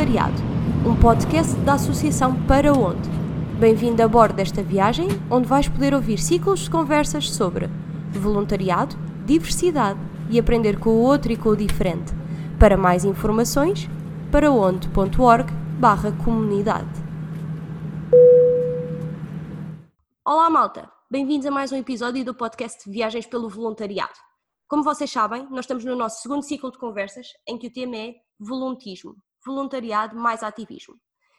Voluntariado, 0.00 0.42
um 0.86 0.98
podcast 0.98 1.54
da 1.56 1.74
Associação 1.74 2.46
Para 2.46 2.72
Onde. 2.72 3.06
Bem-vindo 3.58 4.02
a 4.02 4.08
bordo 4.08 4.34
desta 4.34 4.62
viagem, 4.62 5.08
onde 5.30 5.46
vais 5.46 5.68
poder 5.68 5.92
ouvir 5.92 6.18
ciclos 6.18 6.60
de 6.60 6.70
conversas 6.70 7.30
sobre 7.30 7.68
voluntariado, 8.10 8.96
diversidade 9.26 10.00
e 10.30 10.38
aprender 10.38 10.78
com 10.78 10.88
o 10.88 11.02
outro 11.02 11.30
e 11.32 11.36
com 11.36 11.50
o 11.50 11.56
diferente. 11.56 12.12
Para 12.58 12.78
mais 12.78 13.04
informações, 13.04 13.90
paraonde.org 14.32 15.52
barra 15.78 16.12
comunidade. 16.24 16.88
Olá 20.24 20.48
malta, 20.48 20.90
bem-vindos 21.10 21.46
a 21.46 21.50
mais 21.50 21.72
um 21.72 21.76
episódio 21.76 22.24
do 22.24 22.34
podcast 22.34 22.88
Viagens 22.90 23.26
pelo 23.26 23.50
Voluntariado. 23.50 24.18
Como 24.66 24.82
vocês 24.82 25.10
sabem, 25.10 25.46
nós 25.50 25.66
estamos 25.66 25.84
no 25.84 25.94
nosso 25.94 26.22
segundo 26.22 26.42
ciclo 26.42 26.72
de 26.72 26.78
conversas, 26.78 27.26
em 27.46 27.58
que 27.58 27.66
o 27.66 27.72
tema 27.72 27.96
é 27.98 28.14
voluntismo, 28.38 29.14
voluntariado 29.44 30.16
mais 30.16 30.42
ativismo. 30.42 30.94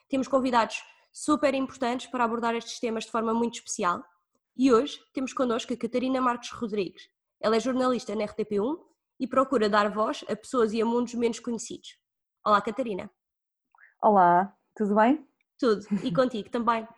Temos 0.10 0.28
convidados 0.28 0.84
super 1.12 1.54
importantes 1.54 2.08
para 2.08 2.24
abordar 2.24 2.56
estes 2.56 2.80
temas 2.80 3.06
de 3.06 3.12
forma 3.12 3.34
muito 3.34 3.56
especial 3.56 4.04
e 4.56 4.72
hoje 4.72 5.00
temos 5.14 5.34
connosco 5.34 5.74
a 5.74 5.78
Catarina 5.78 6.22
Marques 6.22 6.52
Rodrigues. 6.52 7.10
Ela 7.40 7.56
é 7.56 7.60
jornalista 7.60 8.16
na 8.16 8.26
RTP1 8.26 8.78
e 9.20 9.28
procura 9.28 9.70
dar 9.70 9.90
voz 9.90 10.24
a 10.30 10.36
pessoas 10.36 10.74
e 10.74 10.82
a 10.82 10.86
mundos 10.86 11.14
menos 11.14 11.40
conhecidos. 11.40 11.98
Olá, 12.46 12.62
Catarina. 12.62 13.10
Olá, 14.02 14.56
tudo 14.76 14.96
bem? 14.96 15.28
Tudo. 15.60 15.86
E 16.04 16.14
contigo 16.14 16.50
também? 16.50 16.88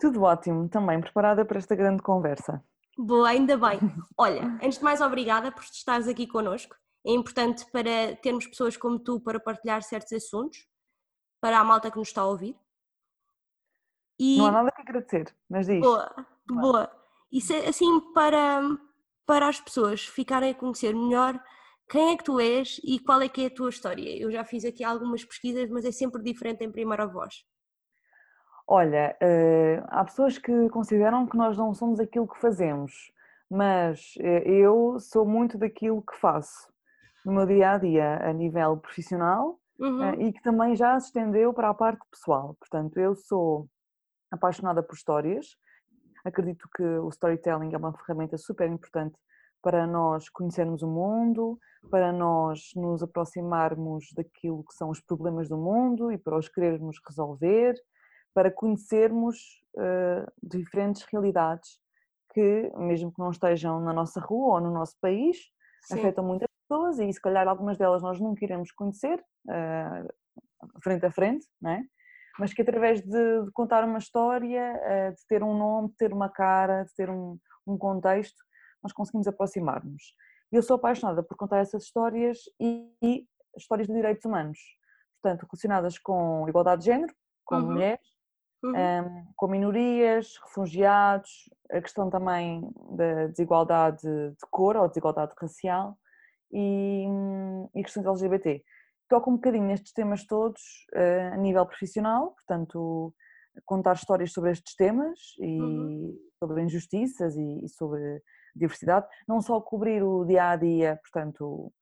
Tudo 0.00 0.22
ótimo, 0.22 0.68
também 0.68 1.00
preparada 1.00 1.44
para 1.44 1.58
esta 1.58 1.76
grande 1.76 2.02
conversa. 2.02 2.62
Boa, 2.98 3.28
ainda 3.28 3.56
bem. 3.56 3.78
Olha, 4.18 4.58
antes 4.62 4.78
de 4.78 4.84
mais, 4.84 5.00
obrigada 5.00 5.52
por 5.52 5.62
estares 5.62 6.08
aqui 6.08 6.26
connosco. 6.26 6.76
É 7.06 7.12
importante 7.12 7.66
para 7.70 8.16
termos 8.16 8.46
pessoas 8.46 8.76
como 8.76 8.98
tu 8.98 9.20
para 9.20 9.38
partilhar 9.38 9.82
certos 9.82 10.12
assuntos, 10.12 10.66
para 11.40 11.58
a 11.58 11.64
malta 11.64 11.90
que 11.90 11.98
nos 11.98 12.08
está 12.08 12.22
a 12.22 12.26
ouvir. 12.26 12.56
E... 14.18 14.38
Não 14.38 14.46
há 14.46 14.52
nada 14.52 14.72
que 14.72 14.80
agradecer, 14.80 15.34
mas 15.48 15.66
diz. 15.66 15.80
Boa, 15.80 16.14
boa. 16.48 16.90
Isso 17.30 17.52
é 17.52 17.68
assim 17.68 18.00
para, 18.12 18.62
para 19.26 19.48
as 19.48 19.60
pessoas 19.60 20.06
ficarem 20.06 20.52
a 20.52 20.54
conhecer 20.54 20.94
melhor 20.94 21.38
quem 21.90 22.12
é 22.12 22.16
que 22.16 22.24
tu 22.24 22.40
és 22.40 22.80
e 22.82 22.98
qual 22.98 23.20
é 23.20 23.28
que 23.28 23.42
é 23.42 23.46
a 23.46 23.54
tua 23.54 23.68
história. 23.68 24.16
Eu 24.16 24.30
já 24.30 24.44
fiz 24.44 24.64
aqui 24.64 24.82
algumas 24.82 25.24
pesquisas, 25.24 25.68
mas 25.68 25.84
é 25.84 25.92
sempre 25.92 26.22
diferente 26.22 26.64
em 26.64 26.72
primeira 26.72 27.06
voz. 27.06 27.44
Olha, 28.66 29.14
uh, 29.20 29.84
há 29.88 30.04
pessoas 30.04 30.38
que 30.38 30.70
consideram 30.70 31.26
que 31.26 31.36
nós 31.36 31.58
não 31.58 31.74
somos 31.74 32.00
aquilo 32.00 32.26
que 32.26 32.40
fazemos, 32.40 33.12
mas 33.50 34.14
uh, 34.16 34.48
eu 34.48 34.98
sou 34.98 35.26
muito 35.26 35.58
daquilo 35.58 36.00
que 36.00 36.16
faço 36.16 36.72
no 37.24 37.32
meu 37.32 37.46
dia 37.46 37.72
a 37.72 37.78
dia 37.78 38.28
a 38.28 38.32
nível 38.32 38.76
profissional 38.76 39.58
uhum. 39.78 40.10
uh, 40.10 40.20
e 40.20 40.32
que 40.32 40.42
também 40.42 40.76
já 40.76 40.98
se 41.00 41.06
estendeu 41.06 41.52
para 41.52 41.70
a 41.70 41.74
parte 41.74 42.02
pessoal. 42.10 42.56
Portanto, 42.58 42.98
eu 42.98 43.14
sou 43.14 43.68
apaixonada 44.30 44.82
por 44.82 44.94
histórias, 44.94 45.56
acredito 46.24 46.68
que 46.76 46.82
o 46.82 47.08
storytelling 47.08 47.72
é 47.72 47.76
uma 47.76 47.92
ferramenta 47.92 48.36
super 48.36 48.68
importante 48.68 49.16
para 49.62 49.86
nós 49.86 50.28
conhecermos 50.28 50.82
o 50.82 50.88
mundo, 50.88 51.58
para 51.90 52.12
nós 52.12 52.70
nos 52.76 53.02
aproximarmos 53.02 54.06
daquilo 54.14 54.64
que 54.64 54.74
são 54.74 54.90
os 54.90 55.00
problemas 55.00 55.48
do 55.48 55.56
mundo 55.56 56.12
e 56.12 56.18
para 56.18 56.36
os 56.36 56.48
querermos 56.48 56.98
resolver 57.06 57.74
para 58.34 58.50
conhecermos 58.50 59.62
uh, 59.76 60.30
diferentes 60.42 61.06
realidades 61.10 61.78
que, 62.34 62.70
mesmo 62.76 63.12
que 63.12 63.20
não 63.20 63.30
estejam 63.30 63.80
na 63.80 63.92
nossa 63.92 64.20
rua 64.20 64.56
ou 64.56 64.60
no 64.60 64.72
nosso 64.72 64.96
país, 65.00 65.38
Sim. 65.82 66.00
afetam 66.00 66.24
muitas 66.24 66.48
pessoas 66.74 66.98
e 66.98 67.12
se 67.12 67.20
calhar 67.20 67.46
algumas 67.46 67.78
delas 67.78 68.02
nós 68.02 68.20
nunca 68.20 68.44
iremos 68.44 68.72
conhecer 68.72 69.22
uh, 69.48 70.80
frente 70.82 71.06
a 71.06 71.10
frente, 71.10 71.46
não 71.60 71.70
é? 71.70 71.84
mas 72.38 72.52
que 72.52 72.62
através 72.62 73.00
de, 73.00 73.44
de 73.44 73.50
contar 73.52 73.84
uma 73.84 73.98
história, 73.98 74.74
uh, 74.74 75.14
de 75.14 75.26
ter 75.28 75.42
um 75.42 75.56
nome, 75.56 75.88
de 75.90 75.96
ter 75.96 76.12
uma 76.12 76.28
cara, 76.28 76.84
de 76.84 76.94
ter 76.94 77.08
um, 77.08 77.38
um 77.66 77.78
contexto, 77.78 78.42
nós 78.82 78.92
conseguimos 78.92 79.28
aproximar-nos. 79.28 80.02
Eu 80.50 80.62
sou 80.62 80.76
apaixonada 80.76 81.22
por 81.22 81.36
contar 81.36 81.58
essas 81.58 81.84
histórias 81.84 82.38
e, 82.60 82.90
e 83.02 83.26
histórias 83.56 83.86
de 83.86 83.94
direitos 83.94 84.24
humanos, 84.24 84.58
portanto, 85.22 85.46
relacionadas 85.48 85.98
com 85.98 86.48
igualdade 86.48 86.82
de 86.82 86.86
género, 86.86 87.14
com 87.44 87.56
uhum. 87.56 87.72
mulheres, 87.72 88.06
uhum. 88.64 88.72
um, 88.72 89.32
com 89.36 89.46
minorias, 89.46 90.36
refugiados, 90.44 91.48
a 91.70 91.80
questão 91.80 92.10
também 92.10 92.68
da 92.90 93.28
desigualdade 93.28 94.02
de 94.02 94.46
cor 94.50 94.76
ou 94.76 94.88
desigualdade 94.88 95.34
racial 95.40 95.96
e, 96.52 97.06
e 97.74 97.82
questões 97.82 98.06
LGBT. 98.06 98.62
Toco 99.08 99.30
um 99.30 99.34
bocadinho 99.34 99.66
nestes 99.66 99.92
temas 99.92 100.24
todos 100.26 100.60
uh, 100.94 101.34
a 101.34 101.36
nível 101.36 101.66
profissional, 101.66 102.32
portanto, 102.32 103.14
contar 103.64 103.94
histórias 103.94 104.32
sobre 104.32 104.50
estes 104.50 104.74
temas 104.74 105.18
e 105.38 105.60
uhum. 105.60 106.18
sobre 106.38 106.62
injustiças 106.62 107.36
e, 107.36 107.68
sobre 107.68 108.20
diversidade, 108.54 109.06
não 109.28 109.40
só 109.40 109.60
cobrir 109.60 110.02
o 110.02 110.24
dia 110.24 110.50
a 110.50 110.56
dia, 110.56 110.98
portanto, 111.02 111.72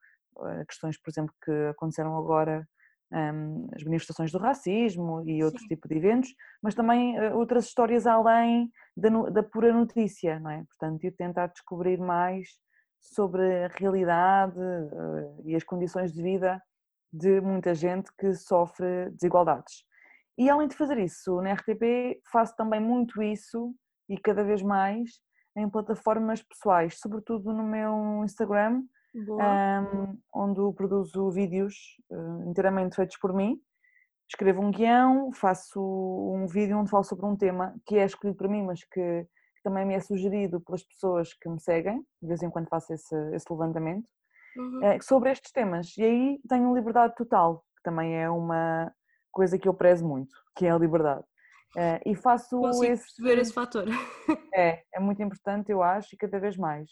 questões, 0.66 0.98
por 1.00 1.10
exemplo, 1.10 1.34
que 1.44 1.52
aconteceram 1.70 2.16
agora 2.16 2.66
um, 3.12 3.68
as 3.74 3.82
manifestações 3.84 4.32
do 4.32 4.38
racismo 4.38 5.22
e 5.28 5.44
outro 5.44 5.62
tipo 5.66 5.86
de 5.86 5.96
eventos, 5.96 6.34
mas 6.62 6.74
também 6.74 7.18
uh, 7.18 7.36
outras 7.36 7.66
histórias 7.66 8.06
além 8.06 8.70
da, 8.96 9.10
da, 9.30 9.42
pura 9.42 9.72
notícia, 9.72 10.40
não 10.40 10.50
é? 10.50 10.64
Portanto, 10.64 11.04
ir 11.04 11.12
tentar 11.12 11.48
descobrir 11.48 11.98
mais 11.98 12.48
sobre 13.02 13.64
a 13.64 13.68
realidade 13.68 14.58
uh, 14.58 15.42
e 15.44 15.56
as 15.56 15.64
condições 15.64 16.12
de 16.12 16.22
vida 16.22 16.62
de 17.12 17.40
muita 17.40 17.74
gente 17.74 18.10
que 18.16 18.32
sofre 18.32 19.10
desigualdades. 19.10 19.84
E 20.38 20.48
além 20.48 20.68
de 20.68 20.76
fazer 20.76 20.98
isso, 20.98 21.42
na 21.42 21.52
RTP 21.52 22.22
faço 22.30 22.56
também 22.56 22.80
muito 22.80 23.22
isso 23.22 23.74
e 24.08 24.16
cada 24.16 24.42
vez 24.42 24.62
mais 24.62 25.20
em 25.54 25.68
plataformas 25.68 26.42
pessoais, 26.42 26.98
sobretudo 26.98 27.52
no 27.52 27.62
meu 27.62 28.24
Instagram, 28.24 28.82
um, 29.14 30.18
onde 30.32 30.74
produzo 30.74 31.30
vídeos 31.30 31.74
uh, 32.10 32.48
inteiramente 32.48 32.96
feitos 32.96 33.18
por 33.18 33.34
mim. 33.34 33.60
Escrevo 34.26 34.62
um 34.62 34.70
guião, 34.70 35.30
faço 35.32 35.78
um 35.80 36.46
vídeo 36.46 36.78
onde 36.78 36.90
falo 36.90 37.04
sobre 37.04 37.26
um 37.26 37.36
tema 37.36 37.74
que 37.84 37.98
é 37.98 38.06
escolhido 38.06 38.38
por 38.38 38.48
mim, 38.48 38.62
mas 38.62 38.82
que 38.84 39.26
também 39.62 39.84
me 39.84 39.94
é 39.94 40.00
sugerido 40.00 40.60
pelas 40.60 40.82
pessoas 40.82 41.32
que 41.34 41.48
me 41.48 41.60
seguem, 41.60 42.04
de 42.20 42.28
vez 42.28 42.42
em 42.42 42.50
quando 42.50 42.68
faço 42.68 42.92
esse, 42.92 43.14
esse 43.34 43.50
levantamento, 43.50 44.06
uhum. 44.56 44.78
uh, 44.78 45.02
sobre 45.02 45.30
estes 45.30 45.52
temas. 45.52 45.96
E 45.96 46.02
aí 46.02 46.40
tenho 46.48 46.74
liberdade 46.74 47.14
total, 47.14 47.64
que 47.76 47.82
também 47.82 48.16
é 48.16 48.28
uma 48.28 48.92
coisa 49.30 49.58
que 49.58 49.68
eu 49.68 49.74
prezo 49.74 50.06
muito, 50.06 50.34
que 50.56 50.66
é 50.66 50.70
a 50.70 50.78
liberdade. 50.78 51.24
Uh, 51.76 52.10
e 52.10 52.14
faço 52.14 52.58
Consigo 52.60 52.92
esse... 52.92 53.04
perceber 53.04 53.40
esse 53.40 53.52
fator. 53.52 53.84
É, 54.54 54.82
é 54.94 55.00
muito 55.00 55.22
importante, 55.22 55.72
eu 55.72 55.82
acho, 55.82 56.14
e 56.14 56.18
cada 56.18 56.38
vez 56.38 56.58
mais. 56.58 56.90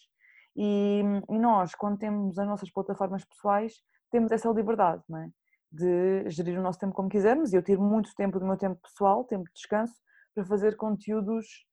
E, 0.57 1.03
e, 1.29 1.39
nós, 1.39 1.75
quando 1.75 1.99
temos 1.99 2.39
as 2.39 2.47
nossas 2.47 2.71
plataformas 2.71 3.23
pessoais, 3.23 3.75
temos 4.11 4.33
essa 4.33 4.49
liberdade, 4.49 5.03
não 5.07 5.19
é? 5.19 5.29
De 5.71 6.31
gerir 6.31 6.59
o 6.59 6.63
nosso 6.63 6.79
tempo 6.79 6.95
como 6.95 7.11
quisermos. 7.11 7.53
E 7.53 7.57
eu 7.57 7.63
tiro 7.63 7.83
muito 7.83 8.15
tempo 8.15 8.41
do 8.41 8.47
meu 8.47 8.57
tempo 8.57 8.81
pessoal, 8.81 9.25
tempo 9.25 9.45
de 9.45 9.53
descanso, 9.53 9.95
para 10.35 10.45
fazer 10.45 10.75
conteúdos 10.77 11.67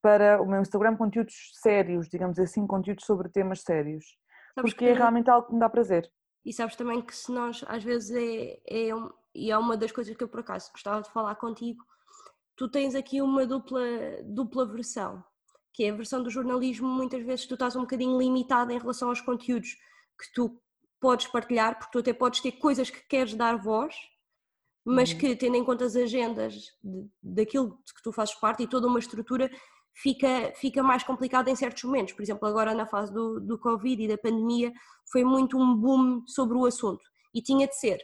para 0.00 0.40
o 0.40 0.46
meu 0.46 0.60
Instagram, 0.60 0.96
conteúdos 0.96 1.52
sérios, 1.54 2.08
digamos 2.08 2.38
assim, 2.38 2.66
conteúdos 2.66 3.04
sobre 3.04 3.28
temas 3.28 3.62
sérios. 3.62 4.04
Sabes 4.54 4.72
porque 4.72 4.84
é 4.84 4.88
que... 4.88 4.94
é 4.94 4.96
realmente 4.96 5.30
algo 5.30 5.46
que 5.46 5.54
me 5.54 5.60
dá 5.60 5.68
prazer. 5.68 6.10
E 6.44 6.52
sabes 6.52 6.76
também 6.76 7.02
que 7.02 7.14
se 7.14 7.30
nós, 7.30 7.64
às 7.68 7.84
vezes, 7.84 8.10
é, 8.10 8.88
é 8.88 8.94
um, 8.94 9.10
e 9.34 9.50
é 9.50 9.58
uma 9.58 9.76
das 9.76 9.92
coisas 9.92 10.16
que 10.16 10.24
eu 10.24 10.28
por 10.28 10.40
acaso 10.40 10.70
gostava 10.72 11.02
de 11.02 11.10
falar 11.10 11.34
contigo, 11.34 11.84
tu 12.56 12.68
tens 12.68 12.94
aqui 12.94 13.20
uma 13.20 13.46
dupla, 13.46 13.82
dupla 14.24 14.66
versão 14.66 15.22
que 15.72 15.84
é 15.84 15.90
a 15.90 15.94
versão 15.94 16.22
do 16.22 16.30
jornalismo, 16.30 16.88
muitas 16.88 17.24
vezes 17.24 17.46
tu 17.46 17.54
estás 17.54 17.76
um 17.76 17.80
bocadinho 17.80 18.18
limitada 18.18 18.72
em 18.72 18.78
relação 18.78 19.08
aos 19.08 19.20
conteúdos 19.20 19.76
que 20.18 20.32
tu 20.34 20.60
podes 21.00 21.26
partilhar, 21.28 21.78
porque 21.78 21.92
tu 21.92 21.98
até 22.00 22.12
podes 22.12 22.40
ter 22.40 22.52
coisas 22.52 22.90
que 22.90 23.00
queres 23.08 23.34
dar 23.34 23.56
voz, 23.56 23.94
mas 24.84 25.12
uhum. 25.12 25.18
que, 25.18 25.36
tendo 25.36 25.56
em 25.56 25.64
conta 25.64 25.84
as 25.84 25.96
agendas 25.96 26.54
de, 26.82 27.08
daquilo 27.22 27.78
que 27.94 28.02
tu 28.02 28.12
fazes 28.12 28.34
parte 28.34 28.62
e 28.62 28.66
toda 28.66 28.86
uma 28.86 28.98
estrutura, 28.98 29.50
fica, 29.94 30.52
fica 30.56 30.82
mais 30.82 31.02
complicado 31.02 31.48
em 31.48 31.56
certos 31.56 31.84
momentos. 31.84 32.14
Por 32.14 32.22
exemplo, 32.22 32.46
agora 32.46 32.74
na 32.74 32.86
fase 32.86 33.12
do, 33.12 33.40
do 33.40 33.58
Covid 33.58 34.02
e 34.02 34.08
da 34.08 34.18
pandemia, 34.18 34.72
foi 35.10 35.24
muito 35.24 35.58
um 35.58 35.74
boom 35.74 36.26
sobre 36.26 36.56
o 36.56 36.64
assunto 36.64 37.02
e 37.34 37.42
tinha 37.42 37.66
de 37.66 37.76
ser. 37.76 38.00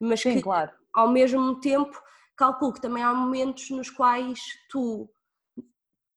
Mas 0.00 0.20
Sim, 0.20 0.34
que, 0.34 0.42
claro. 0.42 0.72
ao 0.92 1.08
mesmo 1.08 1.60
tempo, 1.60 2.00
calculo 2.36 2.72
que 2.72 2.80
também 2.80 3.02
há 3.02 3.12
momentos 3.12 3.70
nos 3.70 3.90
quais 3.90 4.40
tu 4.70 5.08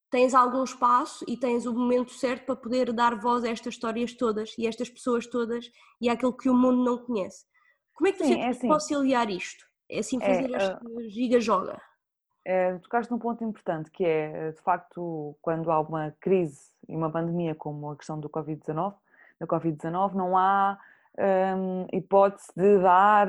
tens 0.10 0.34
algum 0.34 0.64
espaço 0.64 1.26
e 1.28 1.38
tens 1.38 1.66
o 1.66 1.74
momento 1.74 2.14
certo 2.14 2.46
para 2.46 2.56
poder 2.56 2.94
dar 2.94 3.20
voz 3.20 3.44
a 3.44 3.50
estas 3.50 3.74
histórias 3.74 4.14
todas 4.14 4.54
e 4.58 4.66
a 4.66 4.70
estas 4.70 4.90
pessoas 4.90 5.28
todas 5.28 5.70
e 6.00 6.10
àquilo 6.10 6.36
que 6.36 6.50
o 6.50 6.54
mundo 6.54 6.84
não 6.84 6.98
conhece. 6.98 7.46
Como 7.94 8.08
é 8.08 8.12
que 8.12 8.20
tu 8.20 8.26
Sim, 8.26 8.40
é 8.40 8.50
assim, 8.50 8.68
conciliar 8.68 9.30
isto? 9.30 9.66
É 9.90 10.00
assim 10.00 10.20
fazer 10.20 10.54
é, 10.54 10.58
este 10.58 10.86
uh, 10.86 11.10
giga-joga? 11.10 11.82
É, 12.50 12.78
tocaste 12.78 13.12
num 13.12 13.20
ponto 13.20 13.44
importante 13.44 13.92
que 13.92 14.06
é, 14.06 14.52
de 14.52 14.62
facto, 14.62 15.38
quando 15.42 15.70
há 15.70 15.82
uma 15.82 16.16
crise 16.18 16.72
e 16.88 16.96
uma 16.96 17.12
pandemia 17.12 17.54
como 17.54 17.92
a 17.92 17.98
questão 17.98 18.18
do 18.18 18.30
Covid-19, 18.30 18.96
da 19.38 19.46
Covid-19, 19.46 20.14
não 20.14 20.38
há 20.38 20.80
hum, 21.58 21.88
hipótese 21.92 22.48
de 22.56 22.80
dar 22.80 23.28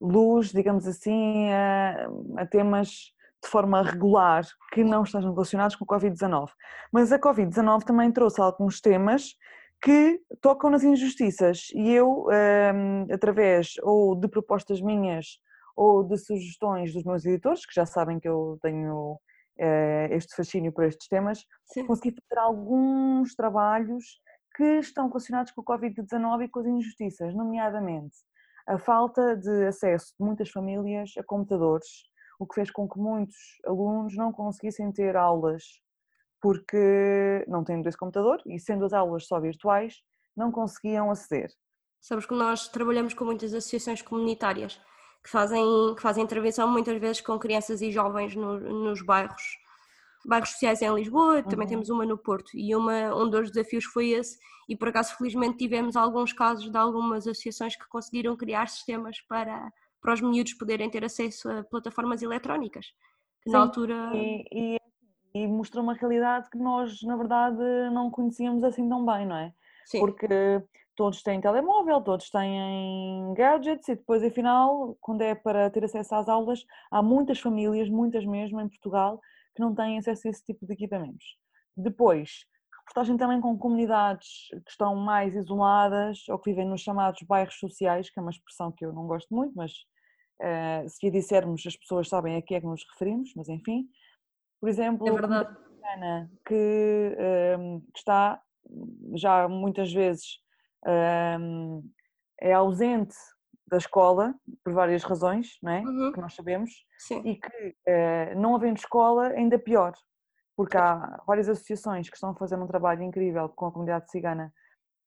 luz, 0.00 0.50
digamos 0.50 0.88
assim, 0.88 1.52
a, 1.52 2.08
a 2.38 2.46
temas 2.46 3.14
de 3.40 3.48
forma 3.48 3.80
regular 3.80 4.44
que 4.72 4.82
não 4.82 5.04
estejam 5.04 5.30
relacionados 5.30 5.76
com 5.76 5.84
a 5.84 5.96
Covid-19. 5.96 6.48
Mas 6.90 7.12
a 7.12 7.18
Covid-19 7.20 7.84
também 7.84 8.10
trouxe 8.10 8.40
alguns 8.40 8.80
temas 8.80 9.36
que 9.80 10.20
tocam 10.40 10.68
nas 10.68 10.82
injustiças 10.82 11.68
e 11.72 11.92
eu, 11.92 12.26
um, 12.26 13.06
através 13.14 13.74
ou 13.84 14.16
de 14.16 14.26
propostas 14.26 14.80
minhas 14.80 15.38
ou 15.78 16.02
de 16.02 16.18
sugestões 16.18 16.92
dos 16.92 17.04
meus 17.04 17.24
editores, 17.24 17.64
que 17.64 17.72
já 17.72 17.86
sabem 17.86 18.18
que 18.18 18.28
eu 18.28 18.58
tenho 18.60 19.12
uh, 19.12 20.12
este 20.12 20.34
fascínio 20.34 20.72
por 20.72 20.84
estes 20.84 21.06
temas, 21.06 21.44
Sim. 21.72 21.86
consegui 21.86 22.16
fazer 22.20 22.40
alguns 22.40 23.32
trabalhos 23.36 24.04
que 24.56 24.80
estão 24.80 25.06
relacionados 25.06 25.52
com 25.52 25.60
a 25.60 25.78
Covid-19 25.78 26.44
e 26.44 26.48
com 26.48 26.58
as 26.58 26.66
injustiças, 26.66 27.32
nomeadamente 27.32 28.16
a 28.66 28.76
falta 28.76 29.36
de 29.36 29.66
acesso 29.66 30.12
de 30.18 30.24
muitas 30.24 30.50
famílias 30.50 31.12
a 31.16 31.22
computadores, 31.22 31.88
o 32.38 32.46
que 32.46 32.56
fez 32.56 32.70
com 32.70 32.88
que 32.88 32.98
muitos 32.98 33.36
alunos 33.64 34.16
não 34.16 34.32
conseguissem 34.32 34.90
ter 34.92 35.16
aulas 35.16 35.62
porque 36.40 37.44
não 37.48 37.64
têm 37.64 37.80
esse 37.86 37.96
computador 37.96 38.42
e 38.46 38.58
sendo 38.58 38.84
as 38.84 38.92
aulas 38.92 39.26
só 39.26 39.40
virtuais, 39.40 40.02
não 40.36 40.52
conseguiam 40.52 41.10
aceder. 41.10 41.50
Sabes 42.00 42.26
que 42.26 42.34
nós 42.34 42.68
trabalhamos 42.68 43.14
com 43.14 43.24
muitas 43.24 43.54
associações 43.54 44.02
comunitárias 44.02 44.80
que 45.22 45.30
fazem, 45.30 45.94
que 45.94 46.02
fazem 46.02 46.24
intervenção 46.24 46.68
muitas 46.68 46.98
vezes 47.00 47.20
com 47.20 47.38
crianças 47.38 47.82
e 47.82 47.90
jovens 47.90 48.34
no, 48.34 48.58
nos 48.58 49.02
bairros, 49.02 49.42
bairros 50.24 50.50
sociais 50.50 50.82
em 50.82 50.94
Lisboa, 50.94 51.42
também 51.42 51.66
uhum. 51.66 51.70
temos 51.70 51.88
uma 51.90 52.06
no 52.06 52.16
Porto 52.16 52.50
e 52.54 52.74
uma, 52.74 53.14
um 53.14 53.28
dos 53.28 53.50
desafios 53.50 53.84
foi 53.84 54.10
esse 54.10 54.38
e 54.68 54.76
por 54.76 54.88
acaso 54.88 55.16
felizmente 55.16 55.58
tivemos 55.58 55.96
alguns 55.96 56.32
casos 56.32 56.70
de 56.70 56.76
algumas 56.76 57.26
associações 57.26 57.76
que 57.76 57.88
conseguiram 57.88 58.36
criar 58.36 58.68
sistemas 58.68 59.20
para, 59.22 59.72
para 60.00 60.14
os 60.14 60.20
miúdos 60.20 60.54
poderem 60.54 60.90
ter 60.90 61.04
acesso 61.04 61.50
a 61.50 61.64
plataformas 61.64 62.22
eletrónicas. 62.22 62.86
Que 63.42 63.50
Sim, 63.50 63.52
na 63.52 63.60
altura... 63.60 64.10
E, 64.14 64.44
e 64.52 64.78
e 65.34 65.46
mostrou 65.46 65.84
uma 65.84 65.94
realidade 65.94 66.48
que 66.50 66.58
nós, 66.58 67.02
na 67.02 67.16
verdade, 67.16 67.62
não 67.92 68.10
conhecíamos 68.10 68.64
assim 68.64 68.88
tão 68.88 69.04
bem, 69.04 69.26
não 69.26 69.36
é? 69.36 69.52
Sim. 69.84 70.00
Porque 70.00 70.26
todos 70.98 71.22
têm 71.22 71.40
telemóvel, 71.40 72.00
todos 72.00 72.28
têm 72.28 73.32
gadgets 73.34 73.88
e 73.88 73.94
depois, 73.94 74.20
afinal, 74.20 74.98
quando 75.00 75.22
é 75.22 75.32
para 75.32 75.70
ter 75.70 75.84
acesso 75.84 76.12
às 76.12 76.28
aulas, 76.28 76.64
há 76.90 77.00
muitas 77.00 77.38
famílias, 77.38 77.88
muitas 77.88 78.26
mesmo 78.26 78.60
em 78.60 78.68
Portugal, 78.68 79.20
que 79.54 79.62
não 79.62 79.72
têm 79.72 79.96
acesso 79.96 80.26
a 80.26 80.30
esse 80.32 80.42
tipo 80.44 80.66
de 80.66 80.72
equipamentos. 80.72 81.36
Depois, 81.76 82.44
reportagem 82.80 83.16
também 83.16 83.40
com 83.40 83.56
comunidades 83.56 84.48
que 84.66 84.70
estão 84.72 84.96
mais 84.96 85.36
isoladas 85.36 86.28
ou 86.28 86.36
que 86.36 86.50
vivem 86.50 86.66
nos 86.66 86.80
chamados 86.80 87.22
bairros 87.22 87.60
sociais, 87.60 88.10
que 88.10 88.18
é 88.18 88.22
uma 88.22 88.32
expressão 88.32 88.72
que 88.72 88.84
eu 88.84 88.92
não 88.92 89.06
gosto 89.06 89.32
muito, 89.32 89.52
mas 89.54 89.70
uh, 90.42 90.88
se 90.88 91.06
a 91.06 91.10
dissermos 91.12 91.64
as 91.64 91.76
pessoas 91.76 92.08
sabem 92.08 92.34
a 92.34 92.42
que 92.42 92.56
é 92.56 92.60
que 92.60 92.66
nos 92.66 92.84
referimos, 92.90 93.30
mas 93.36 93.48
enfim, 93.48 93.88
por 94.60 94.68
exemplo, 94.68 95.06
é 95.06 95.12
verdade. 95.12 95.56
Que, 96.44 97.16
um, 97.56 97.80
que, 97.80 97.98
está 97.98 98.42
já 99.14 99.48
muitas 99.48 99.92
vezes 99.92 100.40
um, 100.86 101.82
é 102.40 102.52
ausente 102.52 103.14
da 103.66 103.76
escola 103.76 104.34
por 104.64 104.72
várias 104.72 105.02
razões, 105.02 105.58
não 105.62 105.72
é? 105.72 105.80
Uhum. 105.80 106.12
que 106.12 106.20
nós 106.20 106.34
sabemos, 106.34 106.70
Sim. 106.98 107.22
e 107.24 107.36
que 107.36 107.76
uh, 107.88 108.38
não 108.38 108.56
havendo 108.56 108.78
escola 108.78 109.28
ainda 109.28 109.58
pior, 109.58 109.92
porque 110.56 110.76
há 110.76 111.22
várias 111.26 111.48
associações 111.48 112.08
que 112.08 112.16
estão 112.16 112.30
a 112.30 112.36
fazer 112.36 112.56
um 112.56 112.66
trabalho 112.66 113.02
incrível 113.02 113.48
com 113.50 113.66
a 113.66 113.72
comunidade 113.72 114.10
cigana 114.10 114.52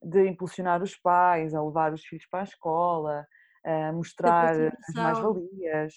de 0.01 0.27
impulsionar 0.27 0.81
os 0.81 0.95
pais 0.95 1.53
a 1.53 1.63
levar 1.63 1.93
os 1.93 2.03
filhos 2.03 2.25
para 2.29 2.41
a 2.41 2.43
escola, 2.43 3.27
a 3.63 3.91
mostrar 3.91 4.53
as 4.53 4.95
mais-valias, 4.95 5.93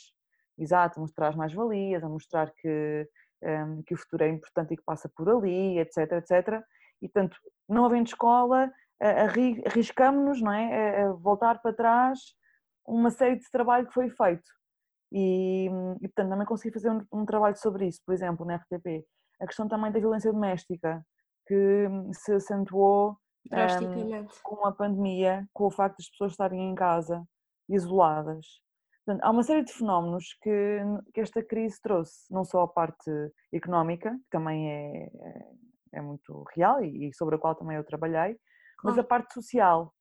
exato, 0.58 1.00
mostrar 1.00 1.28
as 1.28 1.36
mais-valias, 1.36 2.02
a 2.02 2.08
mostrar 2.08 2.50
que 2.52 3.08
um, 3.44 3.82
que 3.82 3.94
o 3.94 3.96
futuro 3.96 4.24
é 4.24 4.28
importante 4.28 4.74
e 4.74 4.76
que 4.76 4.82
passa 4.84 5.10
por 5.14 5.28
ali, 5.28 5.78
etc, 5.78 6.12
etc. 6.12 6.62
E, 7.02 7.08
portanto, 7.08 7.36
não 7.68 7.84
havendo 7.84 8.06
escola, 8.06 8.72
arriscamos-nos 9.00 10.40
não 10.40 10.52
é, 10.52 11.02
a 11.02 11.12
voltar 11.12 11.60
para 11.60 11.74
trás 11.74 12.18
uma 12.86 13.10
série 13.10 13.36
de 13.36 13.50
trabalho 13.50 13.86
que 13.86 13.94
foi 13.94 14.10
feito. 14.10 14.50
E, 15.12 15.66
e 16.00 16.08
portanto, 16.08 16.30
também 16.30 16.46
consegui 16.46 16.72
fazer 16.72 16.90
um, 16.90 17.00
um, 17.12 17.24
trabalho 17.24 17.56
sobre 17.56 17.86
isso, 17.86 18.00
por 18.04 18.12
exemplo, 18.12 18.44
na 18.44 18.56
RTP. 18.56 19.06
A 19.40 19.46
questão 19.46 19.68
também 19.68 19.92
da 19.92 20.00
violência 20.00 20.32
doméstica, 20.32 21.04
que 21.46 21.86
se 22.12 22.32
acentuou 22.32 23.16
um, 23.52 24.26
com 24.42 24.66
a 24.66 24.72
pandemia, 24.72 25.46
com 25.52 25.66
o 25.66 25.70
facto 25.70 25.98
das 25.98 26.08
pessoas 26.10 26.32
estarem 26.32 26.70
em 26.70 26.74
casa, 26.74 27.24
isoladas. 27.68 28.46
Portanto, 29.04 29.22
há 29.22 29.30
uma 29.30 29.42
série 29.42 29.62
de 29.62 29.72
fenómenos 29.72 30.34
que, 30.42 30.78
que, 31.12 31.20
esta 31.20 31.42
crise 31.42 31.80
trouxe, 31.80 32.24
não 32.30 32.42
só 32.42 32.62
a 32.62 32.68
parte 32.68 33.10
económica, 33.52 34.10
que 34.10 34.30
também 34.30 34.70
é, 34.70 35.04
é, 35.04 35.50
é 35.94 36.00
muito 36.00 36.42
real 36.54 36.82
e, 36.82 37.08
e, 37.08 37.14
sobre 37.14 37.34
a 37.36 37.38
qual 37.38 37.54
também 37.54 37.76
eu 37.76 37.84
trabalhei. 37.84 38.38
Mas 38.84 38.98
a 38.98 39.04
parte 39.04 39.34
social. 39.34 39.94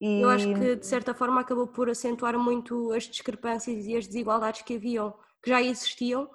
E... 0.00 0.20
Eu 0.20 0.28
acho 0.28 0.46
que, 0.54 0.76
de 0.76 0.86
certa 0.86 1.14
forma, 1.14 1.40
acabou 1.40 1.66
por 1.66 1.90
acentuar 1.90 2.38
muito 2.38 2.92
as 2.92 3.04
discrepâncias 3.04 3.86
e 3.86 3.96
as 3.96 4.06
desigualdades 4.06 4.62
que 4.62 4.76
haviam, 4.76 5.12
que 5.42 5.50
já 5.50 5.60
existiam, 5.60 6.30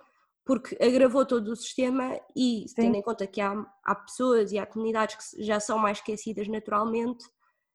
porque 0.46 0.76
agravou 0.84 1.26
todo 1.26 1.50
o 1.50 1.56
sistema 1.56 2.20
e, 2.36 2.66
Sim. 2.68 2.76
tendo 2.76 2.96
em 2.96 3.02
conta 3.02 3.28
que 3.28 3.40
há, 3.40 3.54
há 3.84 3.96
pessoas 3.96 4.52
e 4.52 4.58
há 4.58 4.66
comunidades 4.66 5.16
que 5.16 5.44
já 5.44 5.60
são 5.60 5.78
mais 5.78 6.00
esquecidas 6.00 6.48
naturalmente, 6.48 7.24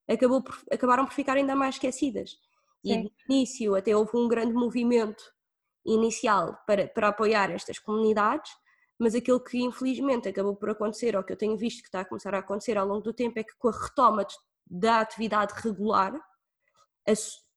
acabou 0.08 0.42
por, 0.42 0.56
acabaram 0.70 1.06
por 1.06 1.14
ficar 1.14 1.36
ainda 1.36 1.54
mais 1.54 1.76
esquecidas. 1.76 2.36
E 2.82 2.98
no 2.98 3.10
início 3.30 3.74
até 3.74 3.96
houve 3.96 4.14
um 4.14 4.28
grande 4.28 4.52
movimento 4.52 5.24
inicial 5.86 6.58
para, 6.66 6.86
para 6.86 7.08
apoiar 7.08 7.50
estas 7.50 7.78
comunidades, 7.78 8.50
mas 8.98 9.14
aquilo 9.14 9.42
que 9.42 9.60
infelizmente 9.60 10.28
acabou 10.28 10.54
por 10.54 10.70
acontecer, 10.70 11.16
ou 11.16 11.22
que 11.22 11.32
eu 11.32 11.36
tenho 11.36 11.56
visto 11.56 11.82
que 11.82 11.88
está 11.88 12.00
a 12.00 12.04
começar 12.04 12.34
a 12.34 12.38
acontecer 12.38 12.76
ao 12.78 12.86
longo 12.86 13.02
do 13.02 13.12
tempo, 13.12 13.38
é 13.38 13.44
que 13.44 13.56
com 13.58 13.68
a 13.68 13.72
retoma 13.72 14.26
da 14.66 15.00
atividade 15.00 15.54
regular, 15.62 16.12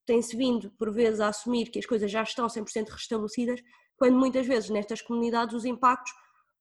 tem-se 0.04 0.36
vindo 0.36 0.70
por 0.72 0.92
vezes 0.92 1.20
a 1.20 1.28
assumir 1.28 1.70
que 1.70 1.78
as 1.78 1.86
coisas 1.86 2.10
já 2.10 2.22
estão 2.22 2.46
100% 2.46 2.88
restabelecidas, 2.88 3.60
quando 3.96 4.18
muitas 4.18 4.46
vezes 4.46 4.70
nestas 4.70 5.02
comunidades 5.02 5.54
os 5.54 5.64
impactos 5.64 6.12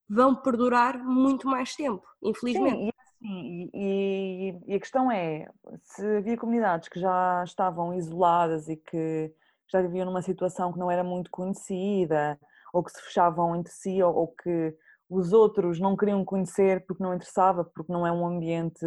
vão 0.10 0.36
perdurar 0.36 0.98
muito 1.04 1.48
mais 1.48 1.76
tempo, 1.76 2.06
infelizmente. 2.22 2.86
Sim, 2.86 2.92
Sim, 3.20 3.70
e, 3.74 4.60
e, 4.68 4.76
a 4.76 4.80
questão 4.80 5.12
é, 5.12 5.50
se 5.82 6.06
havia 6.18 6.38
comunidades 6.38 6.88
que 6.88 7.00
já 7.00 7.44
estavam 7.44 7.96
isoladas 7.96 8.70
e 8.70 8.78
que 8.78 9.34
já 9.68 9.82
viviam 9.82 10.06
numa 10.06 10.22
situação 10.22 10.72
que 10.72 10.78
não 10.80 10.90
era 10.90 11.04
muito 11.04 11.32
conhecida, 11.32 12.40
ou 12.74 12.84
que 12.84 12.92
se 12.92 13.02
fechavam 13.02 13.56
entre 13.56 13.72
si, 13.72 14.02
ou, 14.02 14.14
ou 14.16 14.28
que 14.28 14.76
os 15.10 15.32
outros 15.32 15.80
não 15.80 15.96
queriam 15.96 16.24
conhecer 16.26 16.86
porque 16.86 17.04
não 17.04 17.14
interessava, 17.14 17.64
porque 17.64 17.92
não 17.92 18.06
é 18.06 18.12
um 18.12 18.26
ambiente 18.26 18.86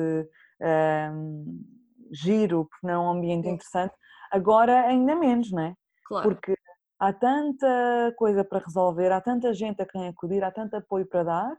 um, 1.13 1.65
giro, 2.13 2.67
porque 2.67 2.87
não 2.87 2.95
é 2.95 2.99
um 2.99 3.11
ambiente 3.11 3.49
interessante, 3.49 3.95
agora 4.31 4.83
ainda 4.83 5.15
menos, 5.15 5.51
não 5.51 5.63
é? 5.63 5.75
Claro. 6.05 6.29
Porque 6.29 6.55
há 6.99 7.13
tanta 7.13 8.15
coisa 8.17 8.45
para 8.45 8.65
resolver, 8.65 9.11
há 9.11 9.21
tanta 9.21 9.53
gente 9.55 9.81
a 9.81 9.87
quem 9.87 10.09
acudir, 10.09 10.45
há 10.45 10.51
tanto 10.51 10.75
apoio 10.75 11.07
para 11.07 11.23
dar, 11.23 11.57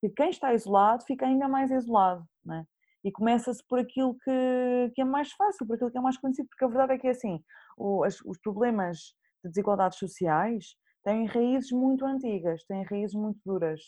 que 0.00 0.08
quem 0.10 0.30
está 0.30 0.54
isolado 0.54 1.04
fica 1.04 1.26
ainda 1.26 1.48
mais 1.48 1.70
isolado, 1.70 2.24
é? 2.50 2.64
E 3.02 3.12
começa-se 3.12 3.62
por 3.68 3.78
aquilo 3.78 4.16
que, 4.24 4.92
que, 4.94 5.00
é 5.00 5.04
mais 5.04 5.30
fácil, 5.32 5.64
por 5.66 5.74
aquilo 5.74 5.90
que 5.90 5.98
é 5.98 6.00
mais 6.00 6.16
conhecido, 6.16 6.48
porque 6.48 6.64
a 6.64 6.68
verdade 6.68 6.94
é 6.94 6.98
que 6.98 7.06
é 7.06 7.10
assim, 7.10 7.40
o, 7.76 8.02
as, 8.02 8.20
os 8.22 8.38
problemas 8.38 9.14
de 9.44 9.50
desigualdades 9.50 9.98
sociais 9.98 10.76
têm 11.06 11.24
raízes 11.26 11.70
muito 11.70 12.04
antigas, 12.04 12.64
têm 12.64 12.82
raízes 12.82 13.14
muito 13.14 13.38
duras 13.46 13.80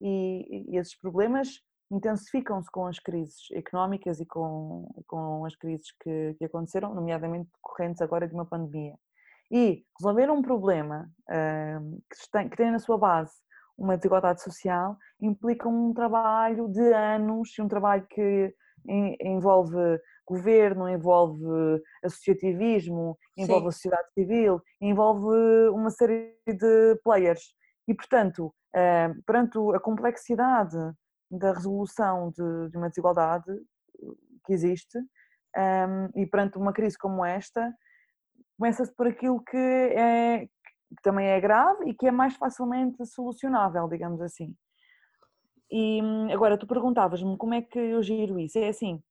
e, 0.00 0.72
e 0.72 0.76
esses 0.76 0.98
problemas 0.98 1.60
intensificam-se 1.88 2.68
com 2.68 2.86
as 2.86 2.98
crises 2.98 3.48
económicas 3.52 4.18
e 4.18 4.26
com, 4.26 4.92
com 5.06 5.44
as 5.44 5.54
crises 5.54 5.86
que, 6.02 6.34
que 6.36 6.44
aconteceram, 6.44 6.92
nomeadamente 6.92 7.48
decorrentes 7.54 8.02
agora 8.02 8.26
de 8.26 8.34
uma 8.34 8.44
pandemia. 8.44 8.96
E 9.52 9.84
resolver 10.00 10.28
um 10.30 10.42
problema 10.42 11.08
uh, 11.30 12.02
que, 12.10 12.30
tem, 12.32 12.48
que 12.48 12.56
tem 12.56 12.72
na 12.72 12.80
sua 12.80 12.98
base 12.98 13.34
uma 13.78 13.96
desigualdade 13.96 14.42
social 14.42 14.96
implica 15.20 15.68
um 15.68 15.94
trabalho 15.94 16.68
de 16.68 16.92
anos, 16.92 17.56
um 17.60 17.68
trabalho 17.68 18.04
que 18.08 18.52
envolve 19.20 20.00
governo, 20.26 20.88
envolve 20.88 21.44
associativismo, 22.02 23.16
envolve 23.36 23.64
Sim. 23.64 23.68
a 23.68 23.72
sociedade 23.72 24.12
civil, 24.12 24.60
envolve 24.80 25.68
uma 25.70 25.90
série 25.90 26.36
de 26.46 26.96
players. 27.02 27.54
E, 27.86 27.94
portanto, 27.94 28.54
eh, 28.74 29.12
perante 29.26 29.58
a 29.74 29.80
complexidade 29.80 30.78
da 31.30 31.52
resolução 31.52 32.30
de 32.30 32.76
uma 32.76 32.88
desigualdade 32.88 33.50
que 34.46 34.52
existe 34.52 34.98
eh, 35.56 35.86
e 36.16 36.26
perante 36.26 36.56
uma 36.58 36.72
crise 36.72 36.96
como 36.98 37.24
esta, 37.24 37.72
começa-se 38.58 38.94
por 38.94 39.06
aquilo 39.06 39.42
que 39.42 39.56
é, 39.56 40.46
que 40.46 41.02
também 41.02 41.26
é 41.26 41.40
grave 41.40 41.90
e 41.90 41.94
que 41.94 42.06
é 42.06 42.10
mais 42.10 42.36
facilmente 42.36 43.04
solucionável, 43.06 43.88
digamos 43.88 44.20
assim. 44.20 44.54
E 45.70 46.00
agora 46.32 46.58
tu 46.58 46.66
perguntavas-me 46.66 47.36
como 47.36 47.54
é 47.54 47.62
que 47.62 47.78
eu 47.78 48.02
giro 48.02 48.38
isso. 48.38 48.58
É 48.58 48.68
assim, 48.68 49.02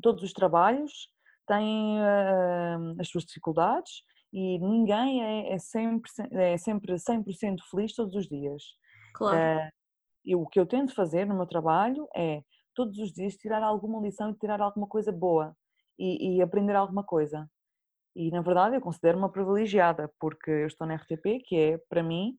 todos 0.00 0.22
os 0.22 0.32
trabalhos 0.32 1.08
têm 1.46 1.98
uh, 1.98 3.00
as 3.00 3.08
suas 3.08 3.24
dificuldades 3.24 4.02
e 4.32 4.58
ninguém 4.58 5.22
é, 5.22 5.52
é, 5.52 5.58
sempre, 5.58 6.10
é 6.32 6.56
sempre 6.56 6.94
100% 6.94 7.56
feliz 7.70 7.94
todos 7.94 8.14
os 8.14 8.26
dias. 8.26 8.62
Claro. 9.14 9.36
Uh, 9.36 9.70
e 10.24 10.36
o 10.36 10.46
que 10.46 10.58
eu 10.58 10.66
tento 10.66 10.94
fazer 10.94 11.26
no 11.26 11.34
meu 11.34 11.46
trabalho 11.46 12.08
é 12.16 12.42
todos 12.74 12.98
os 12.98 13.12
dias 13.12 13.36
tirar 13.36 13.62
alguma 13.62 14.00
lição 14.00 14.30
e 14.30 14.38
tirar 14.38 14.60
alguma 14.60 14.86
coisa 14.86 15.12
boa 15.12 15.54
e, 15.98 16.36
e 16.36 16.42
aprender 16.42 16.74
alguma 16.74 17.04
coisa. 17.04 17.48
E 18.14 18.30
na 18.30 18.40
verdade 18.40 18.76
eu 18.76 18.80
considero 18.80 19.18
uma 19.18 19.30
privilegiada 19.30 20.10
porque 20.20 20.50
eu 20.50 20.66
estou 20.66 20.86
na 20.86 20.94
RTP, 20.94 21.42
que 21.44 21.56
é 21.56 21.78
para 21.88 22.02
mim 22.02 22.36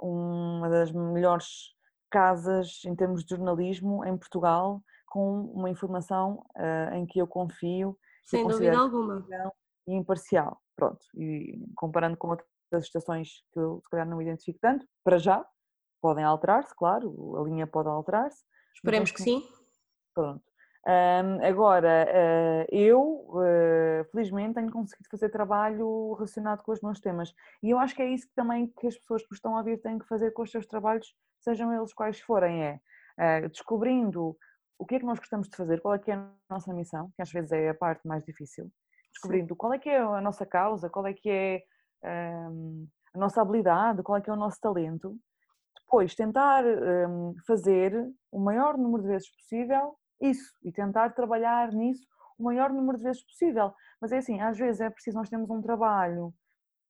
uma 0.00 0.68
das 0.68 0.92
melhores 0.92 1.74
casas 2.10 2.80
em 2.86 2.94
termos 2.94 3.24
de 3.24 3.30
jornalismo 3.34 4.04
em 4.04 4.16
Portugal, 4.16 4.82
com 5.08 5.42
uma 5.54 5.70
informação 5.70 6.44
uh, 6.56 6.94
em 6.94 7.06
que 7.06 7.20
eu 7.20 7.26
confio. 7.26 7.98
Sem 8.24 8.46
dúvida 8.46 8.78
alguma. 8.78 9.24
E 9.86 9.94
imparcial. 9.94 10.60
Pronto. 10.76 11.00
E 11.16 11.58
comparando 11.74 12.16
com 12.16 12.28
outras 12.28 12.84
estações 12.84 13.28
que 13.52 13.58
eu 13.58 13.80
se 13.82 13.90
calhar 13.90 14.06
não 14.06 14.20
identifico 14.20 14.58
tanto, 14.60 14.86
para 15.02 15.18
já, 15.18 15.44
podem 16.00 16.24
alterar-se, 16.24 16.74
claro, 16.76 17.36
a 17.36 17.42
linha 17.42 17.66
pode 17.66 17.88
alterar-se. 17.88 18.44
Esperemos 18.74 19.10
que 19.10 19.22
sim. 19.22 19.42
Pronto. 20.14 20.42
Um, 20.86 21.44
agora, 21.44 22.06
uh, 22.08 22.74
eu, 22.74 23.00
uh, 23.28 24.04
felizmente, 24.10 24.54
tenho 24.54 24.70
conseguido 24.72 25.08
fazer 25.10 25.28
trabalho 25.28 26.14
relacionado 26.14 26.62
com 26.62 26.72
os 26.72 26.80
meus 26.80 26.98
temas. 27.00 27.34
E 27.62 27.70
eu 27.70 27.78
acho 27.78 27.94
que 27.94 28.00
é 28.02 28.08
isso 28.08 28.26
que 28.26 28.34
também 28.34 28.72
que 28.78 28.86
as 28.86 28.96
pessoas 28.96 29.26
que 29.26 29.34
estão 29.34 29.56
a 29.56 29.62
vir 29.62 29.82
têm 29.82 29.98
que 29.98 30.06
fazer 30.06 30.30
com 30.30 30.42
os 30.42 30.50
seus 30.50 30.66
trabalhos, 30.66 31.14
sejam 31.40 31.74
eles 31.74 31.92
quais 31.92 32.20
forem, 32.20 32.64
é 32.64 32.80
uh, 33.18 33.48
descobrindo 33.50 34.36
o 34.78 34.86
que 34.86 34.94
é 34.94 34.98
que 34.98 35.04
nós 35.04 35.18
gostamos 35.18 35.48
de 35.48 35.56
fazer, 35.56 35.80
qual 35.80 35.94
é 35.94 35.98
que 35.98 36.10
é 36.10 36.14
a 36.14 36.30
nossa 36.48 36.72
missão, 36.72 37.10
que 37.16 37.22
às 37.22 37.30
vezes 37.30 37.52
é 37.52 37.70
a 37.70 37.74
parte 37.74 38.06
mais 38.06 38.24
difícil, 38.24 38.70
descobrindo 39.12 39.54
Sim. 39.54 39.56
qual 39.56 39.72
é 39.72 39.78
que 39.78 39.88
é 39.88 39.98
a 39.98 40.20
nossa 40.20 40.46
causa, 40.46 40.88
qual 40.88 41.06
é 41.06 41.12
que 41.12 41.28
é 41.30 41.64
um, 42.50 42.86
a 43.14 43.18
nossa 43.18 43.42
habilidade, 43.42 44.02
qual 44.02 44.18
é 44.18 44.20
que 44.20 44.30
é 44.30 44.32
o 44.32 44.36
nosso 44.36 44.60
talento, 44.60 45.16
depois 45.80 46.14
tentar 46.14 46.64
um, 46.64 47.34
fazer 47.46 47.92
o 48.30 48.38
maior 48.38 48.76
número 48.76 49.02
de 49.02 49.08
vezes 49.08 49.30
possível 49.34 49.96
isso 50.20 50.52
e 50.62 50.70
tentar 50.70 51.10
trabalhar 51.10 51.72
nisso 51.72 52.06
o 52.38 52.44
maior 52.44 52.70
número 52.72 52.98
de 52.98 53.04
vezes 53.04 53.24
possível. 53.24 53.74
Mas 54.00 54.12
é 54.12 54.18
assim, 54.18 54.40
às 54.40 54.56
vezes 54.56 54.80
é 54.80 54.88
preciso 54.88 55.16
nós 55.16 55.28
termos 55.28 55.50
um 55.50 55.60
trabalho, 55.60 56.32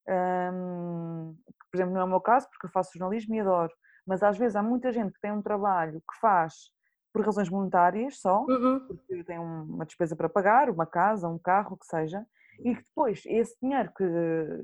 um, 0.07 1.35
que, 1.47 1.71
por 1.71 1.77
exemplo, 1.77 1.95
não 1.95 2.03
é 2.03 2.05
o 2.05 2.09
meu 2.09 2.21
caso, 2.21 2.49
porque 2.51 2.67
eu 2.67 2.71
faço 2.71 2.99
jornalismo 2.99 3.35
e 3.35 3.41
adoro, 3.41 3.73
mas 4.07 4.23
às 4.23 4.37
vezes 4.37 4.57
há 4.57 4.63
muita 4.63 4.93
gente 4.93 5.13
que 5.13 5.21
tem 5.21 5.33
um 5.33 5.43
trabalho 5.43 6.01
que 6.01 6.19
faz 6.21 6.71
por 7.13 7.25
razões 7.25 7.49
monetárias 7.49 8.21
só, 8.21 8.45
uhum. 8.49 8.81
porque 8.87 9.25
tem 9.25 9.39
uma 9.39 9.87
despesa 9.87 10.15
para 10.15 10.29
pagar, 10.29 10.71
uma 10.71 10.87
casa, 10.87 11.29
um 11.29 11.39
carro, 11.39 11.75
o 11.75 11.77
que 11.77 11.87
seja, 11.87 12.27
e 12.61 12.75
que 12.75 12.83
depois 12.83 13.23
esse 13.27 13.57
dinheiro 13.61 13.93
que 13.97 14.05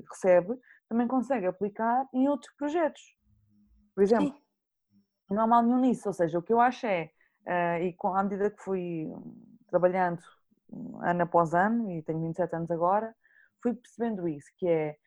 recebe 0.09 0.57
também 0.87 1.07
consegue 1.07 1.47
aplicar 1.47 2.07
em 2.13 2.27
outros 2.27 2.53
projetos. 2.55 3.01
Por 3.93 4.03
exemplo, 4.03 4.27
Sim. 4.27 5.35
não 5.35 5.43
há 5.43 5.47
mal 5.47 5.63
nenhum 5.63 5.79
nisso, 5.79 6.07
ou 6.07 6.13
seja, 6.13 6.37
o 6.37 6.41
que 6.41 6.53
eu 6.53 6.59
acho 6.59 6.85
é 6.85 7.09
Uh, 7.45 7.77
e 7.83 7.93
com, 7.93 8.15
à 8.15 8.23
medida 8.23 8.49
que 8.49 8.61
fui 8.63 9.07
trabalhando 9.69 10.19
ano 11.03 11.21
após 11.21 11.53
ano, 11.53 11.91
e 11.91 12.01
tenho 12.01 12.19
27 12.21 12.55
anos 12.55 12.71
agora, 12.71 13.15
fui 13.61 13.75
percebendo 13.75 14.27
isso, 14.27 14.47
que 14.57 14.67
é 14.67 14.97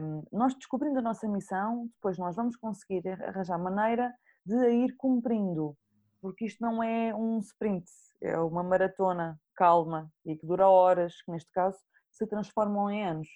um, 0.00 0.22
nós 0.30 0.54
descobrindo 0.54 0.98
a 0.98 1.02
nossa 1.02 1.26
missão, 1.26 1.86
depois 1.94 2.18
nós 2.18 2.36
vamos 2.36 2.56
conseguir 2.56 3.08
arranjar 3.22 3.58
maneira 3.58 4.14
de 4.44 4.54
a 4.54 4.68
ir 4.68 4.94
cumprindo, 4.96 5.74
porque 6.20 6.46
isto 6.46 6.60
não 6.60 6.82
é 6.82 7.14
um 7.14 7.38
sprint, 7.38 7.88
é 8.20 8.38
uma 8.38 8.62
maratona 8.62 9.40
calma 9.54 10.10
e 10.24 10.36
que 10.36 10.46
dura 10.46 10.68
horas, 10.68 11.20
que 11.22 11.30
neste 11.30 11.50
caso 11.50 11.78
se 12.10 12.26
transformam 12.26 12.90
em 12.90 13.04
anos. 13.04 13.28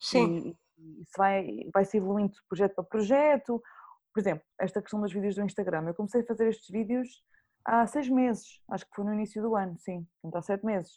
Sim. 0.00 0.48
E, 0.48 1.02
isso 1.02 1.12
vai, 1.16 1.68
vai 1.74 1.84
se 1.84 1.96
evoluindo 1.96 2.32
de 2.32 2.40
projeto 2.48 2.74
para 2.74 2.84
projeto. 2.84 3.62
Por 4.14 4.20
exemplo, 4.20 4.44
esta 4.60 4.80
questão 4.80 5.00
dos 5.00 5.12
vídeos 5.12 5.34
do 5.34 5.42
Instagram. 5.42 5.88
Eu 5.88 5.94
comecei 5.94 6.20
a 6.20 6.26
fazer 6.26 6.48
estes 6.48 6.68
vídeos 6.70 7.22
há 7.64 7.86
seis 7.86 8.08
meses, 8.08 8.62
acho 8.70 8.86
que 8.86 8.94
foi 8.94 9.04
no 9.04 9.12
início 9.12 9.42
do 9.42 9.54
ano, 9.54 9.76
sim, 9.78 10.06
portanto 10.22 10.38
há 10.38 10.42
sete 10.42 10.64
meses. 10.64 10.96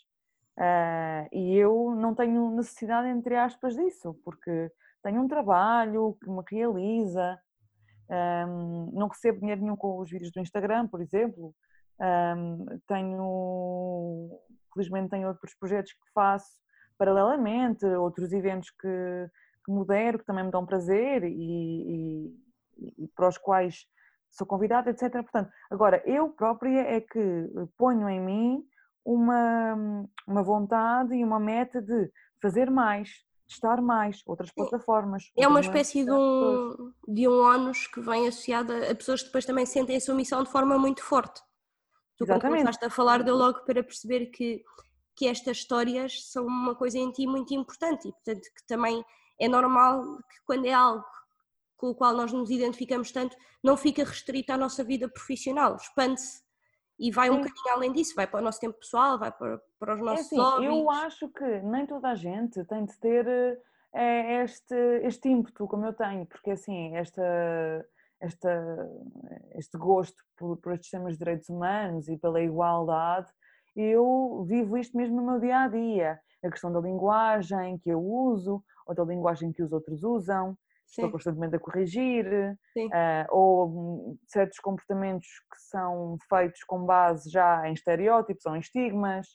Uh, 0.58 1.28
e 1.32 1.58
eu 1.58 1.96
não 1.96 2.14
tenho 2.14 2.52
necessidade, 2.52 3.08
entre 3.08 3.36
aspas, 3.36 3.76
disso, 3.76 4.14
porque 4.24 4.72
tenho 5.04 5.22
um 5.22 5.28
trabalho 5.28 6.18
que 6.22 6.30
me 6.30 6.42
realiza, 6.50 7.40
um, 8.12 8.92
não 8.94 9.08
recebo 9.08 9.40
dinheiro 9.40 9.62
nenhum 9.62 9.76
com 9.76 10.00
os 10.00 10.10
vídeos 10.10 10.32
do 10.32 10.42
Instagram, 10.42 10.88
por 10.88 11.02
exemplo, 11.02 11.56
um, 12.00 12.66
tenho, 12.88 14.40
felizmente 14.74 15.10
tenho 15.10 15.28
outros 15.28 15.56
projetos 15.56 15.94
que 15.94 16.12
faço 16.14 16.60
paralelamente, 16.98 17.86
outros 17.86 18.34
eventos 18.34 18.70
que, 18.72 19.30
que 19.66 19.72
modero, 19.72 20.20
que 20.20 20.26
também 20.26 20.44
me 20.44 20.52
dão 20.52 20.66
prazer 20.66 21.24
e, 21.24 22.36
e, 22.78 23.06
e 23.06 23.08
para 23.16 23.30
os 23.30 23.38
quais 23.38 23.86
sou 24.30 24.46
convidada, 24.46 24.90
etc. 24.90 25.12
Portanto, 25.12 25.50
agora, 25.70 26.02
eu 26.06 26.30
própria 26.30 26.82
é 26.82 27.02
que 27.02 27.50
ponho 27.78 28.10
em 28.10 28.20
mim 28.20 28.64
uma, 29.06 30.06
uma 30.28 30.44
vontade 30.44 31.16
e 31.16 31.24
uma 31.24 31.40
meta 31.40 31.82
de 31.82 32.12
fazer 32.42 32.70
mais, 32.70 33.10
de 33.52 33.56
estar 33.56 33.82
mais, 33.82 34.22
outras 34.26 34.50
plataformas. 34.52 35.30
É 35.38 35.46
uma 35.46 35.60
espécie 35.60 36.06
de 36.06 36.12
um, 36.12 36.94
de 37.06 37.28
um 37.28 37.42
ónus 37.42 37.86
que 37.88 38.00
vem 38.00 38.28
associado 38.28 38.72
a, 38.74 38.96
pessoas 38.96 39.20
que 39.22 39.28
depois 39.28 39.46
também 39.46 39.66
sentem 39.66 39.98
a 39.98 40.00
sua 40.00 40.16
missão 40.16 40.42
de 40.42 40.50
forma 40.50 40.78
muito 40.78 41.04
forte. 41.04 41.42
Tu 42.18 42.24
Exatamente. 42.24 42.62
começaste 42.62 42.86
a 42.86 42.90
falar, 42.90 43.24
deu 43.24 43.36
logo 43.36 43.60
para 43.66 43.84
perceber 43.84 44.28
que, 44.28 44.64
que 45.16 45.28
estas 45.28 45.58
histórias 45.58 46.32
são 46.32 46.46
uma 46.46 46.76
coisa 46.76 46.98
em 46.98 47.12
ti 47.12 47.28
muito 47.28 47.54
importante 47.54 48.08
e, 48.08 48.12
portanto, 48.14 48.42
que 48.42 48.66
também 48.66 49.04
é 49.40 49.48
normal 49.50 50.18
que 50.18 50.42
quando 50.46 50.66
é 50.66 50.74
algo 50.74 51.06
com 51.76 51.90
o 51.90 51.96
qual 51.96 52.14
nós 52.16 52.32
nos 52.32 52.50
identificamos 52.50 53.12
tanto, 53.12 53.36
não 53.62 53.76
fica 53.76 54.06
restrito 54.06 54.54
à 54.54 54.58
nossa 54.58 54.84
vida 54.84 55.10
profissional, 55.10 55.76
expande-se 55.76 56.42
e 57.02 57.10
vai 57.10 57.30
Sim. 57.30 57.34
um 57.34 57.38
bocadinho 57.38 57.76
além 57.76 57.92
disso, 57.92 58.14
vai 58.16 58.28
para 58.28 58.40
o 58.40 58.44
nosso 58.44 58.60
tempo 58.60 58.78
pessoal, 58.78 59.18
vai 59.18 59.32
para, 59.32 59.60
para 59.80 59.96
os 59.96 60.00
é 60.00 60.04
nossos 60.04 60.32
é 60.32 60.40
assim, 60.40 60.66
Eu 60.66 60.88
acho 60.92 61.28
que 61.30 61.60
nem 61.62 61.88
toda 61.88 62.10
a 62.10 62.16
gente 62.16 62.64
tem 62.66 62.86
de 62.86 62.96
ter 63.00 63.60
é, 63.92 64.44
este, 64.44 64.76
este 65.02 65.28
ímpeto 65.28 65.68
como 65.68 65.84
eu 65.84 65.94
tenho, 65.94 66.28
porque 66.28 66.52
assim, 66.52 66.96
esta, 66.96 67.24
esta, 68.20 68.88
este 69.56 69.80
gosto 69.80 70.24
por, 70.38 70.58
por 70.58 70.74
estes 70.74 70.92
temas 70.92 71.14
de 71.14 71.18
direitos 71.18 71.50
humanos 71.50 72.08
e 72.08 72.16
pela 72.18 72.40
igualdade, 72.40 73.32
eu 73.76 74.46
vivo 74.48 74.78
isto 74.78 74.96
mesmo 74.96 75.16
no 75.16 75.26
meu 75.26 75.40
dia 75.40 75.62
a 75.62 75.68
dia. 75.68 76.20
A 76.44 76.52
questão 76.52 76.72
da 76.72 76.80
linguagem 76.80 77.80
que 77.80 77.90
eu 77.90 78.00
uso, 78.00 78.64
ou 78.86 78.94
da 78.94 79.04
linguagem 79.04 79.52
que 79.52 79.64
os 79.64 79.72
outros 79.72 80.04
usam, 80.04 80.56
Sim. 80.92 81.04
estou 81.04 81.12
constantemente 81.12 81.56
a 81.56 81.60
corrigir, 81.60 82.28
uh, 82.78 83.26
ou 83.30 84.18
certos 84.28 84.60
comportamentos 84.60 85.28
que 85.52 85.58
são 85.70 86.18
feitos 86.28 86.64
com 86.66 86.86
base 86.86 87.30
já 87.32 87.68
em 87.68 87.74
estereótipos 87.74 88.46
ou 88.46 88.56
em 88.58 88.60
estigmas, 88.60 89.28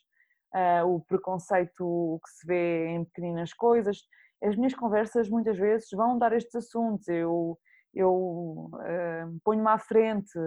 uh, 0.53 0.85
o 0.85 1.01
preconceito 1.01 2.21
que 2.23 2.29
se 2.29 2.47
vê 2.47 2.87
em 2.89 3.05
pequeninas 3.05 3.53
coisas. 3.53 3.97
As 4.43 4.55
minhas 4.55 4.75
conversas 4.75 5.27
muitas 5.29 5.57
vezes 5.57 5.87
vão 5.91 6.19
dar 6.19 6.31
estes 6.31 6.53
assuntos, 6.53 7.07
eu, 7.07 7.57
eu 7.91 8.13
uh, 8.13 9.39
ponho-me 9.43 9.69
à 9.69 9.79
frente, 9.79 10.37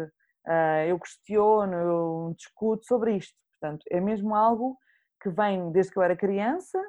eu 0.88 0.98
questiono, 0.98 1.74
eu 1.74 2.34
discuto 2.36 2.84
sobre 2.86 3.16
isto. 3.16 3.36
Portanto, 3.60 3.84
é 3.90 4.00
mesmo 4.00 4.34
algo 4.34 4.76
que 5.20 5.28
vem 5.28 5.70
desde 5.70 5.92
que 5.92 5.98
eu 5.98 6.02
era 6.02 6.16
criança, 6.16 6.80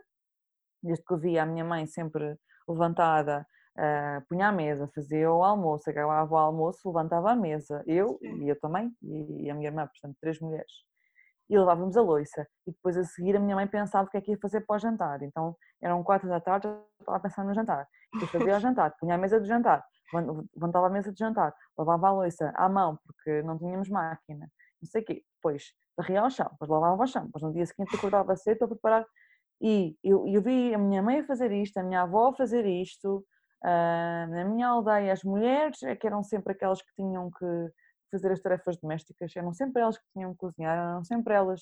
desde 0.82 1.04
que 1.04 1.13
eu 1.13 1.18
via 1.18 1.44
a 1.44 1.46
minha 1.46 1.66
mãe 1.66 1.86
sempre 1.86 2.38
levantada 2.68 3.46
uh, 3.78 4.25
punha 4.28 4.48
a 4.48 4.51
mesa, 4.51 4.90
fazia 4.94 5.32
o 5.32 5.44
almoço, 5.44 5.90
acabava 5.90 6.34
o 6.34 6.38
almoço, 6.38 6.88
levantava 6.88 7.32
a 7.32 7.36
mesa, 7.36 7.84
eu 7.86 8.18
Sim. 8.22 8.44
e 8.44 8.50
eu 8.50 8.60
também, 8.60 8.92
e, 9.01 9.50
a 9.50 9.54
minha 9.54 9.70
irmã, 9.70 9.88
portanto, 9.88 10.18
três 10.20 10.40
mulheres. 10.40 10.72
E 11.50 11.58
levávamos 11.58 11.98
a 11.98 12.01
louça. 12.01 12.48
E 12.66 12.72
depois 12.72 12.96
a 12.98 13.04
seguir 13.04 13.36
a 13.36 13.40
minha 13.40 13.56
mãe 13.56 13.68
pensava 13.68 14.08
o 14.08 14.10
que 14.10 14.18
é 14.18 14.22
que 14.22 14.32
ia 14.32 14.38
fazer 14.38 14.62
para 14.62 14.78
o 14.78 14.80
jantar. 14.80 15.22
Então 15.22 15.56
eram 15.82 16.01
quatro 16.01 16.30
da 16.30 16.40
tarde, 16.40 16.68
eu 16.68 16.86
estava 17.00 17.18
a 17.18 17.20
pensar 17.20 17.44
no 17.44 17.54
jantar. 17.54 17.88
Depois 18.13 18.32
fazia 18.32 18.58
o 18.58 18.60
jantar, 18.62 18.96
punha 18.98 19.16
a 19.16 19.18
mesa 19.18 19.40
do 19.40 19.46
jantar, 19.46 19.84
levantava 20.56 20.88
a 20.88 20.90
mesa 20.90 21.12
do 21.12 21.18
jantar, 21.18 21.54
lavava 21.78 22.08
a 22.08 22.12
louça 22.12 22.54
à 22.56 22.70
mão, 22.70 22.98
porque 23.06 23.42
não 23.44 23.58
tínhamos 23.58 23.90
máquina, 23.90 24.50
não 24.82 24.90
sei 24.90 25.01
o 25.01 25.06
quê. 25.06 25.24
Depois 25.36 25.74
varria 25.98 26.22
ao 26.22 26.30
chão, 26.30 26.48
depois 26.51 26.70
lavava 26.70 27.04
ao 27.04 27.08
chão, 27.08 27.25
depois 27.25 27.44
no 27.44 27.54
dia 27.54 27.66
seguinte 27.66 27.96
acordava 27.96 28.36
cedo 28.36 28.60
para 28.60 28.68
preparar. 28.70 29.06
E 29.62 29.96
eu, 30.04 30.28
eu 30.28 30.42
vi 30.42 30.74
a 30.74 30.78
minha 30.78 31.04
mãe 31.04 31.20
a 31.20 31.24
fazer 31.24 31.51
isto, 31.51 31.78
a 31.78 31.84
minha 31.84 32.01
avó 32.01 32.30
a 32.30 32.34
fazer 32.34 32.66
isto, 32.66 33.24
Uh, 33.63 34.25
na 34.30 34.46
minha 34.46 34.68
aldeia, 34.68 35.13
as 35.13 35.24
mulheres 35.24 35.84
é 35.84 35.96
que 35.96 36.08
eram 36.08 36.24
sempre 36.24 36.53
aquelas 36.53 36.82
que 36.82 36.94
tinham 36.96 37.30
que 37.30 37.72
fazer 38.12 38.32
as 38.32 38.41
tarefas 38.41 38.77
domésticas, 38.77 39.36
eram 39.36 39.53
sempre 39.53 39.82
elas 39.82 39.98
que 39.98 40.03
tinham 40.13 40.32
que 40.32 40.39
cozinhar, 40.39 40.77
eram 40.77 41.03
sempre 41.03 41.34
elas 41.34 41.62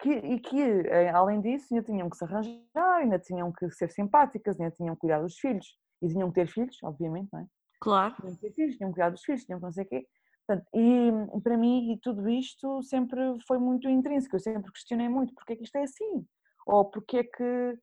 que, 0.00 0.10
e 0.10 0.40
que, 0.40 0.60
eh, 0.60 1.10
além 1.10 1.40
disso, 1.40 1.66
ainda 1.72 1.84
tinham 1.84 2.10
que 2.10 2.16
se 2.16 2.24
arranjar, 2.24 2.96
ainda 2.96 3.18
tinham 3.18 3.52
que 3.52 3.70
ser 3.70 3.90
simpáticas, 3.90 4.58
ainda 4.58 4.74
tinham 4.74 4.94
que 4.94 5.00
cuidar 5.00 5.20
dos 5.20 5.38
filhos, 5.38 5.66
e 6.02 6.08
tinham 6.08 6.28
que 6.28 6.34
ter 6.34 6.48
filhos, 6.48 6.76
obviamente, 6.82 7.28
não 7.32 7.40
é? 7.40 7.46
Claro. 7.80 8.14
Tinham 8.16 8.34
que 8.34 8.40
ter 8.40 8.52
filhos, 8.52 8.76
tinham 8.76 8.90
que 8.90 8.94
cuidar 8.94 9.10
dos 9.10 9.22
filhos, 9.22 9.44
tinham 9.44 9.58
que 9.58 9.64
não 9.64 9.72
sei 9.72 9.84
o 9.84 9.88
quê. 9.88 10.06
Portanto, 10.46 10.68
e 10.74 11.40
para 11.42 11.56
mim, 11.56 11.92
e 11.92 12.00
tudo 12.00 12.28
isto 12.28 12.82
sempre 12.82 13.20
foi 13.46 13.58
muito 13.58 13.88
intrínseco, 13.88 14.36
eu 14.36 14.40
sempre 14.40 14.70
questionei 14.72 15.08
muito 15.08 15.34
porque 15.34 15.54
é 15.54 15.56
que 15.56 15.64
isto 15.64 15.76
é 15.76 15.82
assim, 15.82 16.24
ou 16.66 16.84
porque 16.84 17.18
é 17.18 17.24
que 17.24 17.78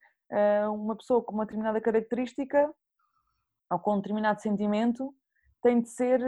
uma 0.73 0.95
pessoa 0.95 1.21
com 1.23 1.33
uma 1.33 1.45
determinada 1.45 1.81
característica 1.81 2.73
ou 3.71 3.79
com 3.79 3.93
um 3.95 3.97
determinado 3.97 4.41
sentimento 4.41 5.13
tem 5.61 5.81
de 5.81 5.89
ser 5.89 6.21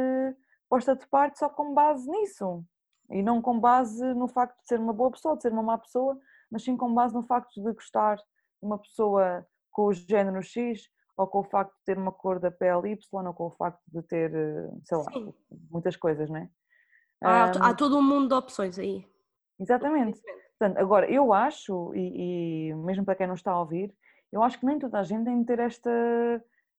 posta 0.69 0.95
de 0.95 1.05
parte 1.07 1.39
só 1.39 1.49
com 1.49 1.73
base 1.73 2.09
nisso 2.09 2.65
e 3.09 3.21
não 3.21 3.41
com 3.41 3.59
base 3.59 4.03
no 4.13 4.27
facto 4.27 4.59
de 4.61 4.67
ser 4.67 4.79
uma 4.79 4.93
boa 4.93 5.11
pessoa, 5.11 5.35
de 5.35 5.43
ser 5.43 5.51
uma 5.51 5.61
má 5.61 5.77
pessoa, 5.77 6.17
mas 6.49 6.63
sim 6.63 6.75
com 6.75 6.93
base 6.93 7.13
no 7.13 7.23
facto 7.23 7.61
de 7.61 7.71
gostar 7.71 8.15
de 8.15 8.23
uma 8.61 8.79
pessoa 8.79 9.45
com 9.71 9.85
o 9.87 9.93
género 9.93 10.41
X 10.41 10.89
ou 11.17 11.27
com 11.27 11.39
o 11.39 11.43
facto 11.43 11.73
de 11.77 11.83
ter 11.85 11.97
uma 11.97 12.11
cor 12.11 12.39
da 12.39 12.51
pele 12.51 12.91
Y 12.91 13.27
ou 13.27 13.33
com 13.33 13.45
o 13.45 13.51
facto 13.51 13.81
de 13.87 14.01
ter, 14.03 14.31
sei 14.83 14.97
lá, 14.97 15.11
sim. 15.11 15.33
muitas 15.69 15.95
coisas, 15.95 16.29
não 16.29 16.37
é? 16.37 16.49
Há, 17.21 17.69
há 17.69 17.73
todo 17.73 17.97
um 17.97 18.03
mundo 18.03 18.27
de 18.27 18.33
opções 18.33 18.77
aí. 18.77 19.07
Exatamente. 19.59 20.21
Portanto, 20.57 20.77
agora, 20.77 21.09
eu 21.09 21.33
acho, 21.33 21.93
e, 21.95 22.69
e, 22.69 22.73
mesmo 22.75 23.05
para 23.05 23.15
quem 23.15 23.27
não 23.27 23.35
está 23.35 23.51
a 23.51 23.59
ouvir, 23.59 23.93
eu 24.31 24.43
acho 24.43 24.59
que 24.59 24.65
nem 24.65 24.79
toda 24.79 24.99
a 24.99 25.03
gente 25.03 25.25
tem 25.25 25.39
de 25.39 25.45
ter 25.45 25.59
esta, 25.59 25.89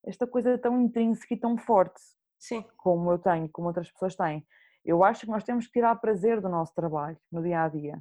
esta 0.07 0.27
coisa 0.27 0.57
tão 0.59 0.81
intrínseca 0.81 1.35
e 1.35 1.37
tão 1.37 1.59
forte 1.59 2.01
Sim. 2.39 2.65
como 2.77 3.11
eu 3.11 3.19
tenho, 3.19 3.49
como 3.49 3.69
outras 3.69 3.91
pessoas 3.91 4.15
têm. 4.15 4.47
Eu 4.85 5.03
acho 5.03 5.23
que 5.23 5.33
nós 5.33 5.43
temos 5.43 5.67
que 5.67 5.73
tirar 5.73 5.97
prazer 5.97 6.41
do 6.41 6.49
nosso 6.49 6.73
trabalho 6.75 7.19
no 7.31 7.43
dia 7.43 7.65
a 7.65 7.69
dia, 7.69 7.99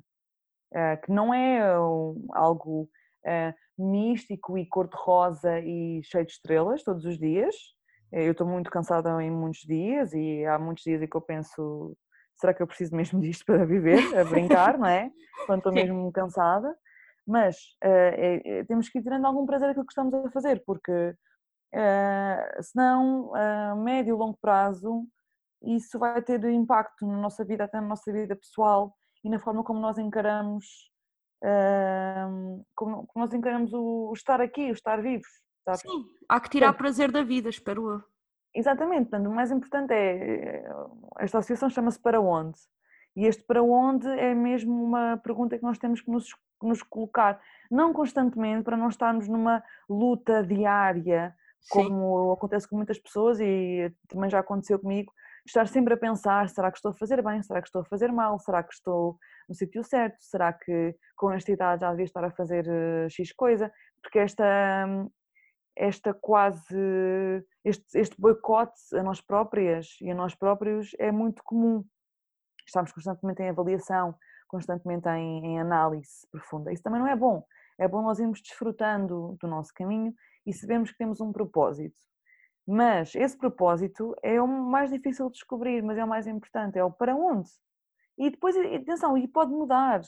eh, 0.74 0.98
que 0.98 1.12
não 1.12 1.34
é 1.34 1.60
algo 2.32 2.88
eh, 3.26 3.54
místico 3.78 4.58
e 4.58 4.68
cor-de-rosa 4.68 5.60
e 5.60 6.02
cheio 6.04 6.26
de 6.26 6.34
estrelas 6.34 6.84
todos 6.84 7.04
os 7.06 7.18
dias. 7.18 7.56
Eu 8.12 8.32
estou 8.32 8.48
muito 8.48 8.70
cansada 8.70 9.22
em 9.24 9.32
muitos 9.32 9.62
dias 9.62 10.14
e 10.14 10.46
há 10.46 10.60
muitos 10.60 10.84
dias 10.84 11.02
em 11.02 11.08
que 11.08 11.18
eu 11.18 11.22
penso 11.22 11.98
será 12.38 12.54
que 12.54 12.62
eu 12.62 12.68
preciso 12.68 12.96
mesmo 12.96 13.20
disto 13.22 13.46
para 13.46 13.66
viver, 13.66 14.00
a 14.18 14.24
brincar, 14.24 14.78
não 14.78 14.88
é? 14.88 15.12
Quando 15.46 15.60
estou 15.60 15.74
mesmo 15.74 16.12
cansada. 16.12 16.76
Mas 17.28 17.58
é, 17.82 18.42
é, 18.46 18.64
temos 18.66 18.88
que 18.88 19.00
ir 19.00 19.02
tirando 19.02 19.26
algum 19.26 19.48
prazer 19.48 19.68
daquilo 19.70 19.86
que 19.86 19.92
estamos 19.92 20.14
a 20.14 20.30
fazer, 20.30 20.62
porque 20.64 21.16
uh, 21.74 22.64
senão, 22.64 23.34
a 23.36 23.76
médio 23.76 24.16
e 24.16 24.18
longo 24.18 24.38
prazo, 24.42 25.06
isso 25.64 25.98
vai 25.98 26.22
ter 26.22 26.44
impacto 26.46 27.06
na 27.06 27.18
nossa 27.18 27.44
vida, 27.44 27.64
até 27.64 27.80
na 27.80 27.88
nossa 27.88 28.12
vida 28.12 28.36
pessoal 28.36 28.96
e 29.24 29.30
na 29.30 29.40
forma 29.40 29.64
como 29.64 29.80
nós 29.80 29.98
encaramos, 29.98 30.66
uh, 31.44 32.66
como, 32.76 33.08
como, 33.08 33.26
nós 33.26 33.34
encaramos 33.34 33.74
o, 33.74 34.10
o, 34.10 34.14
estar 34.14 34.42
aqui, 34.42 34.70
o 34.70 34.74
estar 34.74 35.02
vivos. 35.02 35.28
Sabes? 35.64 35.82
Sim, 35.82 36.06
há 36.30 36.40
que 36.40 36.50
tirar 36.50 36.74
prazer 36.74 37.12
da 37.12 37.24
vida, 37.24 37.50
espero 37.50 37.90
eu. 37.90 38.04
Exatamente, 38.54 39.10
portanto, 39.10 39.30
o 39.30 39.36
mais 39.36 39.52
importante 39.52 39.92
é, 39.94 40.64
esta 41.20 41.40
associação 41.40 41.70
chama-se 41.70 42.00
Para 42.00 42.22
Onde? 42.22 42.58
E 43.16 43.26
este 43.26 43.44
para 43.44 43.64
onde 43.64 44.08
é 44.08 44.36
mesmo 44.36 44.84
uma 44.84 45.18
pergunta 45.18 45.58
que 45.58 45.64
nós 45.64 45.78
temos 45.78 46.02
que 46.02 46.12
nos, 46.12 46.28
nos 46.62 46.84
colocar, 46.84 47.42
não 47.72 47.94
constantemente, 47.94 48.64
para 48.64 48.76
não 48.76 48.90
estarmos 48.90 49.28
numa 49.28 49.64
luta 49.90 50.44
diária, 50.44 51.34
como 51.70 52.28
Sim. 52.28 52.34
acontece 52.34 52.68
com 52.68 52.76
muitas 52.76 53.00
pessoas 53.00 53.40
e 53.40 53.92
também 54.08 54.30
já 54.30 54.40
aconteceu 54.40 54.80
comigo, 54.80 55.12
estar 55.46 55.68
sempre 55.68 55.94
a 55.94 55.98
pensar, 55.98 56.50
será 56.50 56.72
que 56.72 56.78
estou 56.78 56.92
a 56.92 56.96
fazer 56.96 57.22
bem, 57.24 57.42
será 57.44 57.62
que 57.62 57.68
estou 57.68 57.82
a 57.82 57.86
fazer 57.86 58.12
mal, 58.12 58.40
será 58.40 58.64
que 58.64 58.74
estou 58.74 59.18
no 59.48 59.56
sítio 59.56 59.84
certo, 59.84 60.18
será 60.20 60.52
que 60.52 60.96
com 61.16 61.32
esta 61.32 61.52
idade 61.52 61.82
já 61.82 61.92
devia 61.92 62.06
estar 62.06 62.24
a 62.24 62.32
fazer 62.32 62.68
eh, 62.68 63.08
X 63.10 63.32
coisa, 63.32 63.72
porque 64.02 64.20
esta, 64.20 64.88
esta 65.76 66.14
quase, 66.14 66.76
este, 67.64 68.00
este 68.00 68.20
boicote 68.20 68.80
a 68.96 69.04
nós 69.04 69.22
próprias 69.22 69.98
e 70.02 70.10
a 70.10 70.16
nós 70.16 70.34
próprios 70.34 70.92
é 70.98 71.12
muito 71.12 71.44
comum. 71.44 71.84
Estamos 72.66 72.92
constantemente 72.92 73.44
em 73.44 73.50
avaliação, 73.50 74.16
constantemente 74.48 75.08
em, 75.10 75.46
em 75.46 75.60
análise 75.60 76.28
profunda. 76.32 76.74
Isso 76.74 76.82
também 76.82 77.00
não 77.00 77.08
é 77.08 77.16
bom. 77.16 77.46
É 77.78 77.88
bom 77.88 78.02
nós 78.02 78.20
irmos 78.20 78.42
desfrutando 78.42 79.38
do 79.40 79.48
nosso 79.48 79.72
caminho 79.74 80.14
e 80.46 80.54
sabemos 80.54 80.92
que 80.92 80.98
temos 80.98 81.20
um 81.22 81.32
propósito. 81.32 81.96
Mas 82.68 83.14
esse 83.16 83.38
propósito 83.38 84.16
é 84.24 84.42
o 84.42 84.48
mais 84.48 84.90
difícil 84.90 85.28
de 85.28 85.34
descobrir, 85.34 85.84
mas 85.84 85.98
é 85.98 86.04
o 86.04 86.08
mais 86.08 86.26
importante, 86.26 86.80
é 86.80 86.84
o 86.84 86.92
para 86.92 87.16
onde. 87.16 87.50
E 88.18 88.30
depois, 88.30 88.56
atenção, 88.58 89.18
e 89.18 89.28
pode 89.28 89.52
mudar. 89.52 90.02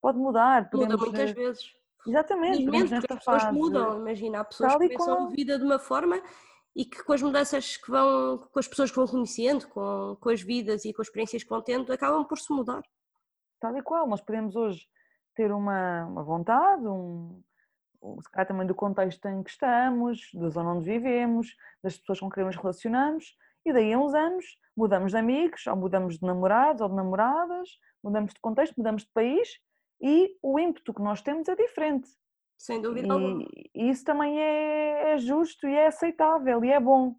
Pode 0.00 0.18
mudar. 0.18 0.70
Podemos, 0.70 0.94
Muda 0.94 1.10
muitas 1.10 1.32
vezes. 1.32 1.80
Exatamente, 2.06 2.64
Felizmente, 2.64 2.94
as 2.94 3.18
pessoas 3.18 3.42
fase, 3.42 3.52
mudam, 3.52 3.98
imagina, 4.00 4.40
há 4.40 4.44
pessoas 4.44 4.72
que 4.72 4.88
começam 4.96 5.26
a 5.26 5.30
vida 5.30 5.58
de 5.58 5.64
uma 5.64 5.78
forma 5.78 6.22
e 6.74 6.84
que 6.84 7.02
com 7.04 7.12
as 7.12 7.20
mudanças 7.20 7.76
que 7.76 7.90
vão, 7.90 8.38
com 8.38 8.58
as 8.58 8.66
pessoas 8.66 8.90
que 8.90 8.96
vão 8.96 9.06
conhecendo, 9.06 9.68
com, 9.68 10.16
com 10.18 10.30
as 10.30 10.40
vidas 10.40 10.84
e 10.84 10.94
com 10.94 11.02
as 11.02 11.08
experiências 11.08 11.42
que 11.42 11.50
vão 11.50 11.60
tendo, 11.60 11.92
acabam 11.92 12.24
por 12.24 12.38
se 12.38 12.52
mudar. 12.52 12.82
Tal 13.60 13.76
e 13.76 13.82
qual, 13.82 14.06
nós 14.08 14.22
podemos 14.22 14.56
hoje 14.56 14.86
ter 15.34 15.52
uma, 15.52 16.06
uma 16.06 16.22
vontade, 16.22 16.86
um, 16.86 17.42
se 18.22 18.30
calhar 18.30 18.46
também 18.46 18.66
do 18.66 18.74
contexto 18.74 19.26
em 19.26 19.42
que 19.42 19.50
estamos, 19.50 20.30
da 20.34 20.48
zona 20.48 20.72
onde 20.72 20.84
vivemos, 20.84 21.54
das 21.82 21.98
pessoas 21.98 22.20
com 22.20 22.30
quem 22.30 22.44
nos 22.44 22.56
relacionamos, 22.56 23.36
e 23.64 23.72
daí 23.72 23.92
a 23.92 23.98
uns 23.98 24.14
anos 24.14 24.44
mudamos 24.76 25.12
de 25.12 25.18
amigos, 25.18 25.66
ou 25.66 25.76
mudamos 25.76 26.18
de 26.18 26.26
namorados 26.26 26.80
ou 26.80 26.88
de 26.88 26.94
namoradas, 26.94 27.68
mudamos 28.02 28.32
de 28.32 28.40
contexto, 28.40 28.74
mudamos 28.76 29.02
de 29.02 29.10
país 29.12 29.48
e 30.00 30.36
o 30.42 30.58
ímpeto 30.58 30.94
que 30.94 31.02
nós 31.02 31.20
temos 31.20 31.48
é 31.48 31.54
diferente. 31.54 32.08
Sem 32.56 32.80
dúvida 32.80 33.06
e, 33.06 33.10
alguma. 33.10 33.44
E 33.74 33.90
isso 33.90 34.04
também 34.04 34.40
é, 34.40 35.12
é, 35.12 35.18
justo 35.18 35.66
e 35.66 35.74
é 35.74 35.86
aceitável 35.86 36.64
e 36.64 36.70
é 36.70 36.80
bom. 36.80 37.14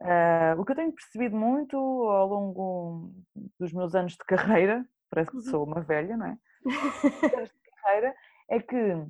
Uh, 0.00 0.58
o 0.60 0.64
que 0.64 0.72
eu 0.72 0.76
tenho 0.76 0.92
percebido 0.92 1.36
muito 1.36 1.76
ao 1.76 2.26
longo 2.26 3.12
dos 3.58 3.72
meus 3.72 3.94
anos 3.94 4.12
de 4.12 4.24
carreira, 4.26 4.84
parece 5.08 5.30
que 5.30 5.36
uhum. 5.36 5.42
sou 5.42 5.64
uma 5.64 5.80
velha, 5.80 6.16
não 6.16 6.26
é? 6.26 6.38
de 6.64 7.70
carreira, 7.82 8.14
é 8.50 8.60
que 8.60 9.06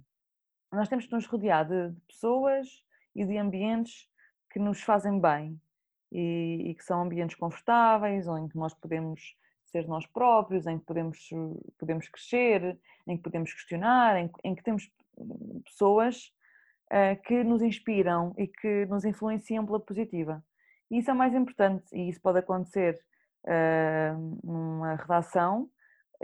nós 0.73 0.89
temos 0.89 1.07
que 1.07 1.13
nos 1.13 1.27
rodear 1.27 1.67
de, 1.67 1.91
de 1.91 2.01
pessoas 2.03 2.69
e 3.15 3.25
de 3.25 3.37
ambientes 3.37 4.09
que 4.51 4.59
nos 4.59 4.83
fazem 4.83 5.21
bem 5.21 5.61
e, 6.11 6.71
e, 6.71 6.75
que 6.75 6.85
são 6.85 7.03
ambientes 7.03 7.37
confortáveis, 7.37 8.27
ou 8.27 8.39
em 8.39 8.49
que 8.49 8.57
nós 8.57 8.75
podemos 8.75 9.37
ser 9.67 9.87
nós 9.87 10.07
próprios, 10.07 10.67
em 10.67 10.79
que 10.79 10.85
podemos, 10.85 11.19
podemos 11.79 12.09
crescer, 12.09 12.79
em 13.07 13.17
que 13.17 13.23
podemos 13.23 13.53
questionar, 13.53 14.17
em, 14.19 14.31
em 14.45 14.55
que 14.55 14.63
temos 14.63 14.91
pessoas 15.65 16.31
uh, 16.91 17.21
que 17.23 17.43
nos 17.43 17.63
inspiram 17.63 18.35
e 18.37 18.47
que 18.47 18.87
nos 18.87 19.05
influenciam 19.05 19.65
pela 19.65 19.81
positiva. 19.81 20.45
E 20.91 20.99
isso 20.99 21.11
é 21.11 21.15
mais 21.15 21.35
importante, 21.35 21.87
e 21.95 22.11
isso 22.11 22.21
pode 22.21 22.39
acontecer 22.39 23.01
uh, 23.47 24.41
numa 24.45 24.97
redação, 24.97 25.69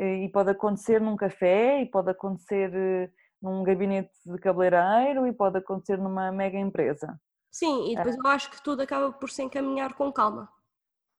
e 0.01 0.29
pode 0.29 0.51
acontecer 0.51 1.01
num 1.01 1.17
café, 1.17 1.83
e 1.83 1.87
pode 1.87 2.09
acontecer 2.09 3.11
num 3.41 3.63
gabinete 3.63 4.13
de 4.27 4.39
cabeleireiro, 4.39 5.27
e 5.27 5.33
pode 5.33 5.59
acontecer 5.59 5.99
numa 5.99 6.33
mega 6.33 6.59
empresa. 6.59 7.21
Sim, 7.51 7.93
e 7.93 7.97
depois 7.97 8.17
eu 8.17 8.27
acho 8.27 8.51
que 8.51 8.63
tudo 8.63 8.83
acaba 8.83 9.13
por 9.13 9.31
se 9.31 9.43
encaminhar 9.43 9.95
com 9.95 10.13
calma. 10.13 10.49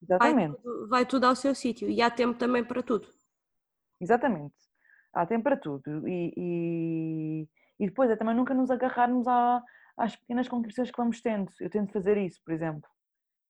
Exatamente. 0.02 0.52
Vai 0.52 0.62
tudo, 0.62 0.90
vai 0.90 1.06
tudo 1.06 1.26
ao 1.26 1.36
seu 1.36 1.54
sítio 1.54 1.90
e 1.90 2.02
há 2.02 2.10
tempo 2.10 2.38
também 2.38 2.64
para 2.64 2.82
tudo. 2.82 3.08
Exatamente. 4.00 4.56
Há 5.14 5.26
tempo 5.26 5.44
para 5.44 5.58
tudo. 5.58 6.08
E, 6.08 6.34
e, 6.38 7.50
e 7.80 7.86
depois 7.88 8.10
é 8.10 8.16
também 8.16 8.36
nunca 8.36 8.54
nos 8.54 8.72
agarrarmos 8.72 9.28
à, 9.28 9.62
às 9.98 10.16
pequenas 10.16 10.48
conquistas 10.48 10.90
que 10.90 10.98
vamos 10.98 11.22
tendo. 11.22 11.52
Eu 11.60 11.70
tento 11.70 11.92
fazer 11.92 12.18
isso, 12.18 12.42
por 12.44 12.54
exemplo. 12.54 12.90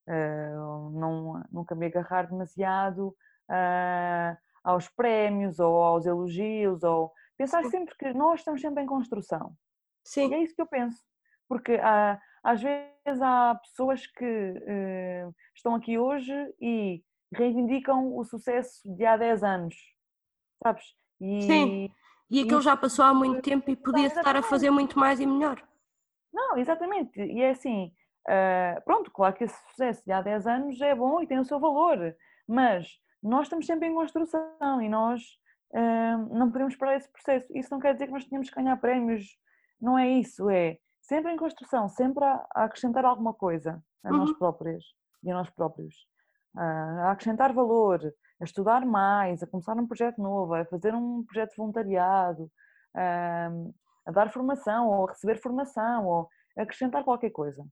Uh, 0.08 0.90
não, 1.00 1.44
nunca 1.52 1.76
me 1.76 1.86
agarrar 1.86 2.28
demasiado 2.28 3.10
uh, 3.50 4.38
aos 4.64 4.88
prémios 4.90 5.60
ou 5.60 5.84
aos 5.84 6.08
elogios 6.08 6.82
ou 6.82 7.12
pensar 7.40 7.64
sempre 7.66 7.96
que 7.98 8.14
nós 8.14 8.42
estamos 8.42 8.60
sempre 8.60 8.84
em 8.84 8.86
construção. 8.86 9.56
Sim. 10.04 10.30
E 10.30 10.34
é 10.34 10.44
isso 10.44 10.54
que 10.54 10.62
eu 10.62 10.68
penso. 10.68 11.00
Porque 11.48 11.76
uh, 11.76 12.20
às 12.44 12.62
vezes 12.62 13.22
há 13.22 13.56
pessoas 13.56 14.06
que 14.06 14.26
uh, 14.26 15.34
estão 15.56 15.74
aqui 15.74 15.98
hoje 15.98 16.34
e 16.60 17.02
reivindicam 17.34 18.14
o 18.16 18.24
sucesso 18.26 18.82
de 18.94 19.06
há 19.06 19.16
10 19.16 19.44
anos, 19.44 19.76
sabes? 20.62 20.84
E, 21.22 21.42
Sim, 21.44 21.90
e 22.30 22.42
aquilo 22.42 22.62
já 22.62 22.76
passou 22.76 23.06
há 23.06 23.14
muito 23.14 23.42
tempo 23.42 23.70
e 23.72 23.76
podia 23.76 24.08
estar 24.08 24.36
a 24.36 24.42
fazer 24.42 24.70
muito 24.70 25.00
mais 25.00 25.20
e 25.20 25.26
melhor. 25.26 25.62
Não, 26.34 26.58
exatamente, 26.58 27.20
e 27.22 27.42
é 27.42 27.52
assim, 27.52 27.94
uh, 28.28 28.82
pronto, 28.84 29.12
claro 29.12 29.36
que 29.36 29.46
esse 29.46 29.58
sucesso 29.70 30.04
de 30.06 30.12
há 30.12 30.22
10 30.22 30.48
anos 30.48 30.82
é 30.82 30.94
bom 30.94 31.22
e 31.22 31.28
tem 31.28 31.40
o 31.40 31.46
seu 31.46 31.60
valor, 31.60 32.16
mas 32.48 33.00
nós 33.22 33.44
estamos 33.44 33.66
sempre 33.66 33.88
em 33.88 33.94
construção 33.94 34.82
e 34.82 34.90
nós 34.90 35.39
não 36.32 36.52
podemos 36.52 36.76
parar 36.76 36.96
esse 36.96 37.10
processo. 37.12 37.46
Isso 37.56 37.70
não 37.72 37.80
quer 37.80 37.94
dizer 37.94 38.08
que 38.08 38.14
nós 38.14 38.26
tenhamos 38.26 38.50
que 38.50 38.56
ganhar 38.56 38.78
prémios, 38.78 39.38
não 39.80 39.98
é 39.98 40.08
isso, 40.08 40.50
é 40.50 40.78
sempre 41.02 41.32
em 41.32 41.38
construção, 41.38 41.88
sempre 41.90 42.24
a, 42.24 42.46
acrescentar 42.56 43.06
alguma 43.06 43.34
coisa 43.34 43.82
a 44.04 44.12
uhum. 44.12 44.18
nós 44.18 44.34
próprios 44.34 44.86
e 45.24 45.32
a 45.32 45.34
nós 45.34 45.50
próprios, 45.50 45.96
a 46.56 47.12
acrescentar 47.12 47.54
valor, 47.54 48.02
a 48.40 48.44
estudar 48.44 48.86
mais, 48.86 49.44
a 49.44 49.48
começar 49.48 49.76
um 49.78 49.88
projeto 49.88 50.22
novo, 50.22 50.54
a 50.54 50.66
fazer 50.66 50.94
um 50.94 51.24
projeto 51.26 51.52
de 51.52 51.58
voluntariado, 51.58 52.50
a, 52.96 53.50
a 54.06 54.12
dar 54.12 54.32
formação 54.32 54.88
ou 54.88 55.08
a 55.08 55.12
receber 55.12 55.42
formação 55.42 56.06
ou 56.06 56.30
a 56.58 56.64
acrescentar 56.64 57.04
qualquer 57.04 57.32
coisa. 57.32 57.66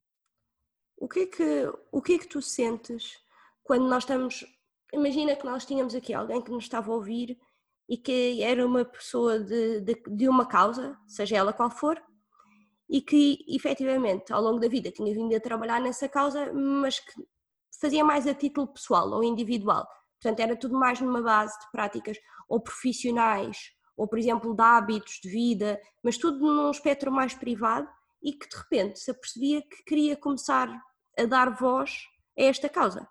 O 1.00 1.08
que 1.08 1.20
é 1.22 1.26
que, 1.28 1.74
o 1.92 2.02
que, 2.02 2.16
é 2.16 2.18
que 2.18 2.28
tu 2.28 2.42
sentes 2.42 3.24
quando 3.64 3.88
nós 3.88 4.04
estamos. 4.04 4.46
Imagina 4.94 5.36
que 5.36 5.46
nós 5.46 5.66
tínhamos 5.66 5.94
aqui 5.94 6.14
alguém 6.14 6.42
que 6.42 6.50
nos 6.50 6.64
estava 6.64 6.92
a 6.92 6.96
ouvir 6.96 7.38
e 7.88 7.98
que 7.98 8.44
era 8.44 8.66
uma 8.66 8.84
pessoa 8.84 9.40
de, 9.40 9.82
de, 9.82 10.04
de 10.08 10.28
uma 10.28 10.46
causa, 10.46 10.98
seja 11.08 11.38
ela 11.38 11.54
qual 11.54 11.70
for, 11.70 12.02
e 12.90 13.02
que 13.02 13.46
efetivamente 13.48 14.32
ao 14.32 14.42
longo 14.42 14.60
da 14.60 14.68
vida 14.68 14.92
tinha 14.92 15.14
vindo 15.14 15.36
a 15.36 15.40
trabalhar 15.40 15.80
nessa 15.82 16.08
causa, 16.08 16.52
mas 16.54 17.00
que 17.00 17.14
fazia 17.80 18.04
mais 18.04 18.26
a 18.28 18.34
título 18.34 18.68
pessoal 18.68 19.10
ou 19.12 19.24
individual. 19.24 19.88
Portanto, 20.22 20.40
era 20.40 20.56
tudo 20.56 20.78
mais 20.78 21.00
numa 21.00 21.22
base 21.22 21.58
de 21.60 21.72
práticas 21.72 22.18
ou 22.48 22.60
profissionais, 22.60 23.72
ou 23.96 24.08
por 24.08 24.18
exemplo 24.18 24.54
de 24.54 24.62
hábitos 24.62 25.20
de 25.22 25.30
vida, 25.30 25.80
mas 26.04 26.18
tudo 26.18 26.40
num 26.40 26.72
espectro 26.72 27.12
mais 27.12 27.34
privado 27.34 27.88
e 28.22 28.34
que 28.34 28.48
de 28.48 28.56
repente 28.56 29.00
se 29.00 29.12
apercebia 29.12 29.62
que 29.62 29.84
queria 29.84 30.16
começar 30.16 30.70
a 31.18 31.26
dar 31.26 31.54
voz 31.56 32.04
a 32.38 32.44
esta 32.44 32.70
causa. 32.70 33.08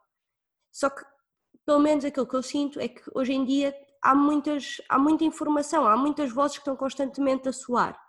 Só 0.72 0.90
que, 0.90 1.02
pelo 1.64 1.80
menos 1.80 2.04
aquilo 2.04 2.26
que 2.26 2.36
eu 2.36 2.42
sinto 2.42 2.80
é 2.80 2.88
que 2.88 3.02
hoje 3.14 3.32
em 3.32 3.44
dia 3.44 3.74
há, 4.06 4.14
muitas, 4.14 4.80
há 4.88 4.98
muita 4.98 5.24
informação, 5.24 5.86
há 5.86 5.96
muitas 5.96 6.30
vozes 6.32 6.56
que 6.56 6.60
estão 6.60 6.76
constantemente 6.76 7.48
a 7.48 7.52
soar. 7.52 8.00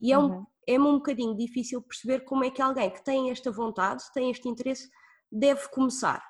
E 0.00 0.12
é, 0.12 0.18
um, 0.18 0.38
uhum. 0.38 0.46
é 0.66 0.78
um 0.78 0.94
bocadinho 0.94 1.36
difícil 1.36 1.80
perceber 1.80 2.20
como 2.20 2.44
é 2.44 2.50
que 2.50 2.60
alguém 2.60 2.90
que 2.90 3.02
tem 3.04 3.30
esta 3.30 3.50
vontade, 3.50 4.02
tem 4.12 4.30
este 4.30 4.48
interesse, 4.48 4.90
deve 5.30 5.68
começar. 5.68 6.22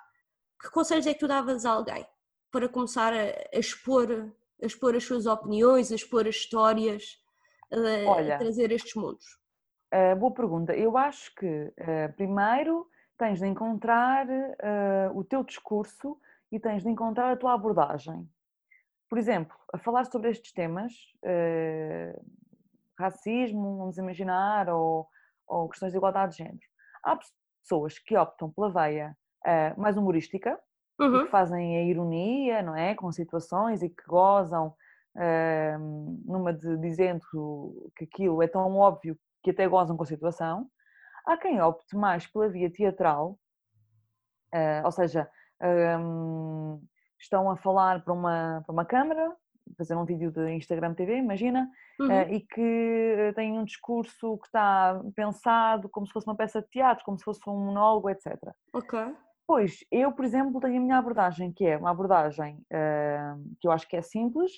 Que 0.61 0.71
conselhos 0.71 1.07
é 1.07 1.15
que 1.15 1.21
tu 1.21 1.27
davas 1.27 1.65
a 1.65 1.71
alguém 1.71 2.07
para 2.51 2.69
começar 2.69 3.13
a, 3.13 3.57
a 3.57 3.59
expor, 3.59 4.31
a 4.63 4.67
expor 4.67 4.95
as 4.95 5.05
suas 5.05 5.27
opiniões, 5.27 5.91
a 5.91 5.95
expor 5.95 6.29
as 6.29 6.37
histórias, 6.37 7.19
a, 7.73 8.11
Olha, 8.11 8.37
a 8.37 8.39
trazer 8.39 8.71
estes 8.71 8.95
mundos? 8.95 9.25
Uh, 9.93 10.17
boa 10.17 10.33
pergunta. 10.33 10.75
Eu 10.75 10.97
acho 10.97 11.35
que, 11.35 11.47
uh, 11.47 12.13
primeiro, 12.17 12.87
tens 13.17 13.39
de 13.39 13.47
encontrar 13.47 14.27
uh, 14.29 15.19
o 15.19 15.25
teu 15.25 15.43
discurso 15.43 16.19
e 16.53 16.61
tens 16.61 16.83
de 16.83 16.91
encontrar 16.91 17.33
a 17.33 17.37
tua 17.37 17.55
abordagem. 17.55 18.29
Por 19.15 19.19
exemplo, 19.21 19.57
a 19.73 19.79
falar 19.79 20.07
sobre 20.07 20.29
estes 20.29 20.51
temas, 20.51 20.93
racismo, 22.99 23.79
vamos 23.79 23.97
imaginar, 23.97 24.69
ou, 24.69 25.07
ou, 25.47 25.69
questões 25.69 25.93
de 25.93 25.99
igualdade 25.99 26.33
de 26.33 26.39
género. 26.39 26.59
Há 27.01 27.17
pessoas 27.63 27.97
que 27.97 28.17
optam 28.17 28.51
pela 28.51 28.73
veia 28.73 29.17
mais 29.77 29.97
humorística, 29.97 30.59
uhum. 30.99 31.27
que 31.27 31.31
fazem 31.31 31.77
a 31.77 31.85
ironia, 31.85 32.61
não 32.61 32.75
é? 32.75 32.97
Com 32.97 33.13
situações 33.13 33.85
e 33.85 33.89
que 33.89 34.05
gozam 34.05 34.75
numa 36.25 36.53
de 36.53 36.77
dizendo 36.79 37.23
que 37.97 38.07
aquilo 38.07 38.43
é 38.43 38.49
tão 38.49 38.77
óbvio 38.77 39.17
que 39.45 39.53
até 39.53 39.69
gozam 39.69 39.97
com 39.97 40.03
a 40.03 40.07
situação. 40.07 40.69
Há 41.25 41.37
quem 41.37 41.63
opte 41.63 41.95
mais 41.95 42.27
pela 42.27 42.49
via 42.49 42.69
teatral, 42.69 43.39
uh, 44.53 44.85
ou 44.85 44.91
seja, 44.91 45.31
um, 46.01 46.83
estão 47.25 47.51
a 47.51 47.57
falar 47.57 48.05
para 48.05 48.13
uma, 48.13 48.63
para 48.65 48.73
uma 48.73 48.85
câmara, 48.85 49.35
fazer 49.77 49.97
um 49.97 50.05
vídeo 50.05 50.31
de 50.31 50.53
Instagram 50.53 50.95
TV, 50.95 51.17
imagina, 51.17 51.71
uhum. 51.99 52.07
uh, 52.07 52.33
e 52.33 52.41
que 52.41 53.33
têm 53.35 53.59
um 53.59 53.65
discurso 53.65 54.39
que 54.39 54.47
está 54.47 55.01
pensado 55.17 55.89
como 55.89 56.07
se 56.07 56.13
fosse 56.13 56.27
uma 56.27 56.37
peça 56.37 56.61
de 56.61 56.69
teatro, 56.69 57.05
como 57.05 57.19
se 57.19 57.25
fosse 57.25 57.41
um 57.49 57.67
monólogo, 57.67 58.11
etc. 58.11 58.37
Ok. 58.73 58.99
Pois, 59.47 59.79
eu, 59.91 60.13
por 60.13 60.25
exemplo, 60.25 60.61
tenho 60.61 60.79
a 60.79 60.81
minha 60.81 60.99
abordagem, 60.99 61.53
que 61.53 61.67
é 61.67 61.77
uma 61.77 61.91
abordagem 61.91 62.57
uh, 62.73 63.57
que 63.61 63.67
eu 63.67 63.73
acho 63.73 63.87
que 63.89 63.97
é 63.97 64.03
simples, 64.03 64.53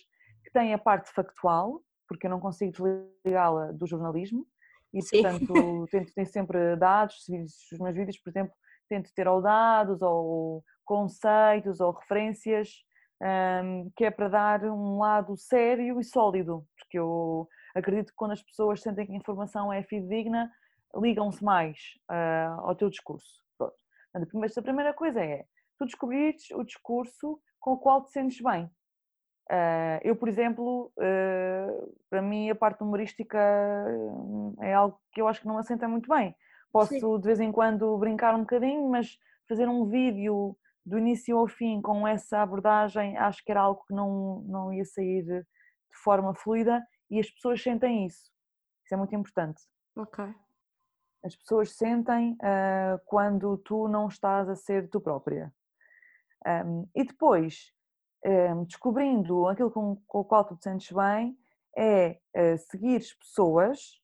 que 0.44 0.52
tem 0.52 0.72
a 0.72 0.78
parte 0.78 1.10
factual, 1.12 1.80
porque 2.08 2.26
eu 2.26 2.30
não 2.30 2.38
consigo 2.38 2.72
desligá-la 2.72 3.72
do 3.72 3.86
jornalismo, 3.86 4.46
e 4.94 5.02
Sim. 5.02 5.22
portanto 5.22 5.86
tento 5.90 6.14
ter 6.14 6.26
sempre 6.26 6.76
dados, 6.76 7.16
os 7.72 7.78
meus 7.78 7.94
vídeos, 7.94 8.18
por 8.18 8.30
exemplo, 8.30 8.54
tento 8.88 9.10
ter 9.14 9.26
ou 9.26 9.42
dados 9.42 10.00
ou 10.02 10.62
conceitos 10.86 11.80
ou 11.80 11.92
referências 11.92 12.70
um, 13.22 13.90
que 13.96 14.04
é 14.04 14.10
para 14.10 14.28
dar 14.28 14.64
um 14.64 14.98
lado 14.98 15.36
sério 15.36 16.00
e 16.00 16.04
sólido, 16.04 16.64
porque 16.78 16.98
eu 16.98 17.48
acredito 17.74 18.08
que 18.08 18.16
quando 18.16 18.32
as 18.32 18.42
pessoas 18.42 18.80
sentem 18.80 19.06
que 19.06 19.12
a 19.12 19.16
informação 19.16 19.72
é 19.72 19.82
fidedigna, 19.82 20.50
ligam-se 20.94 21.44
mais 21.44 21.78
uh, 22.10 22.60
ao 22.60 22.74
teu 22.74 22.88
discurso. 22.88 23.42
Pronto. 23.58 23.74
a 24.14 24.62
primeira 24.62 24.94
coisa 24.94 25.22
é 25.22 25.44
tu 25.78 25.84
descobrires 25.84 26.50
o 26.52 26.64
discurso 26.64 27.38
com 27.60 27.72
o 27.72 27.78
qual 27.78 28.04
te 28.04 28.12
sentes 28.12 28.40
bem. 28.40 28.70
Uh, 29.50 30.00
eu, 30.02 30.16
por 30.16 30.28
exemplo, 30.28 30.92
uh, 30.98 31.94
para 32.10 32.20
mim 32.20 32.50
a 32.50 32.54
parte 32.54 32.82
humorística 32.82 33.38
hum, 33.88 34.56
é 34.60 34.74
algo 34.74 34.98
que 35.12 35.20
eu 35.20 35.28
acho 35.28 35.40
que 35.40 35.46
não 35.46 35.58
assenta 35.58 35.86
muito 35.86 36.08
bem. 36.08 36.34
Posso 36.72 36.98
Sim. 36.98 37.20
de 37.20 37.26
vez 37.26 37.40
em 37.40 37.52
quando 37.52 37.96
brincar 37.98 38.34
um 38.34 38.40
bocadinho, 38.40 38.88
mas 38.88 39.16
fazer 39.48 39.68
um 39.68 39.86
vídeo 39.86 40.56
do 40.86 40.98
início 40.98 41.36
ao 41.36 41.48
fim 41.48 41.82
com 41.82 42.06
essa 42.06 42.40
abordagem 42.40 43.16
acho 43.18 43.44
que 43.44 43.50
era 43.50 43.60
algo 43.60 43.84
que 43.86 43.94
não, 43.94 44.40
não 44.46 44.72
ia 44.72 44.84
sair 44.84 45.24
de 45.24 45.44
forma 46.02 46.34
fluida 46.34 46.82
e 47.10 47.18
as 47.18 47.28
pessoas 47.30 47.62
sentem 47.62 48.06
isso. 48.06 48.30
Isso 48.84 48.94
é 48.94 48.96
muito 48.96 49.14
importante. 49.14 49.60
Ok. 49.96 50.24
As 51.24 51.34
pessoas 51.34 51.76
sentem 51.76 52.32
uh, 52.34 53.00
quando 53.04 53.58
tu 53.58 53.88
não 53.88 54.06
estás 54.06 54.48
a 54.48 54.54
ser 54.54 54.88
tu 54.88 55.00
própria. 55.00 55.52
Um, 56.46 56.88
e 56.94 57.04
depois, 57.04 57.74
Ehm, 58.26 58.64
descobrindo 58.64 59.46
aquilo 59.46 59.70
com, 59.70 60.02
com 60.04 60.18
o 60.18 60.24
qual 60.24 60.44
tu 60.44 60.56
te 60.56 60.64
sentes 60.64 60.90
bem, 60.90 61.38
é 61.78 62.18
uh, 62.34 62.58
seguir 62.58 63.00
pessoas 63.20 64.00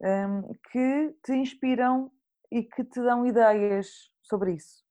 um, 0.00 0.52
que 0.70 1.16
te 1.24 1.32
inspiram 1.32 2.12
e 2.52 2.62
que 2.62 2.84
te 2.84 3.00
dão 3.00 3.26
ideias 3.26 3.88
sobre 4.22 4.52
isso. 4.52 4.83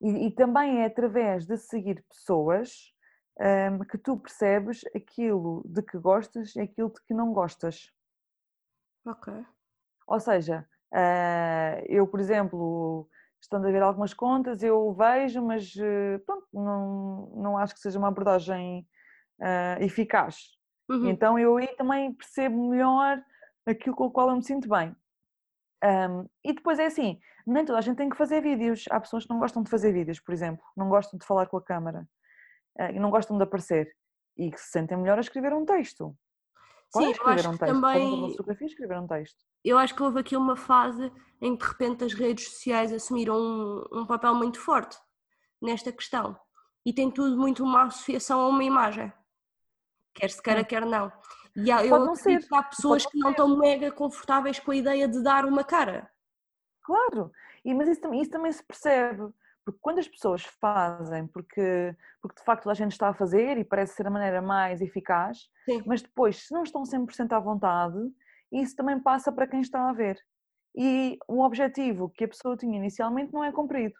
E, 0.00 0.26
e 0.26 0.30
também 0.30 0.82
é 0.82 0.86
através 0.86 1.46
de 1.46 1.56
seguir 1.56 2.04
pessoas 2.08 2.92
um, 3.40 3.78
que 3.80 3.98
tu 3.98 4.16
percebes 4.16 4.84
aquilo 4.94 5.62
de 5.66 5.82
que 5.82 5.98
gostas 5.98 6.54
e 6.56 6.60
aquilo 6.60 6.90
de 6.90 7.00
que 7.06 7.14
não 7.14 7.32
gostas. 7.32 7.92
Ok. 9.06 9.32
Ou 10.06 10.20
seja, 10.20 10.66
uh, 10.92 11.84
eu, 11.86 12.06
por 12.06 12.20
exemplo, 12.20 13.08
estando 13.40 13.66
a 13.66 13.70
ver 13.70 13.82
algumas 13.82 14.14
contas, 14.14 14.62
eu 14.62 14.92
vejo, 14.92 15.42
mas 15.42 15.72
pronto, 16.24 16.46
não, 16.52 17.32
não 17.36 17.58
acho 17.58 17.74
que 17.74 17.80
seja 17.80 17.98
uma 17.98 18.08
abordagem 18.08 18.86
uh, 19.40 19.82
eficaz. 19.82 20.56
Uhum. 20.88 21.08
Então 21.08 21.38
eu 21.38 21.56
aí 21.56 21.68
também 21.76 22.12
percebo 22.14 22.70
melhor 22.70 23.22
aquilo 23.66 23.96
com 23.96 24.06
o 24.06 24.10
qual 24.10 24.30
eu 24.30 24.36
me 24.36 24.44
sinto 24.44 24.68
bem. 24.68 24.94
Um, 25.84 26.28
e 26.44 26.52
depois 26.52 26.78
é 26.78 26.86
assim, 26.86 27.20
nem 27.46 27.64
toda 27.64 27.78
a 27.78 27.82
gente 27.82 27.96
tem 27.96 28.08
que 28.08 28.16
fazer 28.16 28.40
vídeos. 28.40 28.84
Há 28.90 29.00
pessoas 29.00 29.24
que 29.24 29.30
não 29.30 29.38
gostam 29.38 29.62
de 29.62 29.70
fazer 29.70 29.92
vídeos, 29.92 30.20
por 30.20 30.32
exemplo, 30.32 30.64
não 30.76 30.88
gostam 30.88 31.18
de 31.18 31.26
falar 31.26 31.46
com 31.46 31.56
a 31.56 31.62
câmara 31.62 32.08
uh, 32.78 32.90
e 32.92 32.98
não 32.98 33.10
gostam 33.10 33.36
de 33.36 33.44
aparecer 33.44 33.94
e 34.36 34.50
que 34.50 34.60
se 34.60 34.70
sentem 34.70 34.98
melhor 34.98 35.18
a 35.18 35.20
escrever 35.20 35.52
um 35.52 35.64
texto. 35.64 36.16
Podem 36.92 37.08
Sim, 37.08 37.14
escrever 37.14 37.48
um 37.48 37.56
texto, 37.56 37.72
também... 37.72 38.36
escrever 38.66 38.98
um 38.98 39.06
texto 39.06 39.46
eu 39.66 39.76
acho 39.78 39.96
que 39.96 40.02
houve 40.02 40.20
aqui 40.20 40.36
uma 40.36 40.54
fase 40.54 41.12
em 41.40 41.56
que 41.56 41.64
de 41.64 41.72
repente 41.72 42.04
as 42.04 42.14
redes 42.14 42.48
sociais 42.50 42.92
assumiram 42.92 43.36
um, 43.36 44.00
um 44.00 44.06
papel 44.06 44.32
muito 44.32 44.60
forte 44.60 44.96
nesta 45.60 45.90
questão 45.90 46.38
e 46.84 46.92
tem 46.92 47.10
tudo 47.10 47.36
muito 47.36 47.64
uma 47.64 47.82
associação 47.82 48.40
a 48.40 48.46
uma 48.46 48.62
imagem, 48.62 49.12
quer 50.14 50.30
se 50.30 50.40
queira, 50.40 50.64
quer 50.64 50.86
não. 50.86 51.10
E 51.56 51.72
há, 51.72 51.84
eu 51.84 51.96
acredito 52.12 52.46
que 52.46 52.54
há 52.54 52.62
pessoas 52.62 53.04
que 53.06 53.18
não 53.18 53.30
estão 53.32 53.58
mega 53.58 53.90
confortáveis 53.90 54.60
com 54.60 54.70
a 54.70 54.76
ideia 54.76 55.08
de 55.08 55.20
dar 55.20 55.44
uma 55.44 55.64
cara. 55.64 56.08
Claro, 56.86 57.32
e, 57.64 57.74
mas 57.74 57.88
isso, 57.88 58.14
isso 58.14 58.30
também 58.30 58.52
se 58.52 58.62
percebe, 58.62 59.28
porque 59.64 59.80
quando 59.82 59.98
as 59.98 60.06
pessoas 60.06 60.44
fazem, 60.44 61.26
porque, 61.26 61.96
porque 62.22 62.38
de 62.38 62.44
facto 62.44 62.70
a 62.70 62.74
gente 62.74 62.92
está 62.92 63.08
a 63.08 63.14
fazer 63.14 63.58
e 63.58 63.64
parece 63.64 63.96
ser 63.96 64.06
a 64.06 64.10
maneira 64.10 64.40
mais 64.40 64.80
eficaz, 64.80 65.50
Sim. 65.64 65.82
mas 65.84 66.00
depois, 66.00 66.46
se 66.46 66.54
não 66.54 66.62
estão 66.62 66.84
100% 66.84 67.32
à 67.32 67.40
vontade, 67.40 67.98
isso 68.52 68.76
também 68.76 69.00
passa 69.00 69.32
para 69.32 69.48
quem 69.48 69.60
está 69.60 69.88
a 69.90 69.92
ver. 69.92 70.16
E 70.76 71.18
o 71.26 71.42
objetivo 71.42 72.08
que 72.08 72.22
a 72.22 72.28
pessoa 72.28 72.56
tinha 72.56 72.78
inicialmente 72.78 73.32
não 73.32 73.42
é 73.42 73.50
cumprido. 73.50 73.96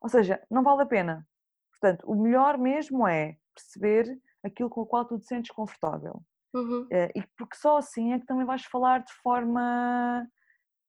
Ou 0.00 0.08
seja, 0.08 0.42
não 0.50 0.62
vale 0.62 0.82
a 0.82 0.86
pena. 0.86 1.28
Portanto, 1.72 2.10
o 2.10 2.14
melhor 2.14 2.56
mesmo 2.56 3.06
é 3.06 3.36
perceber 3.54 4.18
aquilo 4.42 4.70
com 4.70 4.80
o 4.80 4.86
qual 4.86 5.04
tu 5.04 5.18
te 5.18 5.26
sentes 5.26 5.50
confortável. 5.50 6.22
Uhum. 6.54 6.86
Eh, 6.90 7.12
e 7.16 7.22
porque 7.36 7.56
só 7.56 7.76
assim 7.76 8.14
é 8.14 8.18
que 8.18 8.24
também 8.24 8.46
vais 8.46 8.64
falar 8.64 9.00
de 9.00 9.12
forma 9.22 10.26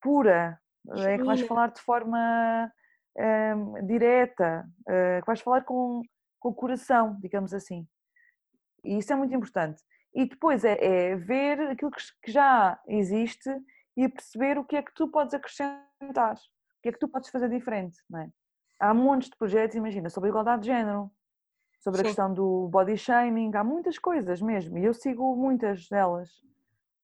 pura, 0.01 0.57
é 0.89 1.17
que 1.17 1.23
vais 1.23 1.41
falar 1.41 1.71
de 1.71 1.81
forma 1.81 2.71
um, 3.17 3.85
direta, 3.85 4.65
uh, 4.81 5.21
que 5.21 5.27
vais 5.27 5.41
falar 5.41 5.61
com, 5.61 6.01
com 6.39 6.49
o 6.49 6.53
coração, 6.53 7.17
digamos 7.21 7.53
assim. 7.53 7.87
E 8.83 8.97
isso 8.97 9.13
é 9.13 9.15
muito 9.15 9.33
importante 9.33 9.81
e 10.13 10.25
depois 10.25 10.63
é, 10.63 10.77
é 10.83 11.15
ver 11.15 11.59
aquilo 11.61 11.91
que, 11.91 12.03
que 12.23 12.31
já 12.31 12.79
existe 12.87 13.49
e 13.95 14.07
perceber 14.09 14.57
o 14.57 14.63
que 14.63 14.75
é 14.75 14.81
que 14.81 14.93
tu 14.93 15.07
podes 15.07 15.33
acrescentar, 15.33 16.35
o 16.35 16.81
que 16.81 16.89
é 16.89 16.91
que 16.91 16.99
tu 16.99 17.07
podes 17.07 17.29
fazer 17.29 17.49
diferente, 17.49 17.97
é? 18.15 18.29
Há 18.79 18.93
montes 18.93 19.29
de 19.29 19.37
projetos, 19.37 19.75
imagina, 19.75 20.09
sobre 20.09 20.29
a 20.29 20.31
igualdade 20.31 20.63
de 20.63 20.67
género, 20.67 21.11
sobre 21.79 21.99
Sim. 21.99 22.01
a 22.01 22.07
questão 22.07 22.33
do 22.33 22.67
body 22.69 22.97
shaming, 22.97 23.51
há 23.55 23.63
muitas 23.63 23.99
coisas 23.99 24.41
mesmo, 24.41 24.77
e 24.77 24.85
eu 24.85 24.93
sigo 24.93 25.35
muitas 25.35 25.87
delas. 25.87 26.29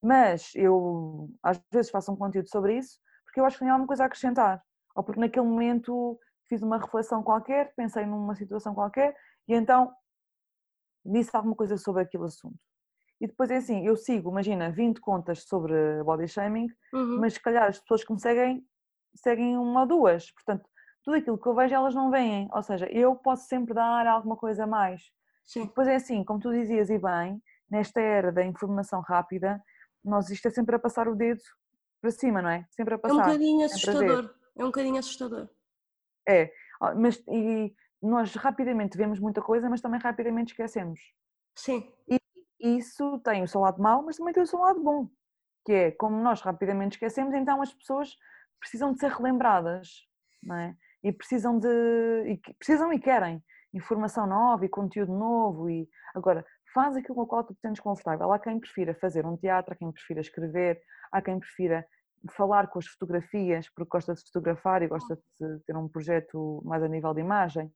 Mas 0.02 0.52
eu 0.56 1.30
às 1.42 1.62
vezes 1.72 1.92
faço 1.92 2.12
um 2.12 2.16
conteúdo 2.16 2.50
sobre 2.50 2.78
isso 2.78 3.00
porque 3.38 3.42
eu 3.42 3.46
acho 3.46 3.58
que 3.58 3.64
tem 3.66 3.70
alguma 3.70 3.88
coisa 3.88 4.04
a 4.04 4.06
acrescentar, 4.08 4.64
ou 4.96 5.04
porque 5.04 5.20
naquele 5.20 5.46
momento 5.46 6.20
fiz 6.50 6.62
uma 6.64 6.80
reflexão 6.80 7.22
qualquer, 7.22 7.72
pensei 7.76 8.04
numa 8.06 8.34
situação 8.36 8.74
qualquer 8.74 9.16
e 9.48 9.54
então 9.54 9.94
disse 11.06 11.36
alguma 11.36 11.56
coisa 11.56 11.78
sobre 11.78 12.02
aquele 12.02 12.24
assunto. 12.26 12.58
E 13.22 13.28
depois 13.28 13.52
é 13.52 13.58
assim, 13.58 13.86
eu 13.86 13.96
sigo, 13.96 14.32
imagina, 14.32 14.72
20 14.72 15.00
contas 15.00 15.44
sobre 15.44 16.04
body 16.04 16.28
shaming, 16.28 16.68
Uhum. 16.94 17.20
mas 17.20 17.34
se 17.34 17.42
calhar 17.42 17.68
as 17.68 17.80
pessoas 17.80 18.04
que 18.04 18.12
me 18.14 18.20
seguem, 18.20 18.66
seguem 19.16 19.58
uma 19.58 19.82
ou 19.82 19.88
duas. 19.88 20.32
Portanto, 20.32 20.68
tudo 21.04 21.18
aquilo 21.18 21.38
que 21.38 21.48
eu 21.48 21.56
vejo 21.56 21.76
elas 21.76 21.94
não 21.96 22.10
veem. 22.10 22.48
Ou 22.52 22.64
seja, 22.64 22.88
eu 22.92 23.16
posso 23.16 23.48
sempre 23.48 23.74
dar 23.74 24.06
alguma 24.08 24.36
coisa 24.36 24.64
a 24.64 24.68
mais. 24.68 25.12
Sim. 25.46 25.66
Depois 25.66 25.88
é 25.88 25.96
assim, 25.96 26.24
como 26.24 26.40
tu 26.40 26.52
dizias 26.52 26.90
e 26.90 26.98
bem, 27.00 27.42
nesta 27.70 28.00
era 28.02 28.32
da 28.32 28.44
informação 28.44 29.02
rápida, 29.02 29.62
nós 30.04 30.30
isto 30.30 30.48
é 30.48 30.52
sempre 30.52 30.76
a 30.76 30.80
passar 30.80 31.08
o 31.08 31.16
dedo 31.16 31.42
para 32.02 32.12
cima, 32.12 32.42
não 32.42 32.50
é? 32.50 32.66
Sempre 32.72 32.94
a 32.94 32.96
É 32.96 32.98
um 32.98 33.02
passar. 33.02 33.16
bocadinho 33.26 33.66
assustador. 33.66 34.36
É 34.56 34.64
um 34.64 34.68
bocadinho 34.68 34.98
assustador. 34.98 35.50
É, 36.28 36.52
mas 36.96 37.24
e 37.28 37.74
nós 38.02 38.36
rapidamente 38.36 38.98
vemos 38.98 39.20
muita 39.20 39.42
coisa, 39.42 39.70
mas 39.70 39.82
também 39.82 40.00
rapidamente 40.00 40.54
esquecemos. 40.54 41.00
Sim. 41.56 41.92
Isso 42.60 43.20
tem 43.20 43.44
o 43.44 43.48
seu 43.48 43.62
lado 43.62 43.82
mau, 43.82 44.04
mas 44.04 44.18
também 44.18 44.34
tem 44.34 44.44
o 44.44 44.48
seu 44.48 44.60
lado 44.60 44.82
bom, 44.82 45.10
que 45.66 45.72
é 45.72 45.92
como 45.92 46.18
nós 46.22 46.42
rapidamente 46.42 46.96
esquecemos, 46.96 47.34
então 47.34 47.62
as 47.62 47.74
pessoas 47.74 48.16
precisam 48.60 48.94
de 48.94 49.00
ser 49.00 49.12
relembradas, 49.12 50.08
não 50.44 50.56
é? 50.56 50.76
E 51.04 51.12
precisam 51.12 51.60
de 51.60 51.68
e 52.28 52.38
precisam 52.56 52.92
e 52.92 53.00
querem 53.00 53.44
informação 53.74 54.26
nova 54.26 54.66
e 54.66 54.70
conteúdo 54.70 55.14
novo 55.14 55.70
e 55.70 55.88
agora 56.16 56.46
faz 56.78 56.96
aquilo 56.96 57.16
com 57.16 57.22
o 57.24 57.28
qual 57.28 57.44
tu 57.44 57.56
te 57.56 57.62
sentes 57.62 57.82
confortável. 57.82 58.32
Há 58.32 58.38
quem 58.38 58.60
prefira 58.60 58.94
fazer 58.94 59.26
um 59.26 59.36
teatro, 59.36 59.74
há 59.74 59.76
quem 59.76 59.92
prefira 59.92 60.22
escrever, 60.22 60.80
há 61.12 61.20
quem 61.20 61.40
prefira 61.40 61.84
falar 62.34 62.68
com 62.68 62.78
as 62.78 62.86
fotografias 62.86 63.68
porque 63.70 63.90
gosta 63.90 64.14
de 64.14 64.22
fotografar 64.22 64.84
e 64.84 64.88
gosta 64.88 65.16
de 65.42 65.60
ter 65.66 65.76
um 65.76 65.88
projeto 65.88 66.62
mais 66.64 66.84
a 66.84 66.88
nível 66.88 67.16
de 67.16 67.22
imagem. 67.22 67.74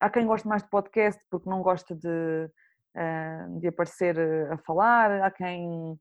Há 0.00 0.08
quem 0.08 0.26
goste 0.26 0.48
mais 0.48 0.62
de 0.62 0.70
podcast 0.70 1.22
porque 1.30 1.50
não 1.50 1.60
gosta 1.60 1.94
de, 1.94 2.50
ah, 2.94 3.46
de 3.58 3.68
aparecer 3.68 4.18
a 4.50 4.56
falar, 4.56 5.22
há 5.22 5.30
quem 5.30 6.00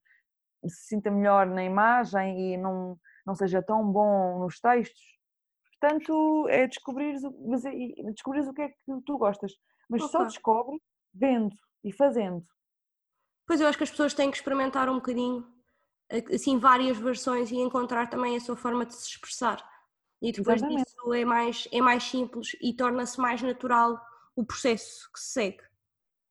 se 0.65 0.87
sinta 0.87 1.11
melhor 1.11 1.45
na 1.45 1.63
imagem 1.65 2.53
e 2.53 2.57
não, 2.57 2.97
não 3.25 3.35
seja 3.35 3.61
tão 3.61 3.85
bom 3.91 4.39
nos 4.39 4.61
textos. 4.61 5.01
Portanto, 5.77 6.47
é 6.49 6.69
mas 7.47 7.65
é- 7.65 7.73
descobrires 8.13 8.47
o 8.47 8.53
que 8.53 8.61
é 8.61 8.69
que 8.69 8.75
tu 9.05 9.17
gostas. 9.17 9.51
Mas 9.89 10.03
só 10.09 10.19
Ok. 10.19 10.27
descobre 10.27 10.77
vendo 11.13 11.53
e 11.83 11.91
fazendo. 11.91 12.45
Pois 13.45 13.61
eu 13.61 13.67
acho 13.67 13.77
que 13.77 13.83
as 13.83 13.89
pessoas 13.91 14.13
têm 14.13 14.29
que 14.29 14.37
experimentar 14.37 14.89
um 14.89 14.95
bocadinho, 14.95 15.45
assim, 16.33 16.59
várias 16.59 16.97
versões 16.97 17.51
e 17.51 17.55
encontrar 17.55 18.07
também 18.09 18.35
a 18.35 18.39
sua 18.39 18.55
forma 18.55 18.85
de 18.85 18.93
se 18.93 19.07
expressar. 19.09 19.63
E 20.21 20.31
depois 20.31 20.61
Exatamente. 20.61 20.85
disso 20.85 21.13
é 21.13 21.25
mais, 21.25 21.67
é 21.71 21.81
mais 21.81 22.03
simples 22.03 22.55
e 22.61 22.73
torna-se 22.73 23.19
mais 23.19 23.41
natural 23.41 23.99
o 24.35 24.45
processo 24.45 25.09
que 25.11 25.19
se 25.19 25.31
segue. 25.31 25.63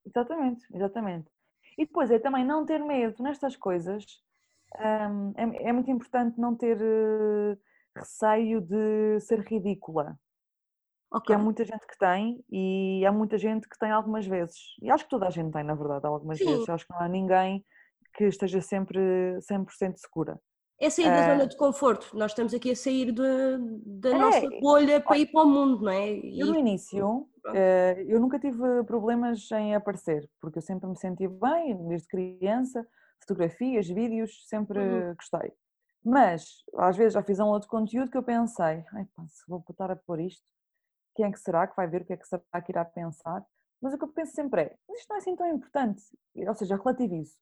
Exatamente, 0.06 0.66
exatamente. 0.74 1.30
E 1.76 1.86
depois 1.86 2.10
é 2.10 2.18
também 2.18 2.44
não 2.44 2.64
ter 2.64 2.80
medo 2.80 3.22
nestas 3.22 3.56
coisas. 3.56 4.04
é, 5.36 5.68
é 5.68 5.72
muito 5.72 5.90
importante 5.90 6.38
não 6.38 6.54
ter 6.54 6.78
eh, 6.80 7.56
receio 7.96 8.60
de 8.60 9.20
ser 9.20 9.40
ridícula. 9.40 10.18
Que 11.24 11.32
Ok. 11.32 11.36
há 11.36 11.38
muita 11.38 11.64
gente 11.64 11.86
que 11.86 11.98
tem 11.98 12.44
e 12.50 13.04
há 13.06 13.12
muita 13.12 13.38
gente 13.38 13.68
que 13.68 13.78
tem 13.78 13.90
algumas 13.90 14.26
vezes. 14.26 14.56
E 14.82 14.90
acho 14.90 15.04
que 15.04 15.10
toda 15.10 15.26
a 15.26 15.30
gente 15.30 15.52
tem, 15.52 15.64
na 15.64 15.74
verdade, 15.74 16.06
algumas 16.06 16.38
Sim. 16.38 16.46
vezes. 16.46 16.68
Acho 16.68 16.86
que 16.86 16.92
não 16.92 17.00
há 17.00 17.08
ninguém 17.08 17.64
que 18.16 18.24
esteja 18.24 18.60
sempre 18.60 18.98
100% 19.42 19.98
segura. 19.98 20.40
É 20.80 20.88
sair 20.90 21.10
da 21.10 21.18
Ah. 21.18 21.22
zona 21.22 21.46
de 21.46 21.56
conforto. 21.56 22.16
Nós 22.16 22.32
estamos 22.32 22.54
aqui 22.54 22.70
a 22.70 22.76
sair 22.76 23.12
da, 23.12 23.24
da 23.86 24.14
É, 24.14 24.18
nossa 24.18 24.48
bolha 24.60 25.00
para 25.00 25.18
ir 25.18 25.26
para 25.32 25.42
o 25.42 25.46
mundo, 25.48 25.82
não 25.84 25.90
é? 25.92 26.08
E- 26.12 26.40
Eu 26.40 26.46
no 26.46 26.56
início, 26.56 27.28
Pronto. 27.42 27.56
eh, 27.58 28.04
eu 28.08 28.20
nunca 28.20 28.38
tive 28.38 28.84
problemas 28.84 29.50
em 29.52 29.74
aparecer, 29.74 30.28
porque 30.40 30.58
eu 30.58 30.62
sempre 30.62 30.88
me 30.88 30.96
senti 30.96 31.26
bem, 31.28 31.76
desde 31.88 32.06
criança, 32.08 32.86
fotografias, 33.20 33.88
vídeos, 33.88 34.46
sempre 34.48 34.80
Uhum. 34.80 35.14
gostei. 35.14 35.52
Mas, 36.04 36.62
às 36.76 36.96
vezes 36.96 37.14
já 37.14 37.22
fiz 37.22 37.40
um 37.40 37.46
outro 37.48 37.68
conteúdo 37.68 38.10
que 38.10 38.16
eu 38.16 38.22
pensei, 38.22 38.84
ai 38.94 39.04
pá, 39.16 39.26
se 39.28 39.42
vou 39.48 39.64
estar 39.68 39.90
a 39.90 39.96
pôr 39.96 40.20
isto, 40.20 40.42
quem 41.18 41.26
é 41.26 41.32
que 41.32 41.40
será 41.40 41.66
que 41.66 41.74
vai 41.74 41.88
ver, 41.88 42.02
o 42.02 42.04
que 42.04 42.12
é 42.12 42.16
que 42.16 42.28
será 42.28 42.62
que 42.64 42.70
irá 42.70 42.84
pensar? 42.84 43.44
Mas 43.82 43.92
o 43.92 43.98
que 43.98 44.04
eu 44.04 44.08
penso 44.08 44.32
sempre 44.34 44.62
é, 44.62 44.76
mas 44.88 45.00
isto 45.00 45.08
não 45.08 45.16
é 45.16 45.18
assim 45.18 45.34
tão 45.34 45.48
importante, 45.48 46.00
ou 46.36 46.54
seja, 46.54 46.76
relativizo. 46.76 47.36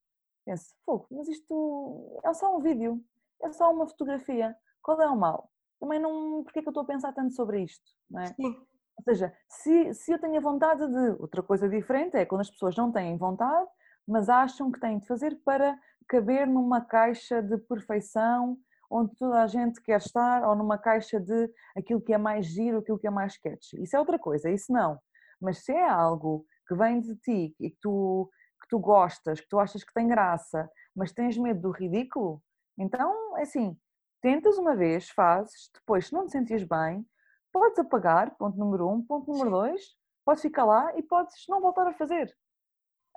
Penso, 0.46 0.74
fogo, 0.82 1.06
mas 1.10 1.28
isto 1.28 2.20
é 2.24 2.32
só 2.32 2.56
um 2.56 2.60
vídeo, 2.60 3.04
é 3.42 3.52
só 3.52 3.70
uma 3.70 3.86
fotografia, 3.86 4.56
qual 4.80 4.98
é 5.02 5.06
o 5.06 5.14
mal? 5.14 5.50
Também 5.78 5.98
não, 5.98 6.42
porque 6.42 6.60
é 6.60 6.62
que 6.62 6.68
eu 6.68 6.70
estou 6.70 6.84
a 6.84 6.86
pensar 6.86 7.12
tanto 7.12 7.34
sobre 7.34 7.62
isto, 7.62 7.84
não 8.10 8.22
é? 8.22 8.26
Sim. 8.28 8.56
Ou 8.96 9.04
seja, 9.04 9.30
se, 9.46 9.92
se 9.92 10.12
eu 10.12 10.18
tenho 10.18 10.38
a 10.38 10.40
vontade 10.40 10.86
de. 10.86 11.20
Outra 11.20 11.42
coisa 11.42 11.68
diferente 11.68 12.16
é 12.16 12.24
quando 12.24 12.40
as 12.40 12.50
pessoas 12.50 12.74
não 12.76 12.90
têm 12.90 13.18
vontade, 13.18 13.68
mas 14.08 14.30
acham 14.30 14.72
que 14.72 14.80
têm 14.80 14.98
de 14.98 15.06
fazer 15.06 15.38
para 15.44 15.78
caber 16.08 16.46
numa 16.46 16.80
caixa 16.80 17.42
de 17.42 17.58
perfeição 17.58 18.56
onde 18.90 19.14
toda 19.16 19.42
a 19.42 19.46
gente 19.46 19.80
quer 19.82 19.98
estar, 19.98 20.46
ou 20.48 20.54
numa 20.54 20.78
caixa 20.78 21.20
de 21.20 21.50
aquilo 21.76 22.00
que 22.00 22.12
é 22.12 22.18
mais 22.18 22.46
giro, 22.46 22.78
aquilo 22.78 22.98
que 22.98 23.06
é 23.06 23.10
mais 23.10 23.32
sketch. 23.34 23.74
Isso 23.74 23.96
é 23.96 23.98
outra 23.98 24.18
coisa, 24.18 24.50
isso 24.50 24.72
não. 24.72 24.98
Mas 25.40 25.64
se 25.64 25.72
é 25.72 25.88
algo 25.88 26.46
que 26.66 26.74
vem 26.74 27.00
de 27.00 27.14
ti 27.16 27.54
e 27.60 27.70
que 27.70 27.78
tu, 27.80 28.30
que 28.62 28.68
tu 28.68 28.78
gostas, 28.78 29.40
que 29.40 29.48
tu 29.48 29.58
achas 29.58 29.84
que 29.84 29.92
tem 29.92 30.08
graça, 30.08 30.68
mas 30.94 31.12
tens 31.12 31.36
medo 31.36 31.60
do 31.60 31.70
ridículo, 31.70 32.42
então, 32.78 33.36
é 33.38 33.42
assim, 33.42 33.76
tentas 34.20 34.58
uma 34.58 34.76
vez, 34.76 35.08
fazes, 35.10 35.70
depois, 35.72 36.06
se 36.06 36.12
não 36.12 36.26
te 36.26 36.32
sentires 36.32 36.64
bem, 36.64 37.06
podes 37.52 37.78
apagar, 37.78 38.36
ponto 38.36 38.58
número 38.58 38.88
um. 38.88 39.02
Ponto 39.02 39.30
número 39.30 39.50
dois, 39.50 39.80
podes 40.24 40.42
ficar 40.42 40.64
lá 40.64 40.92
e 40.96 41.02
podes 41.02 41.44
não 41.48 41.60
voltar 41.60 41.86
a 41.86 41.94
fazer. 41.94 42.36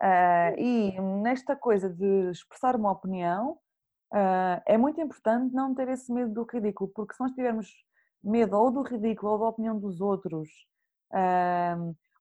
Ah, 0.02 0.54
e 0.58 1.00
nesta 1.22 1.56
coisa 1.56 1.90
de 1.90 2.30
expressar 2.30 2.76
uma 2.76 2.92
opinião, 2.92 3.60
ah, 4.12 4.62
é 4.66 4.78
muito 4.78 5.00
importante 5.02 5.54
não 5.54 5.74
ter 5.74 5.88
esse 5.90 6.12
medo 6.12 6.34
do 6.34 6.44
ridículo, 6.44 6.90
porque 6.94 7.14
se 7.14 7.20
nós 7.22 7.32
tivermos 7.32 7.72
medo 8.24 8.58
ou 8.58 8.72
do 8.72 8.82
ridículo 8.82 9.34
ou 9.34 9.40
da 9.40 9.48
opinião 9.48 9.80
dos 9.80 10.02
outros, 10.02 10.50
ah, 11.12 11.78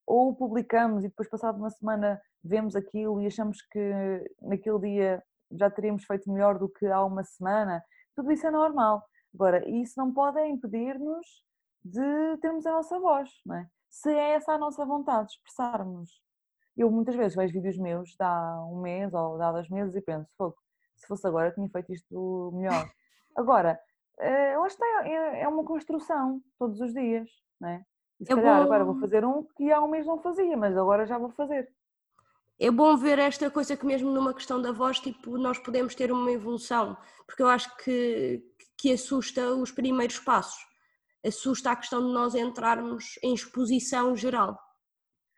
ou 0.06 0.34
publicamos 0.34 1.04
e 1.04 1.08
depois, 1.08 1.28
passado 1.28 1.58
uma 1.58 1.70
semana, 1.70 2.20
vemos 2.42 2.74
aquilo 2.76 3.20
e 3.20 3.26
achamos 3.26 3.60
que 3.62 3.92
naquele 4.40 4.78
dia 4.80 5.22
já 5.50 5.70
teríamos 5.70 6.04
feito 6.04 6.30
melhor 6.30 6.58
do 6.58 6.68
que 6.68 6.86
há 6.86 7.04
uma 7.04 7.24
semana, 7.24 7.82
tudo 8.14 8.32
isso 8.32 8.46
é 8.46 8.50
normal. 8.50 9.04
Agora, 9.34 9.66
isso 9.68 9.94
não 9.96 10.12
pode 10.12 10.38
é 10.38 10.48
impedir-nos 10.48 11.26
de 11.84 12.36
termos 12.40 12.66
a 12.66 12.72
nossa 12.72 12.98
voz, 12.98 13.30
não 13.46 13.56
é? 13.56 13.68
Se 13.88 14.10
é 14.12 14.34
essa 14.34 14.52
a 14.52 14.58
nossa 14.58 14.84
vontade 14.84 15.28
de 15.28 15.34
expressarmos. 15.34 16.20
Eu 16.76 16.90
muitas 16.90 17.14
vezes 17.16 17.36
vejo 17.36 17.52
vídeos 17.52 17.78
meus 17.78 18.10
de 18.10 18.22
há 18.22 18.64
um 18.70 18.80
mês 18.80 19.12
ou 19.12 19.36
de 19.36 19.42
há 19.42 19.52
dois 19.52 19.68
meses 19.68 19.94
e 19.94 20.00
penso, 20.00 20.28
fogo, 20.36 20.56
se 20.98 21.06
fosse 21.06 21.26
agora 21.26 21.48
eu 21.48 21.54
tinha 21.54 21.68
feito 21.68 21.92
isto 21.92 22.50
melhor. 22.54 22.88
Agora, 23.36 23.78
eh, 24.18 24.56
lá 24.58 24.66
está, 24.66 24.86
é 25.06 25.42
é 25.42 25.48
uma 25.48 25.64
construção 25.64 26.42
todos 26.58 26.80
os 26.80 26.92
dias, 26.92 27.28
não 27.60 27.68
é? 27.68 27.84
E 28.20 28.26
se 28.26 28.32
É 28.32 28.34
calhar 28.34 28.62
agora 28.62 28.84
vou 28.84 28.94
bom- 28.94 29.00
fazer 29.00 29.24
um 29.24 29.44
que 29.56 29.70
há 29.72 29.80
um 29.82 29.88
mês 29.88 30.06
não 30.06 30.20
fazia, 30.20 30.56
mas 30.56 30.76
agora 30.76 31.06
já 31.06 31.16
vou 31.18 31.30
fazer. 31.30 31.68
É 32.60 32.70
bom 32.70 32.96
ver 32.96 33.18
esta 33.20 33.48
coisa 33.50 33.76
que 33.76 33.86
mesmo 33.86 34.10
numa 34.10 34.34
questão 34.34 34.60
da 34.60 34.72
voz, 34.72 34.98
tipo, 34.98 35.38
nós 35.38 35.58
podemos 35.58 35.94
ter 35.94 36.10
uma 36.10 36.30
evolução, 36.32 36.96
porque 37.24 37.40
eu 37.42 37.48
acho 37.48 37.74
que, 37.76 38.42
que 38.76 38.92
assusta 38.92 39.52
os 39.54 39.70
primeiros 39.70 40.18
passos, 40.18 40.58
assusta 41.24 41.70
a 41.70 41.76
questão 41.76 42.04
de 42.04 42.12
nós 42.12 42.34
entrarmos 42.34 43.16
em 43.22 43.32
exposição 43.32 44.16
geral. 44.16 44.58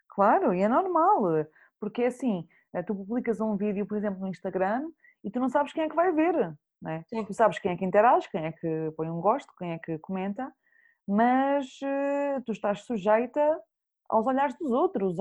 Claro, 0.09 0.55
e 0.55 0.62
é 0.62 0.68
normal, 0.68 1.44
porque 1.79 2.03
é 2.03 2.07
assim, 2.07 2.49
tu 2.87 2.94
publicas 2.94 3.40
um 3.40 3.56
vídeo, 3.56 3.87
por 3.87 3.96
exemplo, 3.96 4.20
no 4.20 4.28
Instagram 4.28 4.88
e 5.24 5.30
tu 5.30 5.40
não 5.40 5.48
sabes 5.48 5.72
quem 5.72 5.85
é 5.85 5.88
que 5.88 5.96
vai 5.96 6.12
ver, 6.12 6.54
não 6.80 6.90
é? 6.90 7.04
Tu 7.26 7.35
sabes 7.35 7.59
quem 7.59 7.72
é 7.72 7.76
que 7.76 7.85
interage, 7.85 8.30
quem 8.30 8.44
é 8.44 8.52
que 8.52 8.92
põe 8.96 9.11
um 9.11 9.20
gosto, 9.20 9.52
quem 9.59 9.72
é 9.72 9.78
que 9.78 9.98
comenta, 9.98 10.50
mas 11.06 11.78
eh, 11.83 12.40
tu 12.46 12.52
estás 12.52 12.83
sujeita 12.85 13.61
aos 14.09 14.26
olhares 14.26 14.56
dos 14.56 14.70
outros, 14.70 15.18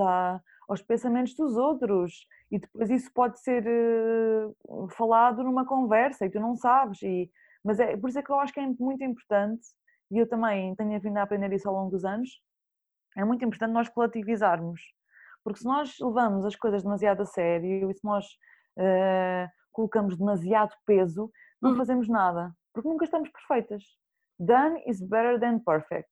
aos 0.68 0.82
pensamentos 0.82 1.34
dos 1.34 1.56
outros, 1.56 2.26
e 2.50 2.58
depois 2.58 2.90
isso 2.90 3.10
pode 3.12 3.40
ser 3.40 3.64
eh, 3.66 4.48
falado 4.90 5.42
numa 5.42 5.66
conversa 5.66 6.26
e 6.26 6.30
tu 6.30 6.40
não 6.40 6.56
sabes, 6.56 7.02
e, 7.02 7.30
mas 7.64 7.78
é 7.80 7.96
por 7.96 8.08
isso 8.08 8.18
é 8.18 8.22
que 8.22 8.30
eu 8.30 8.40
acho 8.40 8.52
que 8.52 8.60
é 8.60 8.66
muito 8.66 9.02
importante, 9.04 9.66
e 10.10 10.18
eu 10.18 10.28
também 10.28 10.74
tenho 10.76 11.00
vindo 11.00 11.16
a 11.18 11.22
aprender 11.22 11.52
isso 11.52 11.68
ao 11.68 11.74
longo 11.74 11.90
dos 11.90 12.04
anos, 12.04 12.40
é 13.16 13.24
muito 13.24 13.44
importante 13.44 13.72
nós 13.72 13.90
relativizarmos, 13.94 14.80
porque 15.44 15.60
se 15.60 15.64
nós 15.64 15.96
levamos 16.00 16.44
as 16.44 16.56
coisas 16.56 16.82
demasiado 16.82 17.22
a 17.22 17.26
sério 17.26 17.90
e 17.90 17.94
se 17.94 18.04
nós 18.04 18.26
eh, 18.78 19.48
colocamos 19.72 20.16
demasiado 20.16 20.74
peso, 20.86 21.30
não 21.60 21.70
Uhum. 21.72 21.76
fazemos 21.76 22.08
nada, 22.08 22.54
porque 22.72 22.88
nunca 22.88 23.04
estamos 23.04 23.28
perfeitas. 23.30 23.84
Done 24.38 24.82
is 24.86 25.00
better 25.00 25.38
than 25.38 25.58
perfect. 25.60 26.10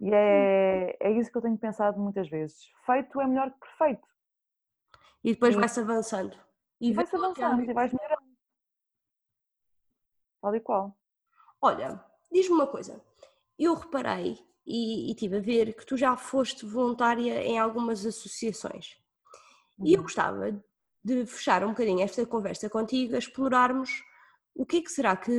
E 0.00 0.12
é, 0.12 0.96
é 1.00 1.10
isso 1.12 1.30
que 1.30 1.38
eu 1.38 1.42
tenho 1.42 1.58
pensado 1.58 1.98
muitas 2.00 2.28
vezes. 2.28 2.56
Feito 2.86 3.20
é 3.20 3.26
melhor 3.26 3.50
que 3.50 3.58
perfeito. 3.58 4.06
E 5.22 5.32
depois 5.32 5.54
vai-se 5.54 5.80
avançando. 5.80 6.36
E 6.80 6.92
vai-se 6.92 7.16
avançando 7.16 7.62
e 7.62 7.72
vais 7.72 7.92
melhorando. 7.92 8.34
Tal 10.40 10.54
e 10.54 10.60
qual. 10.60 10.96
Olha, 11.60 12.04
diz-me 12.30 12.54
uma 12.54 12.66
coisa. 12.66 13.00
Eu 13.58 13.74
reparei 13.74 14.38
e, 14.66 15.10
e 15.10 15.14
tive 15.14 15.36
a 15.36 15.40
ver 15.40 15.74
que 15.74 15.86
tu 15.86 15.96
já 15.96 16.16
foste 16.16 16.64
voluntária 16.66 17.42
em 17.42 17.58
algumas 17.58 18.04
associações. 18.06 18.96
E 19.82 19.94
eu 19.94 19.98
Uhum. 19.98 20.02
gostava 20.02 20.64
de 21.04 21.26
fechar 21.26 21.64
um 21.64 21.70
bocadinho 21.70 22.00
esta 22.00 22.24
conversa 22.26 22.70
contigo, 22.70 23.14
a 23.14 23.18
explorarmos 23.18 23.90
o 24.54 24.64
que 24.64 24.78
é 24.78 24.82
que 24.82 24.90
será 24.90 25.16
que, 25.16 25.32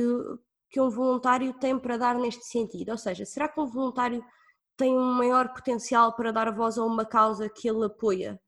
que 0.70 0.80
um 0.80 0.90
voluntário 0.90 1.52
tem 1.54 1.78
para 1.78 1.96
dar 1.96 2.16
neste 2.16 2.44
sentido? 2.44 2.90
Ou 2.90 2.98
seja, 2.98 3.24
será 3.24 3.48
que 3.48 3.58
um 3.60 3.66
voluntário 3.66 4.24
tem 4.76 4.96
um 4.96 5.14
maior 5.14 5.52
potencial 5.52 6.14
para 6.14 6.32
dar 6.32 6.52
voz 6.54 6.78
a 6.78 6.84
uma 6.84 7.04
causa 7.04 7.48
que 7.48 7.68
ele 7.68 7.84
apoia, 7.86 8.40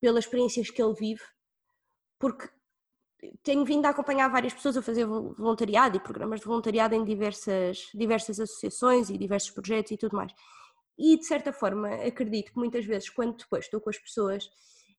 pelas 0.00 0.24
experiências 0.24 0.70
que 0.70 0.80
ele 0.82 0.94
vive? 0.94 1.22
Porque 2.18 2.48
tenho 3.42 3.64
vindo 3.64 3.86
a 3.86 3.90
acompanhar 3.90 4.28
várias 4.28 4.52
pessoas 4.52 4.76
a 4.76 4.82
fazer 4.82 5.04
voluntariado 5.04 5.96
e 5.96 6.00
programas 6.00 6.40
de 6.40 6.46
voluntariado 6.46 6.94
em 6.94 7.04
diversas, 7.04 7.88
diversas 7.94 8.40
associações 8.40 9.10
e 9.10 9.18
diversos 9.18 9.50
projetos 9.50 9.92
e 9.92 9.96
tudo 9.96 10.16
mais. 10.16 10.32
E 10.98 11.16
de 11.16 11.24
certa 11.24 11.52
forma, 11.52 11.88
acredito 11.88 12.52
que 12.52 12.58
muitas 12.58 12.84
vezes, 12.84 13.08
quando 13.08 13.36
depois 13.36 13.64
estou 13.64 13.80
com 13.80 13.90
as 13.90 13.98
pessoas, 13.98 14.48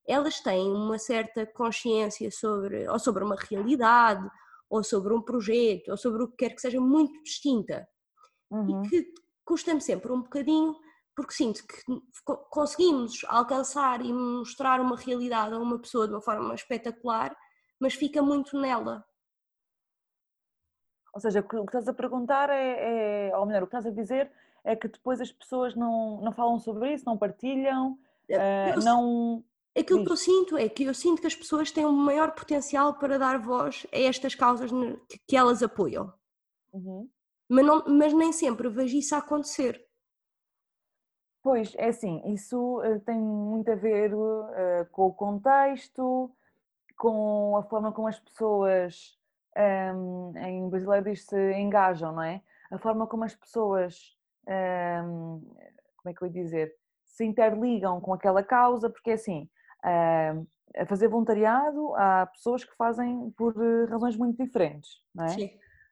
elas 0.06 0.40
têm 0.40 0.70
uma 0.70 0.98
certa 0.98 1.46
consciência 1.46 2.30
sobre, 2.30 2.88
ou 2.88 2.98
sobre 2.98 3.24
uma 3.24 3.36
realidade, 3.36 4.28
ou 4.68 4.82
sobre 4.82 5.14
um 5.14 5.22
projeto, 5.22 5.90
ou 5.90 5.96
sobre 5.96 6.22
o 6.22 6.28
que 6.28 6.36
quer 6.36 6.54
que 6.54 6.60
seja 6.60 6.80
muito 6.80 7.22
distinta. 7.22 7.86
Uhum. 8.50 8.84
E 8.84 8.88
que 8.88 9.06
custa-me 9.44 9.80
sempre 9.80 10.12
um 10.12 10.22
bocadinho, 10.22 10.74
porque 11.14 11.32
sinto 11.32 11.62
que 11.66 11.76
conseguimos 12.50 13.24
alcançar 13.28 14.04
e 14.04 14.12
mostrar 14.12 14.80
uma 14.80 14.96
realidade 14.96 15.54
a 15.54 15.58
uma 15.58 15.78
pessoa 15.78 16.08
de 16.08 16.14
uma 16.14 16.22
forma 16.22 16.54
espetacular, 16.54 17.34
mas 17.78 17.94
fica 17.94 18.22
muito 18.22 18.58
nela. 18.58 19.04
Ou 21.12 21.20
seja, 21.20 21.40
o 21.40 21.42
que 21.44 21.56
estás 21.56 21.86
a 21.86 21.92
perguntar 21.92 22.50
é, 22.50 23.28
é 23.28 23.36
ou 23.36 23.46
melhor, 23.46 23.62
o 23.62 23.66
que 23.66 23.76
estás 23.76 23.86
a 23.86 23.94
dizer 23.94 24.30
é 24.64 24.74
que 24.74 24.88
depois 24.88 25.20
as 25.20 25.30
pessoas 25.30 25.74
não, 25.76 26.20
não 26.20 26.32
falam 26.32 26.58
sobre 26.58 26.92
isso, 26.92 27.04
não 27.06 27.16
partilham, 27.16 27.98
uh, 28.30 28.84
não. 28.84 29.44
Aquilo 29.76 30.00
Diz. 30.00 30.06
que 30.06 30.12
eu 30.12 30.16
sinto 30.16 30.56
é 30.56 30.68
que 30.68 30.84
eu 30.84 30.94
sinto 30.94 31.20
que 31.20 31.26
as 31.26 31.34
pessoas 31.34 31.70
têm 31.70 31.84
um 31.84 31.92
maior 31.92 32.32
potencial 32.32 32.94
para 32.94 33.18
dar 33.18 33.38
voz 33.38 33.86
a 33.92 33.98
estas 33.98 34.34
causas 34.34 34.70
que, 35.08 35.18
que 35.26 35.36
elas 35.36 35.62
apoiam. 35.62 36.12
Uhum. 36.72 37.08
Mas, 37.48 37.66
não, 37.66 37.84
mas 37.86 38.12
nem 38.12 38.32
sempre 38.32 38.68
vejo 38.68 38.96
isso 38.96 39.14
acontecer. 39.14 39.84
Pois, 41.42 41.74
é 41.76 41.88
assim, 41.88 42.22
isso 42.32 42.80
uh, 42.80 43.00
tem 43.00 43.20
muito 43.20 43.70
a 43.70 43.74
ver 43.74 44.14
uh, 44.14 44.86
com 44.90 45.08
o 45.08 45.12
contexto, 45.12 46.34
com 47.04 47.54
a 47.58 47.62
forma 47.62 47.92
como 47.92 48.08
as 48.08 48.18
pessoas, 48.18 49.18
um, 49.94 50.32
em 50.38 50.70
brasileiro 50.70 51.04
diz-se 51.04 51.52
engajam, 51.52 52.12
não 52.12 52.22
é? 52.22 52.40
A 52.70 52.78
forma 52.78 53.06
como 53.06 53.24
as 53.24 53.34
pessoas, 53.34 54.16
um, 54.48 55.40
como 55.98 56.08
é 56.08 56.14
que 56.14 56.22
eu 56.22 56.28
ia 56.28 56.32
dizer, 56.32 56.74
se 57.04 57.22
interligam 57.22 58.00
com 58.00 58.14
aquela 58.14 58.42
causa, 58.42 58.88
porque 58.88 59.10
é 59.10 59.14
assim, 59.14 59.50
um, 59.84 60.46
a 60.80 60.86
fazer 60.86 61.08
voluntariado 61.08 61.94
há 61.94 62.26
pessoas 62.26 62.64
que 62.64 62.74
fazem 62.74 63.30
por 63.36 63.54
eh, 63.54 63.84
razões 63.84 64.16
muito 64.16 64.42
diferentes, 64.42 65.02
não 65.14 65.26
é? 65.26 65.28
Sim. 65.28 65.50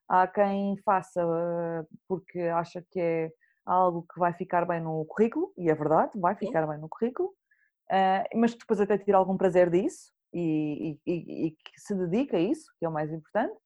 Há 0.09 0.27
quem 0.27 0.79
faça 0.79 1.21
eh, 1.21 1.87
porque 2.09 2.41
acha 2.41 2.83
que 2.91 2.99
é 2.99 3.33
algo 3.67 4.07
que 4.11 4.19
vai 4.19 4.33
ficar 4.33 4.65
bem 4.65 4.81
no 4.81 5.05
currículo, 5.05 5.53
e 5.59 5.69
é 5.69 5.75
verdade, 5.75 6.19
vai 6.19 6.35
ficar 6.35 6.63
Sim. 6.63 6.71
bem 6.71 6.79
no 6.79 6.89
currículo, 6.89 7.29
uh, 7.29 8.39
mas 8.39 8.55
depois 8.55 8.81
até 8.81 8.97
tira 8.97 9.19
algum 9.19 9.37
prazer 9.37 9.71
disso, 9.71 10.11
e, 10.33 10.99
e, 11.07 11.47
e, 11.47 11.51
que 11.51 11.81
se 11.81 11.95
dedica 11.95 12.37
a 12.37 12.41
isso, 12.41 12.65
que 12.79 12.85
é 12.85 12.89
o 12.89 12.93
mais 12.93 13.13
importante. 13.13 13.57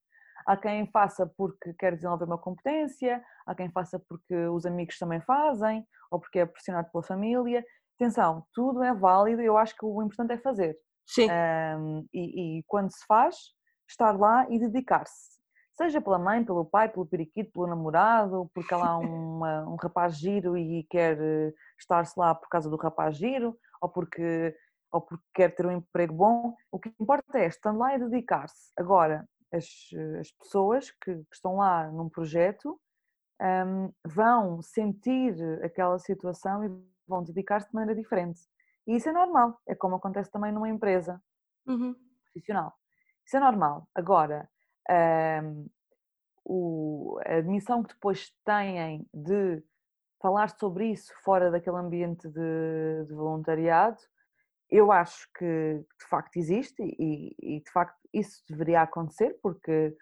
Há 0.45 0.55
quem 0.55 0.89
faça 0.91 1.25
porque 1.37 1.73
quer 1.73 1.95
desenvolver 1.95 2.25
uma 2.25 2.37
competência, 2.37 3.23
há 3.45 3.53
quem 3.53 3.69
faça 3.71 3.99
porque 3.99 4.35
os 4.47 4.65
amigos 4.65 4.97
também 4.97 5.19
fazem, 5.21 5.85
ou 6.09 6.19
porque 6.19 6.39
é 6.39 6.45
pressionado 6.45 6.89
pela 6.91 7.03
família. 7.03 7.65
Atenção, 7.95 8.45
tudo 8.53 8.83
é 8.83 8.93
válido, 8.93 9.41
eu 9.41 9.57
acho 9.57 9.75
que 9.75 9.85
o 9.85 10.01
importante 10.01 10.33
é 10.33 10.37
fazer. 10.37 10.77
Sim. 11.05 11.27
Um, 11.79 12.05
e, 12.13 12.59
e 12.59 12.63
quando 12.67 12.91
se 12.91 13.05
faz, 13.07 13.35
estar 13.89 14.17
lá 14.17 14.45
e 14.49 14.59
dedicar-se. 14.59 15.37
Seja 15.73 16.01
pela 16.01 16.17
mãe, 16.17 16.43
pelo 16.43 16.65
pai, 16.65 16.89
pelo 16.89 17.05
periquito, 17.05 17.51
pelo 17.51 17.67
namorado, 17.67 18.49
porque 18.53 18.73
há 18.73 18.77
lá 18.77 18.97
uma, 18.97 19.63
um 19.67 19.75
rapaz 19.75 20.17
giro 20.17 20.57
e 20.57 20.83
quer 20.89 21.19
eh, 21.19 21.53
estar-se 21.79 22.19
lá 22.19 22.33
por 22.33 22.49
causa 22.49 22.69
do 22.69 22.75
rapaz 22.75 23.15
giro, 23.15 23.55
ou 23.81 23.87
porque 23.87 24.55
ou 24.91 25.01
porque 25.01 25.23
quer 25.33 25.55
ter 25.55 25.65
um 25.65 25.71
emprego 25.71 26.13
bom, 26.13 26.55
o 26.71 26.79
que 26.79 26.93
importa 26.99 27.39
é 27.39 27.47
estando 27.47 27.79
lá 27.79 27.95
e 27.95 27.99
dedicar-se. 27.99 28.71
Agora, 28.77 29.27
as, 29.53 29.65
as 30.19 30.31
pessoas 30.31 30.91
que, 30.91 31.15
que, 31.15 31.33
estão 31.33 31.57
lá 31.57 31.89
num 31.91 32.09
projeto 32.09 32.79
um, 33.41 33.91
vão 34.05 34.61
sentir 34.61 35.35
aquela 35.63 35.99
situação 35.99 36.63
e 36.63 36.69
vão 37.07 37.23
dedicar-se 37.23 37.67
de 37.67 37.75
maneira 37.75 37.99
diferente. 37.99 38.39
E 38.85 38.95
isso 38.95 39.09
é 39.09 39.11
normal, 39.11 39.59
é 39.67 39.75
como 39.75 39.95
acontece 39.95 40.31
também 40.31 40.51
numa 40.51 40.69
empresa 40.69 41.21
uhum. 41.67 41.95
profissional. 42.23 42.73
Isso 43.25 43.37
é 43.37 43.39
normal. 43.39 43.87
Agora, 43.93 44.49
um, 45.43 45.67
o, 46.45 47.19
a 47.25 47.35
admissão 47.35 47.83
que 47.83 47.93
depois 47.93 48.33
têm 48.45 49.05
de 49.13 49.61
falar 50.21 50.49
sobre 50.57 50.91
isso 50.91 51.13
fora 51.23 51.51
daquele 51.51 51.77
ambiente 51.77 52.27
de, 52.29 53.05
de 53.05 53.13
voluntariado 53.13 53.99
eu 54.69 54.91
acho 54.91 55.27
que 55.37 55.45
de 55.45 56.07
facto 56.09 56.37
existe 56.37 56.81
e, 56.81 57.35
e 57.39 57.61
de 57.61 57.71
facto 57.71 57.97
isso 58.13 58.43
deveria 58.49 58.81
acontecer, 58.81 59.37
porque 59.41 59.95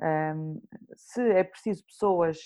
um, 0.00 0.60
se 0.96 1.22
é 1.30 1.44
preciso 1.44 1.84
pessoas 1.84 2.38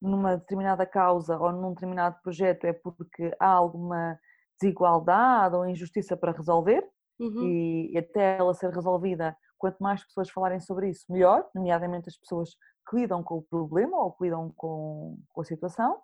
numa 0.00 0.36
determinada 0.36 0.86
causa 0.86 1.38
ou 1.38 1.52
num 1.52 1.74
determinado 1.74 2.16
projeto 2.22 2.64
é 2.64 2.72
porque 2.72 3.34
há 3.38 3.48
alguma 3.48 4.18
desigualdade 4.60 5.54
ou 5.54 5.66
injustiça 5.66 6.16
para 6.16 6.32
resolver 6.32 6.86
uhum. 7.18 7.46
e, 7.46 7.98
até 7.98 8.38
ela 8.38 8.54
ser 8.54 8.70
resolvida, 8.70 9.36
quanto 9.58 9.78
mais 9.82 10.04
pessoas 10.04 10.30
falarem 10.30 10.60
sobre 10.60 10.88
isso, 10.88 11.04
melhor, 11.10 11.48
nomeadamente 11.54 12.08
as 12.08 12.16
pessoas 12.16 12.50
que 12.88 12.96
lidam 12.96 13.22
com 13.22 13.36
o 13.36 13.42
problema 13.42 13.98
ou 13.98 14.12
que 14.12 14.24
lidam 14.24 14.52
com, 14.56 15.18
com 15.28 15.40
a 15.40 15.44
situação. 15.44 16.00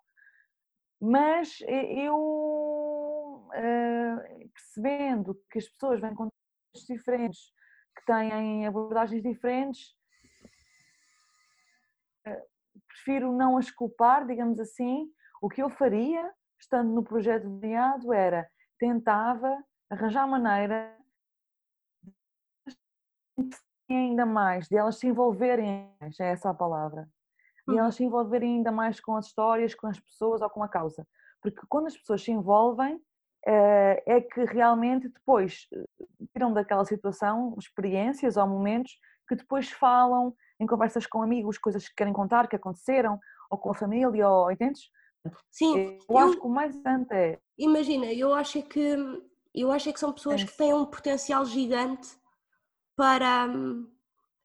Mas 1.01 1.59
eu 1.69 2.76
uh, 3.49 4.51
percebendo 4.53 5.35
que 5.51 5.59
as 5.59 5.69
pessoas 5.69 6.01
vêm 6.01 6.15
com 6.15 6.29
contextos 6.31 6.87
diferentes, 6.87 7.53
que 7.97 8.05
têm 8.05 8.67
abordagens 8.67 9.23
diferentes, 9.23 9.95
uh, 12.27 12.43
prefiro 12.89 13.33
não 13.33 13.57
as 13.57 13.71
culpar, 13.71 14.27
digamos 14.27 14.59
assim. 14.61 15.11
O 15.41 15.49
que 15.49 15.63
eu 15.63 15.71
faria, 15.71 16.33
estando 16.59 16.93
no 16.93 17.03
projeto 17.03 17.49
de 17.49 17.61
diado, 17.61 18.13
era 18.13 18.49
tentava 18.79 19.63
arranjar 19.91 20.27
maneira 20.27 20.97
ainda 23.89 24.27
mais, 24.27 24.69
de 24.69 24.77
elas 24.77 24.97
se 24.97 25.07
envolverem, 25.07 25.95
é 26.01 26.31
essa 26.31 26.51
a 26.51 26.55
palavra, 26.55 27.09
de 27.67 27.75
uhum. 27.75 27.81
elas 27.81 27.95
se 27.95 28.05
envolverem 28.05 28.57
ainda 28.57 28.73
mais 28.73 29.01
com 29.01 29.15
as 29.15 29.27
histórias, 29.27 29.75
com 29.75 29.87
as 29.87 30.01
pessoas 30.01 30.43
ou 30.43 30.51
com 30.51 30.63
a 30.63 30.69
causa. 30.69 31.07
Porque 31.41 31.61
quando 31.69 31.87
as 31.87 31.97
pessoas 31.97 32.23
se 32.23 32.33
envolvem, 32.33 32.97
eh, 32.97 33.01
é 33.49 34.21
que 34.21 34.45
realmente 34.45 35.09
depois 35.09 35.69
eh, 35.73 35.85
tiram 36.33 36.53
daquela 36.53 36.85
situação 36.85 37.55
experiências 37.59 38.37
ou 38.37 38.47
momentos 38.47 38.99
que 39.29 39.37
depois 39.37 39.71
falam 39.71 40.35
em 40.61 40.67
conversas 40.67 41.07
com 41.07 41.23
amigos, 41.23 41.59
coisas 41.59 41.89
que 41.89 41.95
querem 41.95 42.13
contar, 42.13 42.49
que 42.49 42.57
aconteceram, 42.57 43.21
ou 43.51 43.59
com 43.59 43.71
a 43.71 43.75
família, 43.75 44.29
ou 44.29 44.51
entendes? 44.51 44.91
Sim, 45.51 45.77
eu, 45.79 45.99
eu 46.09 46.19
acho 46.19 46.41
que 46.41 46.47
o 46.47 46.51
mais 46.51 46.75
importante 46.75 47.13
é. 47.13 47.39
Imagina, 47.59 48.07
eu 48.13 48.35
acho 48.35 48.63
que 48.63 48.97
eu 49.55 49.73
acho 49.73 49.93
que 49.93 49.99
são 49.99 50.13
pessoas 50.13 50.43
é. 50.43 50.45
que 50.45 50.57
têm 50.57 50.75
um 50.75 50.85
potencial 50.85 51.45
gigante 51.47 52.09
para, 52.95 53.49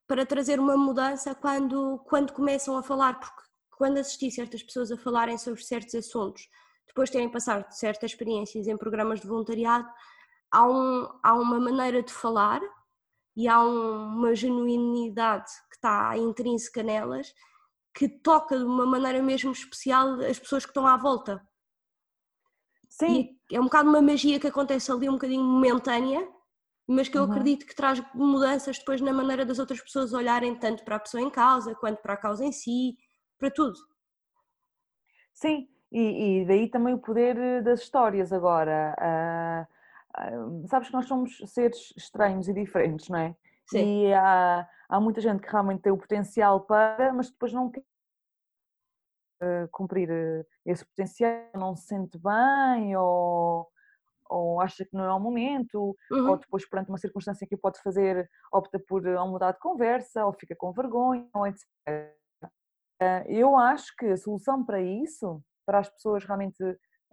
para 0.08 0.26
trazer 0.26 0.60
uma 0.60 0.78
mudança 0.78 1.36
quando, 1.36 2.00
quando 2.08 2.32
começam 2.32 2.78
a 2.78 2.84
falar, 2.84 3.20
porque 3.20 3.42
quando 3.78 3.98
assisti 3.98 4.32
certas 4.32 4.64
pessoas 4.64 4.92
a 4.92 4.98
falarem 4.98 5.38
sobre 5.38 5.62
certos 5.62 5.96
assuntos 5.96 6.48
depois 6.92 7.10
de 7.10 7.14
terem 7.14 7.30
passado 7.30 7.72
certas 7.72 8.12
experiências 8.12 8.68
em 8.68 8.78
programas 8.78 9.22
de 9.22 9.28
voluntariado, 9.28 9.88
há, 10.52 10.68
um, 10.68 11.08
há 11.24 11.34
uma 11.34 11.60
maneira 11.60 12.04
de 12.04 12.12
falar 12.12 12.62
e 13.36 13.48
há 13.48 13.64
um, 13.64 14.08
uma 14.08 14.36
genuinidade 14.36 15.50
que 15.70 15.76
está 15.76 16.18
intrínseca 16.18 16.84
nelas 16.84 17.34
que 17.94 18.10
toca 18.10 18.58
de 18.58 18.64
uma 18.64 18.86
maneira 18.86 19.24
mesmo 19.24 19.52
especial 19.52 20.20
as 20.22 20.38
pessoas 20.38 20.66
que 20.66 20.72
estão 20.72 20.86
à 20.86 20.98
volta. 20.98 21.46
Sim. 22.90 23.38
E 23.50 23.56
é 23.56 23.60
um 23.60 23.66
bocado 23.66 23.90
uma 23.90 24.02
magia 24.02 24.40
que 24.40 24.48
acontece 24.48 24.92
ali 24.92 25.08
um 25.08 25.14
bocadinho 25.14 25.44
momentânea, 25.44 26.28
mas 26.86 27.08
que 27.08 27.18
eu 27.18 27.24
uhum. 27.24 27.32
acredito 27.32 27.66
que 27.66 27.76
traz 27.76 28.04
mudanças 28.14 28.78
depois 28.80 29.00
na 29.00 29.14
maneira 29.14 29.46
das 29.46 29.60
outras 29.60 29.80
pessoas 29.82 30.12
olharem 30.12 30.56
tanto 30.56 30.84
para 30.84 30.98
a 30.98 31.00
pessoa 31.00 31.24
em 31.24 31.30
causa 31.30 31.74
quanto 31.76 32.02
para 32.02 32.14
a 32.14 32.18
causa 32.18 32.44
em 32.44 32.52
si, 32.52 32.98
para 33.38 33.50
tudo. 33.50 33.80
Sim, 35.34 35.68
e, 35.92 36.42
e, 36.42 36.46
daí 36.46 36.70
também 36.70 36.94
o 36.94 37.00
poder 37.00 37.38
eh, 37.38 37.62
das 37.62 37.82
histórias 37.82 38.32
agora. 38.32 38.96
Uh, 39.00 40.64
uh, 40.64 40.68
sabes 40.68 40.88
que 40.88 40.94
nós 40.94 41.06
somos 41.06 41.38
seres 41.48 41.94
estranhos 41.98 42.48
e 42.48 42.54
diferentes, 42.54 43.10
não 43.10 43.20
é? 43.20 43.36
Sim. 43.68 44.08
E 44.08 44.14
há, 44.14 44.68
há 44.90 45.00
muita 45.00 45.22
gente 45.22 45.42
que 45.42 45.52
realmente 45.52 45.82
tem 45.82 45.92
o 45.92 45.98
potencial 45.98 46.62
para, 46.62 47.12
mas 47.14 47.30
depois 47.30 47.54
não 47.54 47.70
quer 47.70 47.84
uh, 49.42 49.68
cumprir 49.72 50.10
esse 50.66 50.86
potencial, 50.86 51.50
não 51.56 51.76
se 51.76 51.88
sente 51.88 52.18
bem 52.18 52.96
ou, 52.96 53.70
ou 54.30 54.62
acha 54.62 54.86
que 54.86 54.96
não 54.96 55.04
é 55.04 55.14
o 55.14 55.20
momento, 55.20 55.96
Uhum. 56.12 56.30
ou 56.32 56.38
depois 56.38 56.68
perante 56.68 56.90
uma 56.90 56.98
circunstância 56.98 57.48
que 57.48 57.58
pode 57.58 57.82
fazer, 57.82 58.30
opta 58.52 58.80
por 58.80 59.06
eh, 59.06 59.18
mudar 59.26 59.52
de 59.54 59.60
conversa, 59.60 60.26
ou 60.26 60.34
fica 60.34 60.56
com 60.56 60.72
vergonha, 60.72 61.28
ou 61.34 61.48
etc. 61.48 61.68
Eh, 63.00 63.26
Eu 63.28 63.58
acho 63.58 63.96
que 63.98 64.06
a 64.06 64.18
solução 64.18 64.64
para 64.64 64.82
isso, 64.82 65.44
para 65.66 65.80
as 65.80 65.90
pessoas 65.90 66.24
realmente 66.26 66.62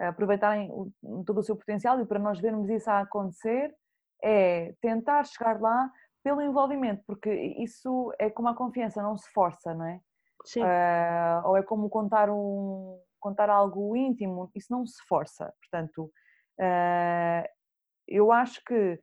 eh, 0.01 0.07
aproveitarem 0.07 0.71
o- 0.71 0.93
todo 1.25 1.39
o 1.39 1.43
seu 1.43 1.57
potencial 1.57 2.01
e 2.01 2.07
para 2.07 2.19
nós 2.19 2.39
vermos 2.41 2.69
isso 2.71 2.89
a 2.91 3.01
acontecer, 3.01 3.75
é 4.23 4.73
tentar 4.81 5.25
chegar 5.25 5.61
lá 5.61 5.91
pelo 6.23 6.41
envolvimento, 6.43 7.03
porque 7.07 7.33
isso 7.59 8.13
é 8.19 8.29
como 8.31 8.49
a 8.49 8.55
confiança, 8.57 9.03
não 9.03 9.17
se 9.17 9.29
força, 9.33 9.75
não 9.75 9.87
é? 9.87 10.01
Sim. 10.45 10.63
Ah, 10.63 11.43
ou 11.47 11.57
é 11.57 11.63
como 11.63 11.89
contar, 11.89 12.31
um, 12.31 13.01
contar 13.21 13.51
algo 13.51 13.97
íntimo, 13.97 14.51
isso 14.55 14.73
não 14.73 14.87
se 14.87 15.03
força. 15.09 15.53
Portanto, 15.61 16.11
ah, 16.61 17.45
eu 18.07 18.33
acho 18.33 18.63
que 18.65 19.01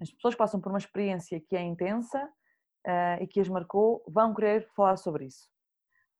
as 0.00 0.10
pessoas 0.12 0.34
que 0.34 0.38
passam 0.38 0.60
por 0.60 0.70
uma 0.70 0.78
experiência 0.78 1.40
que 1.40 1.56
é 1.56 1.62
intensa 1.62 2.28
ah, 2.86 3.18
e 3.20 3.26
que 3.26 3.40
as 3.40 3.48
marcou 3.48 4.02
vão 4.08 4.34
querer 4.34 4.68
falar 4.74 4.96
sobre 4.96 5.26
isso. 5.26 5.48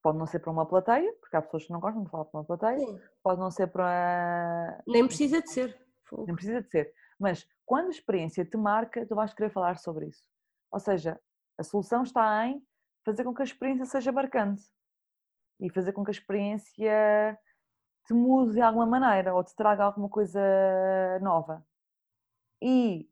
Pode 0.09 0.17
não 0.17 0.27
ser 0.27 0.39
para 0.39 0.51
uma 0.51 0.65
plateia, 0.65 1.13
porque 1.21 1.37
há 1.37 1.43
pessoas 1.43 1.67
que 1.67 1.71
não 1.71 1.81
gostam 1.81 2.03
de 2.03 2.09
falar 2.09 2.25
para 2.25 2.41
uma 2.41 2.47
plateia, 2.47 2.79
Sim. 2.79 2.99
pode 3.23 3.39
não 3.39 3.51
ser 3.51 3.67
para. 3.67 4.83
Nem 4.87 5.07
precisa 5.07 5.43
de 5.43 5.51
ser. 5.51 5.79
Nem 6.11 6.35
precisa 6.35 6.63
de 6.63 6.71
ser. 6.71 6.95
Mas 7.21 7.47
quando 7.67 7.89
a 7.89 7.91
experiência 7.91 8.43
te 8.43 8.57
marca, 8.57 9.05
tu 9.05 9.15
vais 9.15 9.35
querer 9.35 9.51
falar 9.51 9.77
sobre 9.77 10.07
isso. 10.07 10.25
Ou 10.73 10.81
seja, 10.81 11.21
a 11.59 11.63
solução 11.63 12.05
está 12.05 12.47
em 12.47 12.67
fazer 13.05 13.23
com 13.23 13.35
que 13.35 13.43
a 13.43 13.45
experiência 13.45 13.85
seja 13.85 14.11
marcante 14.11 14.63
e 15.61 15.71
fazer 15.71 15.93
com 15.93 16.03
que 16.03 16.11
a 16.11 16.13
experiência 16.13 17.39
te 18.07 18.15
mude 18.15 18.55
de 18.55 18.63
alguma 18.63 18.87
maneira 18.87 19.35
ou 19.35 19.45
te 19.45 19.55
traga 19.55 19.85
alguma 19.85 20.09
coisa 20.09 20.41
nova. 21.21 21.63
E 22.63 23.11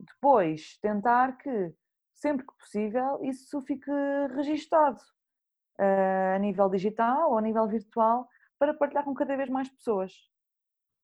depois 0.00 0.76
tentar 0.82 1.38
que, 1.38 1.72
sempre 2.14 2.44
que 2.44 2.52
possível, 2.58 3.22
isso 3.22 3.62
fique 3.62 3.92
registado 4.34 5.00
a 5.78 6.38
nível 6.38 6.68
digital 6.68 7.30
ou 7.30 7.38
a 7.38 7.42
nível 7.42 7.66
virtual 7.66 8.28
para 8.58 8.74
partilhar 8.74 9.04
com 9.04 9.14
cada 9.14 9.36
vez 9.36 9.48
mais 9.48 9.68
pessoas. 9.68 10.12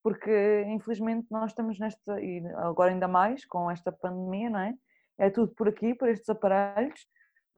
Porque, 0.02 0.64
infelizmente, 0.68 1.26
nós 1.30 1.50
estamos 1.50 1.78
nesta, 1.78 2.20
e 2.20 2.44
agora 2.56 2.90
ainda 2.90 3.06
mais 3.06 3.44
com 3.44 3.70
esta 3.70 3.92
pandemia, 3.92 4.50
não 4.50 4.60
é? 4.60 4.74
É 5.18 5.30
tudo 5.30 5.54
por 5.54 5.68
aqui, 5.68 5.94
por 5.94 6.08
estes 6.08 6.28
aparelhos. 6.28 7.06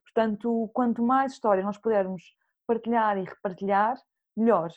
Portanto, 0.04 0.70
quanto 0.74 1.02
mais 1.02 1.32
histórias 1.32 1.64
nós 1.64 1.78
pudermos 1.78 2.22
partilhar 2.66 3.16
e 3.16 3.24
repartilhar, 3.24 3.96
melhor. 4.36 4.70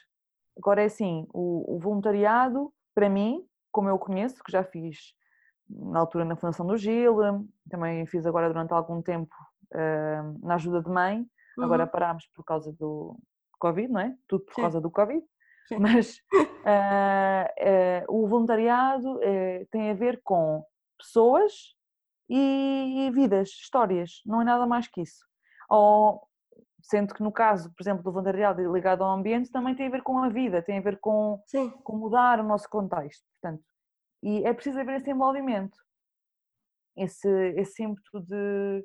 Agora 0.57 0.81
é 0.81 0.85
assim, 0.85 1.27
o, 1.33 1.75
o 1.75 1.79
voluntariado, 1.79 2.73
para 2.95 3.09
mim, 3.09 3.45
como 3.71 3.89
eu 3.89 3.99
conheço, 3.99 4.43
que 4.43 4.51
já 4.51 4.63
fiz 4.63 5.13
na 5.69 5.99
altura 5.99 6.25
na 6.25 6.35
Fundação 6.35 6.65
do 6.65 6.77
Gil, 6.77 7.17
também 7.69 8.05
fiz 8.05 8.25
agora 8.25 8.47
durante 8.47 8.73
algum 8.73 9.01
tempo 9.01 9.35
eh, 9.73 10.21
na 10.41 10.55
ajuda 10.55 10.81
de 10.81 10.89
mãe, 10.89 11.29
agora 11.59 11.83
Uhum. 11.83 11.89
parámos 11.89 12.27
por 12.33 12.43
causa 12.43 12.71
do 12.73 13.17
Covid, 13.59 13.91
não 13.91 14.01
é? 14.01 14.15
Tudo 14.27 14.45
por 14.45 14.53
Sim. 14.55 14.61
causa 14.61 14.81
do 14.81 14.91
Covid, 14.91 15.23
Sim. 15.67 15.79
mas 15.79 16.21
ah, 16.65 17.53
eh, 17.57 18.05
o 18.07 18.27
voluntariado 18.27 19.21
eh, 19.23 19.65
tem 19.71 19.91
a 19.91 19.93
ver 19.93 20.21
com 20.23 20.63
pessoas 20.97 21.75
e, 22.29 23.07
e 23.07 23.11
vidas, 23.11 23.49
histórias, 23.49 24.21
não 24.25 24.41
é 24.41 24.45
nada 24.45 24.65
mais 24.65 24.87
que 24.87 25.01
isso. 25.01 25.25
Ou, 25.69 26.21
sendo 26.81 27.13
que 27.13 27.23
no 27.23 27.31
caso, 27.31 27.73
por 27.73 27.81
exemplo, 27.81 28.03
do 28.03 28.11
voluntariado 28.11 28.73
ligado 28.73 29.03
ao 29.03 29.11
ambiente, 29.11 29.51
também 29.51 29.75
tem 29.75 29.87
a 29.87 29.91
ver 29.91 30.03
com 30.03 30.17
a 30.19 30.29
vida, 30.29 30.61
tem 30.61 30.77
a 30.77 30.81
ver 30.81 30.99
com, 30.99 31.41
Sim. 31.45 31.69
com 31.83 31.97
mudar 31.97 32.39
o 32.39 32.43
nosso 32.43 32.69
contexto, 32.69 33.25
portanto, 33.41 33.63
e 34.23 34.43
é 34.45 34.53
preciso 34.53 34.79
haver 34.79 34.95
esse 34.95 35.09
envolvimento, 35.09 35.77
esse, 36.95 37.29
esse 37.55 37.83
ímpeto 37.83 38.21
de 38.21 38.83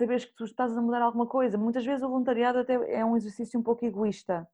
saberes 0.00 0.24
que 0.24 0.34
tu 0.34 0.44
estás 0.44 0.76
a 0.76 0.80
mudar 0.80 1.02
alguma 1.02 1.26
coisa. 1.26 1.56
Muitas 1.58 1.84
vezes 1.84 2.02
o 2.02 2.08
voluntariado 2.08 2.58
até 2.58 2.74
é 2.92 3.04
um 3.04 3.16
exercício 3.16 3.58
um 3.58 3.62
pouco 3.62 3.84
egoísta, 3.84 4.48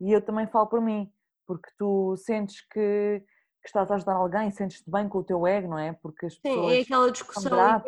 e 0.00 0.12
eu 0.12 0.20
também 0.20 0.46
falo 0.46 0.66
por 0.66 0.80
mim, 0.80 1.12
porque 1.46 1.68
tu 1.78 2.16
sentes 2.16 2.60
que, 2.62 3.22
que 3.60 3.66
estás 3.66 3.90
a 3.90 3.94
ajudar 3.96 4.14
alguém, 4.14 4.50
sentes-te 4.50 4.90
bem 4.90 5.08
com 5.08 5.18
o 5.18 5.24
teu 5.24 5.46
ego, 5.46 5.68
não 5.68 5.78
é? 5.78 5.92
Porque 5.92 6.26
as 6.26 6.34
Sim, 6.34 6.40
pessoas 6.42 6.74
é 6.74 6.80
aquela 6.80 7.10
discussão 7.10 7.82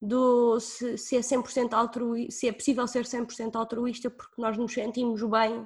do 0.00 0.58
se, 0.58 0.98
se 0.98 1.16
é 1.16 1.20
100% 1.20 1.74
altruísta, 1.74 2.32
se 2.32 2.48
é 2.48 2.52
possível 2.52 2.88
ser 2.88 3.04
100% 3.04 3.54
altruísta 3.54 4.10
porque 4.10 4.42
nós 4.42 4.58
nos 4.58 4.72
sentimos 4.74 5.22
bem 5.22 5.64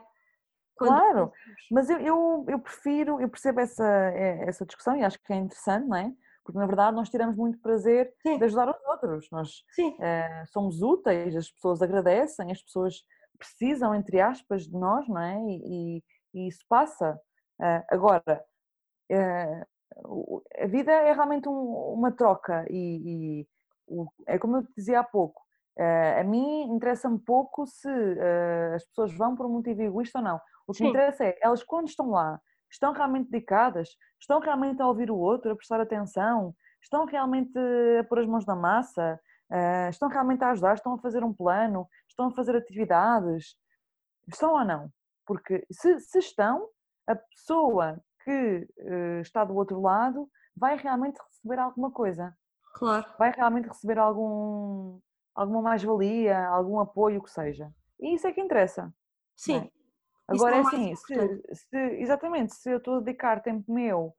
Claro, 0.77 1.33
mas 1.71 1.89
eu, 1.89 1.99
eu, 1.99 2.45
eu 2.49 2.59
prefiro, 2.59 3.19
eu 3.19 3.31
percebo 3.31 3.61
essa, 3.61 3.83
eh, 4.15 4.45
essa 4.47 4.67
discussão 4.67 4.95
e 4.95 5.03
acho 5.03 5.19
que 5.19 5.33
é 5.33 5.37
interessante, 5.37 5.89
não 5.89 5.97
é? 5.97 6.13
Porque 6.47 6.59
na 6.61 6.66
verdade 6.66 6.94
nós 6.97 7.11
tiramos 7.11 7.34
muito 7.36 7.59
prazer 7.61 8.14
Sim. 8.22 8.38
de 8.38 8.44
ajudar 8.44 8.68
os 8.70 8.76
outros, 8.86 9.28
nós 9.32 9.64
eh, 10.01 10.44
somos 10.47 10.80
úteis, 10.80 11.34
as 11.34 11.51
pessoas 11.51 11.82
agradecem, 11.82 12.53
as 12.53 12.62
pessoas 12.62 13.03
precisam, 13.36 13.92
entre 13.92 14.20
aspas, 14.20 14.62
de 14.62 14.72
nós, 14.78 15.09
não 15.09 15.20
é? 15.20 15.36
E, 15.42 16.03
e- 16.32 16.47
isso 16.49 16.61
passa. 16.68 17.20
Eh, 17.61 17.84
agora, 17.90 18.22
o- 20.05 20.40
a 20.57 20.66
vida 20.66 20.92
é 20.92 21.12
realmente 21.12 21.49
um- 21.49 21.92
uma 21.94 22.12
troca 22.12 22.64
e, 22.70 23.40
e 23.42 23.49
o- 23.88 24.07
é 24.26 24.38
como 24.38 24.59
eu 24.59 24.62
te 24.64 24.72
dizia 24.76 25.01
há 25.01 25.05
pouco, 25.05 25.42
eh, 25.78 26.20
a 26.20 26.24
mim 26.24 26.62
interessa-me 26.74 27.18
pouco 27.18 27.66
se 27.66 27.88
as 28.74 28.84
pessoas 28.86 29.12
vão 29.16 29.34
por 29.34 29.47
um 29.47 29.51
motivo 29.51 29.82
egoísta 29.82 30.18
ou 30.20 30.24
não. 30.24 30.40
O 30.66 30.72
que 30.72 30.82
me 30.82 30.88
Sim. 30.88 30.90
interessa 30.90 31.24
é, 31.24 31.38
elas 31.42 31.62
quando 31.64 31.88
estão 31.88 32.09
lá, 32.11 32.40
estão 32.77 32.93
realmente 32.93 33.31
dedicadas, 33.31 33.97
estão 34.20 34.39
realmente 34.39 34.81
a 34.81 34.87
ouvir 34.87 35.11
o 35.11 35.16
outro, 35.16 35.51
a 35.51 35.57
prestar 35.57 35.81
atenção, 35.81 36.55
estão 36.83 37.05
realmente 37.07 37.59
a 37.99 38.05
pôr 38.05 38.20
as 38.20 38.27
mãos 38.27 38.47
na 38.47 38.55
massa, 38.55 39.18
eh, 39.51 39.89
estão 39.89 40.09
realmente 40.09 40.45
a 40.45 40.51
ajudar, 40.51 40.74
estão 40.74 40.95
a 40.95 40.99
fazer 40.99 41.24
um 41.24 41.33
plano, 41.33 41.89
estão 42.09 42.29
a 42.29 42.31
fazer 42.33 42.55
atividades, 42.55 43.57
estão 44.29 44.53
ou 44.53 44.64
não? 44.64 44.91
Porque 45.27 45.66
se, 45.70 45.99
se 46.01 46.18
estão, 46.18 46.68
a 47.07 47.16
pessoa 47.16 47.99
que 48.24 48.68
eh, 48.79 49.20
está 49.20 49.45
do 49.45 49.57
outro 49.57 49.81
lado 49.81 50.29
vai 50.57 50.77
realmente 50.77 51.18
receber 51.22 51.59
alguma 51.59 51.91
coisa, 51.91 52.37
claro. 52.74 53.07
vai 53.18 53.31
realmente 53.31 53.68
receber 53.68 53.99
algum, 53.99 55.01
alguma 55.35 55.62
mais-valia, 55.62 56.47
algum 56.47 56.79
apoio, 56.79 57.20
o 57.20 57.22
que 57.22 57.31
seja. 57.31 57.72
E 57.99 58.14
isso 58.14 58.27
é 58.27 58.33
que 58.33 58.41
interessa. 58.41 58.93
Sim. 59.35 59.70
Agora 60.29 60.57
é 60.57 60.61
o 60.61 60.66
assim, 60.66 60.95
se, 60.97 61.43
se- 61.55 61.77
exatamente, 62.01 62.55
se 62.55 62.70
eu 62.70 62.79
estou 62.79 62.97
a 62.97 63.01
dedicar 63.01 63.43
tempo 63.43 63.72
meu 63.72 64.14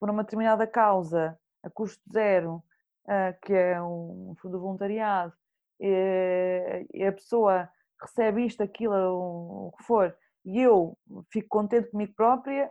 por 0.00 0.10
uma 0.10 0.22
determinada 0.24 0.66
causa 0.66 1.38
a 1.62 1.70
custo 1.70 2.02
zero, 2.12 2.62
ah, 3.08 3.32
que 3.42 3.52
é 3.52 3.82
um 3.82 4.34
fundo 4.40 4.56
de 4.56 4.62
voluntariado, 4.62 5.32
e, 5.80 6.86
e 6.92 7.04
a 7.04 7.12
pessoa 7.12 7.68
recebe 8.00 8.44
isto, 8.44 8.62
aquilo, 8.62 8.94
o 9.68 9.72
que 9.76 9.84
for, 9.84 10.16
e 10.44 10.60
eu 10.60 10.96
fico 11.30 11.48
contente 11.48 11.90
comigo 11.90 12.14
própria, 12.14 12.70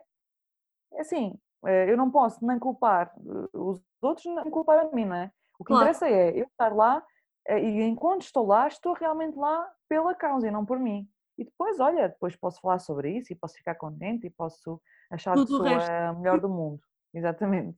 é 0.94 1.02
assim, 1.02 1.38
eh, 1.66 1.92
eu 1.92 1.98
não 1.98 2.10
posso 2.12 2.46
nem 2.46 2.58
culpar 2.60 3.14
eh, 3.18 3.58
os 3.58 3.82
outros, 4.02 4.26
nem 4.36 4.50
culpar 4.52 4.80
a 4.80 4.92
mim, 4.96 5.06
não 5.06 5.16
é? 5.16 5.32
O 5.60 5.64
que 5.66 5.74
Claro. 5.74 5.84
interessa 5.84 6.08
é 6.08 6.30
eu 6.40 6.46
estar 6.46 6.74
lá 6.74 7.04
eh, 7.48 7.60
e 7.60 7.82
enquanto 7.84 8.22
estou 8.22 8.46
lá, 8.46 8.68
estou 8.68 8.94
realmente 8.94 9.36
lá 9.38 9.68
pela 9.90 10.14
causa 10.16 10.48
e 10.48 10.52
não 10.52 10.66
por 10.66 10.80
mim. 10.80 11.10
E 11.38 11.44
depois, 11.44 11.80
olha, 11.80 12.10
depois 12.10 12.36
posso 12.36 12.62
falar 12.62 12.80
sobre 12.80 13.18
isso 13.18 13.34
e 13.34 13.36
posso 13.36 13.56
ficar 13.56 13.76
contente 13.76 14.28
e 14.28 14.30
posso 14.30 14.82
achar 15.12 15.36
Tudo 15.36 15.64
a 15.66 16.14
melhor 16.14 16.40
do 16.40 16.50
mundo. 16.50 16.82
Exatamente. 17.14 17.78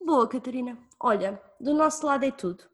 Boa, 0.00 0.28
Catarina. 0.28 0.78
Olha, 1.00 1.40
do 1.58 1.74
nosso 1.74 2.06
lado 2.06 2.24
é 2.24 2.30
tudo. 2.30 2.64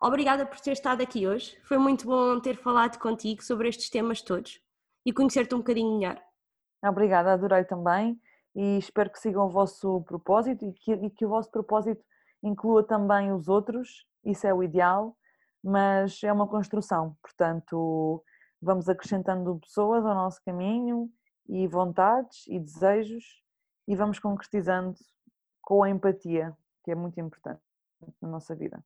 Obrigada 0.00 0.44
por 0.44 0.60
ter 0.60 0.72
estado 0.72 1.02
aqui 1.02 1.26
hoje. 1.26 1.58
Foi 1.64 1.78
muito 1.78 2.06
bom 2.06 2.38
ter 2.38 2.56
falado 2.56 2.98
contigo 2.98 3.42
sobre 3.42 3.68
estes 3.68 3.88
temas 3.88 4.20
todos 4.20 4.60
e 5.04 5.12
conhecer-te 5.12 5.54
um 5.54 5.58
bocadinho 5.58 5.98
melhor. 5.98 6.20
Obrigada, 6.84 7.32
adorei 7.32 7.64
também 7.64 8.20
e 8.54 8.78
espero 8.78 9.10
que 9.10 9.18
sigam 9.18 9.46
o 9.46 9.50
vosso 9.50 10.02
propósito 10.02 10.66
e 10.66 10.72
que, 10.72 10.92
e 10.92 11.10
que 11.10 11.24
o 11.24 11.28
vosso 11.28 11.50
propósito 11.50 12.04
inclua 12.42 12.86
também 12.86 13.32
os 13.32 13.48
outros, 13.48 14.06
isso 14.24 14.46
é 14.46 14.52
o 14.52 14.62
ideal, 14.62 15.16
mas 15.64 16.22
é 16.22 16.32
uma 16.32 16.46
construção, 16.46 17.16
portanto 17.22 18.22
vamos 18.60 18.88
acrescentando 18.88 19.58
pessoas 19.58 20.04
ao 20.04 20.14
nosso 20.14 20.42
caminho 20.44 21.10
e 21.48 21.66
vontades 21.66 22.46
e 22.48 22.58
desejos 22.58 23.42
e 23.86 23.94
vamos 23.94 24.18
concretizando 24.18 24.94
com 25.62 25.82
a 25.82 25.90
empatia, 25.90 26.56
que 26.84 26.90
é 26.90 26.94
muito 26.94 27.20
importante 27.20 27.60
na 28.20 28.28
nossa 28.28 28.54
vida. 28.54 28.84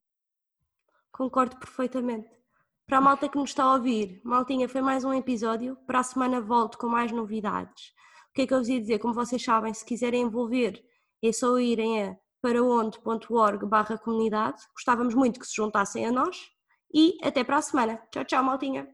Concordo 1.11 1.57
perfeitamente. 1.57 2.29
Para 2.87 2.97
a 2.97 3.01
malta 3.01 3.29
que 3.29 3.37
nos 3.37 3.51
está 3.51 3.63
a 3.63 3.73
ouvir, 3.73 4.21
maltinha, 4.23 4.67
foi 4.67 4.81
mais 4.81 5.03
um 5.03 5.13
episódio. 5.13 5.77
Para 5.87 5.99
a 5.99 6.03
semana 6.03 6.41
volto 6.41 6.77
com 6.77 6.87
mais 6.87 7.11
novidades. 7.11 7.93
O 8.29 8.33
que 8.33 8.41
é 8.41 8.47
que 8.47 8.53
eu 8.53 8.57
vos 8.57 8.69
ia 8.69 8.79
dizer? 8.79 8.99
Como 8.99 9.13
vocês 9.13 9.43
sabem, 9.43 9.73
se 9.73 9.85
quiserem 9.85 10.23
envolver, 10.23 10.83
é 11.23 11.31
só 11.31 11.57
irem 11.59 12.03
a 12.03 12.17
paraonde.org 12.41 13.65
barra 13.65 13.97
comunidade. 13.97 14.61
Gostávamos 14.73 15.13
muito 15.13 15.39
que 15.39 15.45
se 15.45 15.55
juntassem 15.55 16.05
a 16.05 16.11
nós. 16.11 16.49
E 16.93 17.17
até 17.23 17.43
para 17.43 17.57
a 17.57 17.61
semana. 17.61 17.97
Tchau, 18.11 18.25
tchau, 18.25 18.43
maltinha. 18.43 18.93